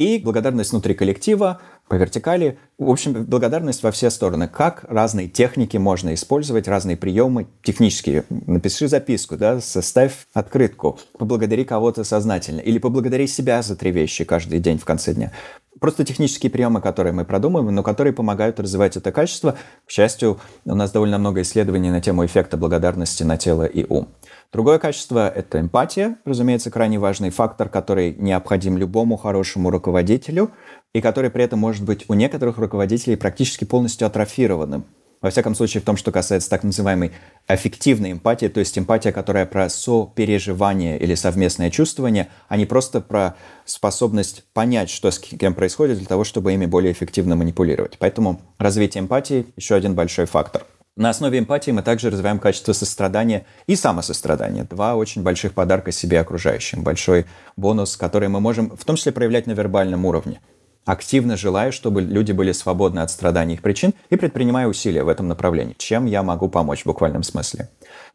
И 0.00 0.18
благодарность 0.18 0.72
внутри 0.72 0.94
коллектива, 0.94 1.60
по 1.92 1.96
вертикали. 1.96 2.56
В 2.78 2.88
общем, 2.88 3.12
благодарность 3.24 3.82
во 3.82 3.90
все 3.90 4.08
стороны. 4.08 4.48
Как 4.48 4.86
разные 4.88 5.28
техники 5.28 5.76
можно 5.76 6.14
использовать, 6.14 6.66
разные 6.66 6.96
приемы 6.96 7.48
технические. 7.62 8.24
Напиши 8.30 8.88
записку, 8.88 9.36
да, 9.36 9.60
составь 9.60 10.26
открытку, 10.32 10.98
поблагодари 11.18 11.66
кого-то 11.66 12.02
сознательно. 12.02 12.60
Или 12.60 12.78
поблагодари 12.78 13.26
себя 13.26 13.60
за 13.60 13.76
три 13.76 13.90
вещи 13.90 14.24
каждый 14.24 14.58
день 14.58 14.78
в 14.78 14.86
конце 14.86 15.12
дня. 15.12 15.32
Просто 15.80 16.04
технические 16.04 16.50
приемы, 16.50 16.80
которые 16.80 17.12
мы 17.12 17.26
продумываем, 17.26 17.74
но 17.74 17.82
которые 17.82 18.14
помогают 18.14 18.58
развивать 18.58 18.96
это 18.96 19.12
качество. 19.12 19.56
К 19.86 19.90
счастью, 19.90 20.40
у 20.64 20.74
нас 20.74 20.92
довольно 20.92 21.18
много 21.18 21.42
исследований 21.42 21.90
на 21.90 22.00
тему 22.00 22.24
эффекта 22.24 22.56
благодарности 22.56 23.22
на 23.22 23.36
тело 23.36 23.64
и 23.64 23.84
ум. 23.86 24.08
Другое 24.52 24.78
качество– 24.78 25.28
это 25.34 25.60
эмпатия, 25.60 26.18
разумеется, 26.24 26.70
крайне 26.70 26.98
важный 26.98 27.30
фактор, 27.30 27.68
который 27.68 28.14
необходим 28.18 28.78
любому 28.78 29.16
хорошему 29.16 29.70
руководителю 29.70 30.52
и 30.94 31.00
который 31.00 31.30
при 31.30 31.44
этом 31.44 31.58
может 31.58 31.84
быть 31.84 32.04
у 32.08 32.14
некоторых 32.14 32.58
руководителей 32.58 33.16
практически 33.16 33.64
полностью 33.64 34.06
атрофированным. 34.06 34.84
Во 35.22 35.30
всяком 35.30 35.54
случае, 35.54 35.80
в 35.80 35.84
том, 35.84 35.96
что 35.96 36.10
касается 36.10 36.50
так 36.50 36.64
называемой 36.64 37.12
аффективной 37.46 38.10
эмпатии, 38.10 38.46
то 38.46 38.58
есть 38.58 38.76
эмпатия, 38.76 39.12
которая 39.12 39.46
про 39.46 39.68
сопереживание 39.68 40.98
или 40.98 41.14
совместное 41.14 41.70
чувствование, 41.70 42.28
а 42.48 42.56
не 42.56 42.66
просто 42.66 43.00
про 43.00 43.36
способность 43.64 44.42
понять, 44.52 44.90
что 44.90 45.12
с 45.12 45.20
кем 45.20 45.54
происходит, 45.54 45.98
для 45.98 46.06
того, 46.06 46.24
чтобы 46.24 46.52
ими 46.52 46.66
более 46.66 46.92
эффективно 46.92 47.36
манипулировать. 47.36 47.98
Поэтому 48.00 48.40
развитие 48.58 49.02
эмпатии– 49.02 49.46
еще 49.56 49.76
один 49.76 49.94
большой 49.94 50.26
фактор. 50.26 50.64
На 50.96 51.08
основе 51.08 51.38
эмпатии 51.38 51.70
мы 51.70 51.82
также 51.82 52.10
развиваем 52.10 52.38
качество 52.38 52.72
сострадания 52.74 53.46
и 53.66 53.76
самосострадания. 53.76 54.64
Два 54.64 54.96
очень 54.96 55.22
больших 55.22 55.54
подарка 55.54 55.90
себе 55.90 56.20
окружающим. 56.20 56.82
Большой 56.82 57.24
бонус, 57.56 57.96
который 57.96 58.28
мы 58.28 58.40
можем 58.40 58.76
в 58.76 58.84
том 58.84 58.96
числе 58.96 59.12
проявлять 59.12 59.46
на 59.46 59.52
вербальном 59.52 60.04
уровне. 60.04 60.40
Активно 60.84 61.36
желаю, 61.36 61.72
чтобы 61.72 62.02
люди 62.02 62.32
были 62.32 62.50
свободны 62.50 63.00
от 63.00 63.10
страданий 63.10 63.54
их 63.54 63.62
причин 63.62 63.94
и 64.10 64.16
предпринимая 64.16 64.66
усилия 64.66 65.04
в 65.04 65.08
этом 65.08 65.28
направлении. 65.28 65.76
Чем 65.78 66.06
я 66.06 66.24
могу 66.24 66.48
помочь 66.48 66.82
в 66.82 66.86
буквальном 66.86 67.22
смысле. 67.22 67.68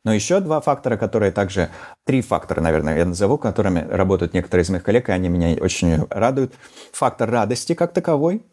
Но 0.03 0.13
еще 0.13 0.41
два 0.41 0.59
фактора, 0.59 0.97
которые 0.97 1.31
также... 1.31 1.69
Три 2.05 2.21
фактора, 2.21 2.61
наверное, 2.61 2.97
я 2.97 3.05
назову, 3.05 3.37
которыми 3.37 3.85
работают 3.89 4.33
некоторые 4.33 4.63
из 4.63 4.69
моих 4.69 4.83
коллег, 4.83 5.09
и 5.09 5.11
они 5.13 5.29
меня 5.29 5.57
очень 5.61 6.05
радуют. 6.09 6.53
Фактор 6.91 7.29
радости 7.29 7.73
как 7.73 7.93
таковой, 7.93 8.43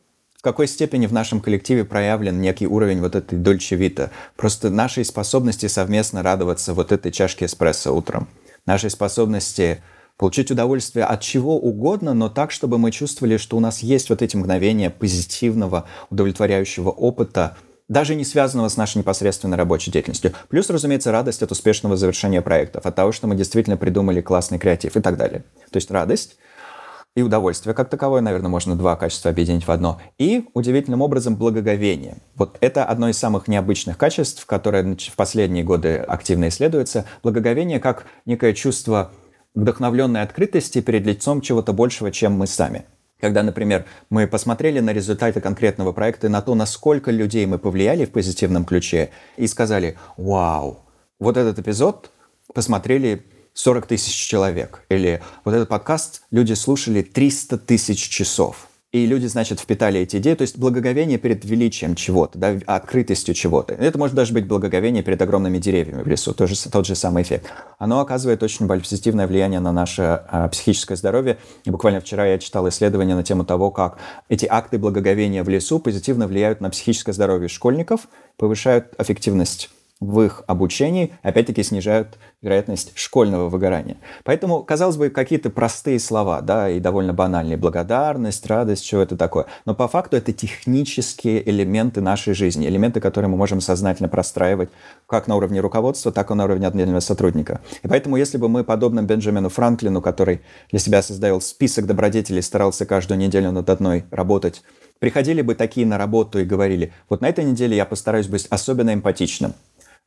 какой 0.40 0.68
степени 0.68 1.06
в 1.06 1.12
нашем 1.12 1.40
коллективе 1.40 1.84
проявлен 1.84 2.40
некий 2.40 2.66
уровень 2.66 3.00
вот 3.00 3.16
этой 3.16 3.38
дольче 3.38 3.76
вита. 3.76 4.10
Просто 4.36 4.70
нашей 4.70 5.04
способности 5.04 5.66
совместно 5.66 6.22
радоваться 6.22 6.74
вот 6.74 6.92
этой 6.92 7.10
чашке 7.10 7.46
эспрессо 7.46 7.92
утром. 7.96 8.28
Нашей 8.66 8.90
способности 8.90 9.82
получить 10.16 10.50
удовольствие 10.50 11.04
от 11.04 11.20
чего 11.20 11.58
угодно, 11.58 12.14
но 12.14 12.28
так, 12.28 12.50
чтобы 12.50 12.78
мы 12.78 12.90
чувствовали, 12.90 13.36
что 13.36 13.56
у 13.56 13.60
нас 13.60 13.80
есть 13.80 14.10
вот 14.10 14.22
эти 14.22 14.36
мгновения 14.36 14.90
позитивного, 14.90 15.86
удовлетворяющего 16.10 16.90
опыта, 16.90 17.56
даже 17.88 18.14
не 18.14 18.24
связанного 18.24 18.68
с 18.68 18.76
нашей 18.76 18.98
непосредственной 18.98 19.58
рабочей 19.58 19.90
деятельностью. 19.90 20.32
Плюс, 20.48 20.70
разумеется, 20.70 21.12
радость 21.12 21.42
от 21.42 21.52
успешного 21.52 21.96
завершения 21.96 22.40
проектов, 22.40 22.86
от 22.86 22.94
того, 22.94 23.12
что 23.12 23.26
мы 23.26 23.34
действительно 23.34 23.76
придумали 23.76 24.20
классный 24.20 24.58
креатив 24.58 24.96
и 24.96 25.00
так 25.00 25.16
далее. 25.16 25.44
То 25.70 25.76
есть 25.76 25.90
радость, 25.90 26.36
и 27.16 27.22
удовольствие 27.22 27.74
как 27.74 27.90
таковое, 27.90 28.22
наверное, 28.22 28.48
можно 28.48 28.74
два 28.74 28.96
качества 28.96 29.30
объединить 29.30 29.66
в 29.66 29.70
одно, 29.70 30.00
и 30.18 30.46
удивительным 30.54 31.00
образом 31.00 31.36
благоговение. 31.36 32.16
Вот 32.34 32.56
это 32.60 32.84
одно 32.84 33.08
из 33.08 33.18
самых 33.18 33.46
необычных 33.46 33.96
качеств, 33.96 34.44
которое 34.46 34.96
в 34.96 35.16
последние 35.16 35.62
годы 35.62 35.98
активно 35.98 36.48
исследуется. 36.48 37.04
Благоговение 37.22 37.78
как 37.78 38.06
некое 38.26 38.52
чувство 38.52 39.12
вдохновленной 39.54 40.22
открытости 40.22 40.80
перед 40.80 41.06
лицом 41.06 41.40
чего-то 41.40 41.72
большего, 41.72 42.10
чем 42.10 42.32
мы 42.32 42.46
сами. 42.46 42.84
Когда, 43.20 43.42
например, 43.42 43.86
мы 44.10 44.26
посмотрели 44.26 44.80
на 44.80 44.92
результаты 44.92 45.40
конкретного 45.40 45.92
проекта, 45.92 46.28
на 46.28 46.42
то, 46.42 46.54
насколько 46.54 47.10
людей 47.10 47.46
мы 47.46 47.58
повлияли 47.58 48.04
в 48.04 48.10
позитивном 48.10 48.64
ключе, 48.64 49.10
и 49.36 49.46
сказали, 49.46 49.96
вау, 50.16 50.84
вот 51.18 51.36
этот 51.36 51.58
эпизод 51.58 52.10
посмотрели 52.52 53.24
40 53.54 53.86
тысяч 53.86 54.14
человек. 54.14 54.84
Или 54.88 55.22
вот 55.44 55.54
этот 55.54 55.68
подкаст 55.68 56.22
люди 56.30 56.52
слушали 56.54 57.02
300 57.02 57.58
тысяч 57.58 58.08
часов. 58.08 58.68
И 58.94 59.06
люди, 59.06 59.26
значит, 59.26 59.58
впитали 59.58 59.98
эти 59.98 60.18
идеи, 60.18 60.34
то 60.34 60.42
есть 60.42 60.56
благоговение 60.56 61.18
перед 61.18 61.44
величием 61.44 61.96
чего-то, 61.96 62.38
да, 62.38 62.56
открытостью 62.64 63.34
чего-то. 63.34 63.74
Это 63.74 63.98
может 63.98 64.14
даже 64.14 64.32
быть 64.32 64.46
благоговение 64.46 65.02
перед 65.02 65.20
огромными 65.20 65.58
деревьями 65.58 66.04
в 66.04 66.06
лесу, 66.06 66.32
тоже, 66.32 66.54
тот 66.70 66.86
же 66.86 66.94
самый 66.94 67.24
эффект. 67.24 67.50
Оно 67.80 67.98
оказывает 67.98 68.44
очень 68.44 68.68
позитивное 68.68 69.26
влияние 69.26 69.58
на 69.58 69.72
наше 69.72 70.22
а, 70.28 70.46
психическое 70.46 70.94
здоровье. 70.94 71.38
И 71.64 71.70
буквально 71.70 72.00
вчера 72.00 72.24
я 72.24 72.38
читал 72.38 72.68
исследование 72.68 73.16
на 73.16 73.24
тему 73.24 73.44
того, 73.44 73.72
как 73.72 73.98
эти 74.28 74.46
акты 74.48 74.78
благоговения 74.78 75.42
в 75.42 75.48
лесу 75.48 75.80
позитивно 75.80 76.28
влияют 76.28 76.60
на 76.60 76.70
психическое 76.70 77.12
здоровье 77.12 77.48
школьников, 77.48 78.02
повышают 78.36 78.94
эффективность 78.98 79.70
в 80.00 80.20
их 80.20 80.42
обучении, 80.46 81.14
опять-таки 81.22 81.62
снижают 81.62 82.18
вероятность 82.42 82.92
школьного 82.94 83.48
выгорания. 83.48 83.96
Поэтому, 84.22 84.62
казалось 84.62 84.96
бы, 84.96 85.08
какие-то 85.08 85.50
простые 85.50 85.98
слова, 85.98 86.40
да, 86.42 86.68
и 86.68 86.78
довольно 86.78 87.14
банальные. 87.14 87.56
Благодарность, 87.56 88.46
радость, 88.46 88.84
что 88.84 89.00
это 89.00 89.16
такое. 89.16 89.46
Но 89.64 89.74
по 89.74 89.88
факту 89.88 90.16
это 90.16 90.32
технические 90.32 91.48
элементы 91.48 92.00
нашей 92.00 92.34
жизни, 92.34 92.66
элементы, 92.66 93.00
которые 93.00 93.30
мы 93.30 93.36
можем 93.36 93.60
сознательно 93.60 94.08
простраивать 94.08 94.68
как 95.06 95.26
на 95.26 95.36
уровне 95.36 95.60
руководства, 95.60 96.12
так 96.12 96.30
и 96.30 96.34
на 96.34 96.44
уровне 96.44 96.66
отдельного 96.66 97.00
сотрудника. 97.00 97.60
И 97.82 97.88
поэтому, 97.88 98.16
если 98.16 98.36
бы 98.36 98.48
мы, 98.48 98.64
подобно 98.64 99.02
Бенджамину 99.02 99.48
Франклину, 99.48 100.02
который 100.02 100.42
для 100.70 100.78
себя 100.78 101.02
создал 101.02 101.40
список 101.40 101.86
добродетелей, 101.86 102.42
старался 102.42 102.84
каждую 102.84 103.18
неделю 103.18 103.52
над 103.52 103.70
одной 103.70 104.04
работать, 104.10 104.62
приходили 104.98 105.42
бы 105.42 105.54
такие 105.54 105.86
на 105.86 105.98
работу 105.98 106.38
и 106.38 106.44
говорили, 106.44 106.92
вот 107.08 107.20
на 107.20 107.28
этой 107.28 107.44
неделе 107.44 107.76
я 107.76 107.84
постараюсь 107.84 108.26
быть 108.26 108.46
особенно 108.46 108.92
эмпатичным, 108.92 109.54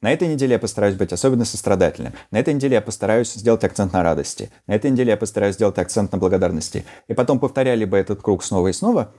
на 0.02 0.14
этой 0.14 0.28
неделе 0.28 0.54
я 0.54 0.60
постараюсь 0.60 0.96
быть 0.96 1.12
особенно 1.12 1.44
сострадательным. 1.44 2.14
На 2.30 2.40
этой 2.40 2.54
неделе 2.54 2.76
я 2.76 2.82
постараюсь 2.82 3.34
сделать 3.34 3.64
акцент 3.64 3.94
на 3.94 4.04
радости. 4.04 4.52
На 4.68 4.76
этой 4.76 4.92
неделе 4.92 5.12
я 5.12 5.18
постараюсь 5.18 5.56
сделать 5.56 5.80
акцент 5.80 6.12
на 6.12 6.20
благодарности. 6.20 6.86
И 7.08 7.14
потом 7.14 7.40
повторяли 7.40 7.84
бы 7.86 7.98
этот 7.98 8.22
круг 8.22 8.44
снова 8.44 8.68
и 8.68 8.74
снова. 8.74 9.12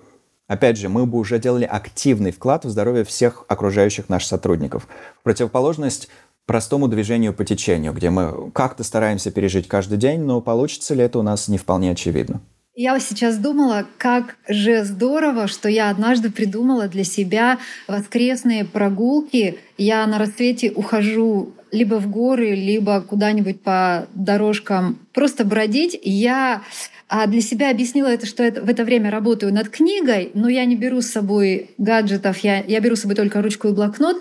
Опять 0.47 0.79
же, 0.79 0.89
мы 0.89 1.05
бы 1.05 1.19
уже 1.19 1.41
делали 1.41 1.65
активный 1.65 2.31
вклад 2.31 2.65
в 2.65 2.71
здоровье 2.71 3.05
всех 3.05 3.45
окружающих 3.49 4.09
наших 4.09 4.29
сотрудников. 4.29 4.87
В 5.21 5.25
противоположность 5.25 6.09
простому 6.47 6.89
движению 6.89 7.35
по 7.35 7.45
течению, 7.45 7.93
где 7.93 8.09
мы 8.09 8.51
как-то 8.53 8.85
стараемся 8.85 9.31
пережить 9.31 9.69
каждый 9.69 9.99
день, 9.99 10.21
но 10.21 10.41
получится 10.41 10.95
ли 10.95 11.03
это 11.03 11.19
у 11.19 11.23
нас 11.23 11.49
не 11.49 11.59
вполне 11.59 11.91
очевидно. 11.91 12.41
Я 12.81 13.01
сейчас 13.01 13.39
думала, 13.39 13.89
как 13.97 14.37
же 14.47 14.85
здорово, 14.85 15.49
что 15.49 15.69
я 15.69 15.91
однажды 15.91 16.31
придумала 16.31 16.87
для 16.87 17.03
себя 17.03 17.59
воскресные 17.89 18.65
прогулки. 18.65 19.59
Я 19.77 20.07
на 20.07 20.17
рассвете 20.17 20.71
ухожу 20.71 21.55
либо 21.73 21.97
в 21.97 22.09
горы, 22.09 22.55
либо 22.55 23.01
куда-нибудь 23.01 23.63
по 23.63 24.07
дорожкам 24.15 25.01
просто 25.13 25.45
бродить. 25.45 25.99
Я 26.05 26.63
а 27.09 27.27
для 27.27 27.41
себя 27.41 27.71
объяснила 27.71 28.09
это, 28.09 28.27
что 28.27 28.43
это, 28.45 28.61
в 28.61 28.69
это 28.69 28.85
время 28.85 29.11
работаю 29.11 29.53
над 29.53 29.71
книгой, 29.71 30.31
но 30.35 30.49
я 30.49 30.67
не 30.67 30.77
беру 30.77 31.01
с 31.01 31.07
собой 31.07 31.71
гаджетов, 31.79 32.39
я, 32.41 32.63
я 32.63 32.81
беру 32.81 32.97
с 32.97 33.01
собой 33.01 33.17
только 33.17 33.41
ручку 33.41 33.69
и 33.69 33.73
блокнот. 33.73 34.21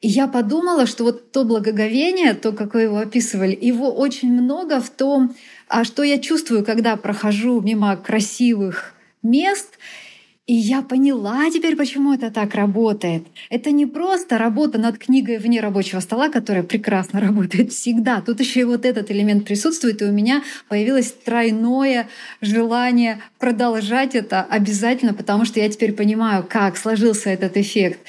И 0.00 0.06
я 0.06 0.28
подумала, 0.28 0.86
что 0.86 1.02
вот 1.02 1.32
то 1.32 1.44
благоговение, 1.44 2.34
то, 2.34 2.52
как 2.52 2.74
вы 2.74 2.82
его 2.82 2.98
описывали, 2.98 3.58
его 3.60 3.90
очень 3.90 4.32
много 4.32 4.80
в 4.80 4.90
том, 4.90 5.34
а 5.70 5.84
что 5.84 6.02
я 6.02 6.18
чувствую, 6.18 6.64
когда 6.64 6.96
прохожу 6.96 7.60
мимо 7.60 7.96
красивых 7.96 8.92
мест, 9.22 9.78
и 10.46 10.52
я 10.52 10.82
поняла 10.82 11.48
теперь, 11.48 11.76
почему 11.76 12.12
это 12.12 12.32
так 12.32 12.56
работает. 12.56 13.24
Это 13.50 13.70
не 13.70 13.86
просто 13.86 14.36
работа 14.36 14.78
над 14.78 14.98
книгой 14.98 15.38
вне 15.38 15.60
рабочего 15.60 16.00
стола, 16.00 16.28
которая 16.28 16.64
прекрасно 16.64 17.20
работает 17.28 17.72
всегда. 17.72 18.20
Тут 18.20 18.40
еще 18.40 18.60
и 18.60 18.64
вот 18.64 18.84
этот 18.84 19.12
элемент 19.12 19.44
присутствует, 19.44 20.02
и 20.02 20.06
у 20.06 20.12
меня 20.12 20.42
появилось 20.68 21.12
тройное 21.12 22.08
желание 22.40 23.20
продолжать 23.38 24.16
это 24.16 24.42
обязательно, 24.42 25.14
потому 25.14 25.44
что 25.44 25.60
я 25.60 25.68
теперь 25.68 25.92
понимаю, 25.92 26.44
как 26.48 26.76
сложился 26.76 27.30
этот 27.30 27.56
эффект. 27.56 28.00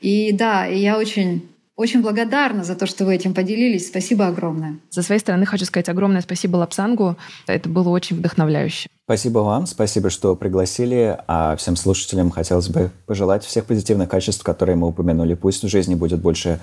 И 0.00 0.32
да, 0.32 0.64
я 0.64 0.96
очень 0.96 1.49
очень 1.80 2.02
благодарна 2.02 2.62
за 2.62 2.76
то, 2.76 2.84
что 2.84 3.06
вы 3.06 3.14
этим 3.14 3.32
поделились. 3.32 3.88
Спасибо 3.88 4.26
огромное. 4.26 4.78
За 4.90 5.02
своей 5.02 5.18
стороны 5.18 5.46
хочу 5.46 5.64
сказать 5.64 5.88
огромное 5.88 6.20
спасибо 6.20 6.58
Лапсангу. 6.58 7.16
Это 7.46 7.70
было 7.70 7.88
очень 7.88 8.16
вдохновляюще. 8.16 8.90
Спасибо 9.04 9.38
вам, 9.38 9.66
спасибо, 9.66 10.10
что 10.10 10.36
пригласили. 10.36 11.18
А 11.26 11.56
всем 11.56 11.76
слушателям 11.76 12.30
хотелось 12.30 12.68
бы 12.68 12.90
пожелать 13.06 13.44
всех 13.44 13.64
позитивных 13.64 14.10
качеств, 14.10 14.44
которые 14.44 14.76
мы 14.76 14.88
упомянули. 14.88 15.32
Пусть 15.32 15.64
в 15.64 15.68
жизни 15.68 15.94
будет 15.94 16.20
больше 16.20 16.60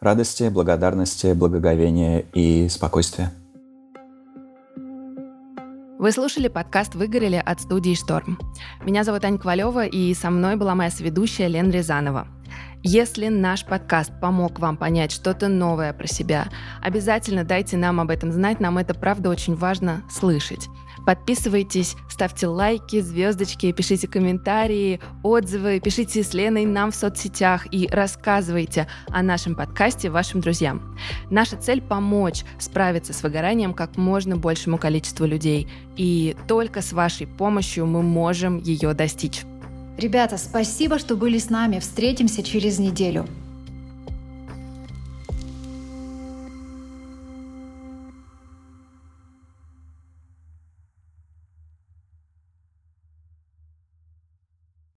радости, 0.00 0.48
благодарности, 0.48 1.34
благоговения 1.34 2.24
и 2.32 2.66
спокойствия. 2.70 3.32
Вы 5.98 6.10
слушали 6.10 6.48
подкаст 6.48 6.94
«Выгорели» 6.94 7.40
от 7.44 7.60
студии 7.60 7.94
«Шторм». 7.94 8.38
Меня 8.82 9.04
зовут 9.04 9.24
Аня 9.24 9.38
Ковалева, 9.38 9.86
и 9.86 10.14
со 10.14 10.30
мной 10.30 10.56
была 10.56 10.74
моя 10.74 10.90
сведущая 10.90 11.48
Лен 11.48 11.70
Рязанова. 11.70 12.26
Если 12.86 13.28
наш 13.28 13.64
подкаст 13.64 14.12
помог 14.20 14.58
вам 14.58 14.76
понять 14.76 15.10
что-то 15.10 15.48
новое 15.48 15.94
про 15.94 16.06
себя, 16.06 16.48
обязательно 16.82 17.42
дайте 17.42 17.78
нам 17.78 17.98
об 17.98 18.10
этом 18.10 18.30
знать, 18.30 18.60
нам 18.60 18.76
это 18.76 18.92
правда 18.92 19.30
очень 19.30 19.54
важно 19.54 20.02
слышать. 20.10 20.68
Подписывайтесь, 21.06 21.96
ставьте 22.10 22.46
лайки, 22.46 23.00
звездочки, 23.00 23.72
пишите 23.72 24.06
комментарии, 24.06 25.00
отзывы, 25.22 25.80
пишите 25.80 26.22
с 26.22 26.34
Леной 26.34 26.66
нам 26.66 26.90
в 26.90 26.94
соцсетях 26.94 27.66
и 27.72 27.88
рассказывайте 27.90 28.86
о 29.08 29.22
нашем 29.22 29.54
подкасте 29.54 30.10
вашим 30.10 30.42
друзьям. 30.42 30.94
Наша 31.30 31.56
цель— 31.56 31.80
помочь 31.88 32.44
справиться 32.58 33.14
с 33.14 33.22
выгоранием 33.22 33.72
как 33.72 33.96
можно 33.96 34.36
большему 34.36 34.76
количеству 34.76 35.24
людей. 35.24 35.68
И 35.96 36.36
только 36.46 36.82
с 36.82 36.92
вашей 36.92 37.26
помощью 37.26 37.86
мы 37.86 38.02
можем 38.02 38.58
ее 38.58 38.92
достичь. 38.92 39.40
Ребята, 39.96 40.38
спасибо, 40.38 40.98
что 40.98 41.16
были 41.16 41.38
с 41.38 41.50
нами. 41.50 41.78
Встретимся 41.78 42.42
через 42.42 42.78
неделю. 42.78 43.26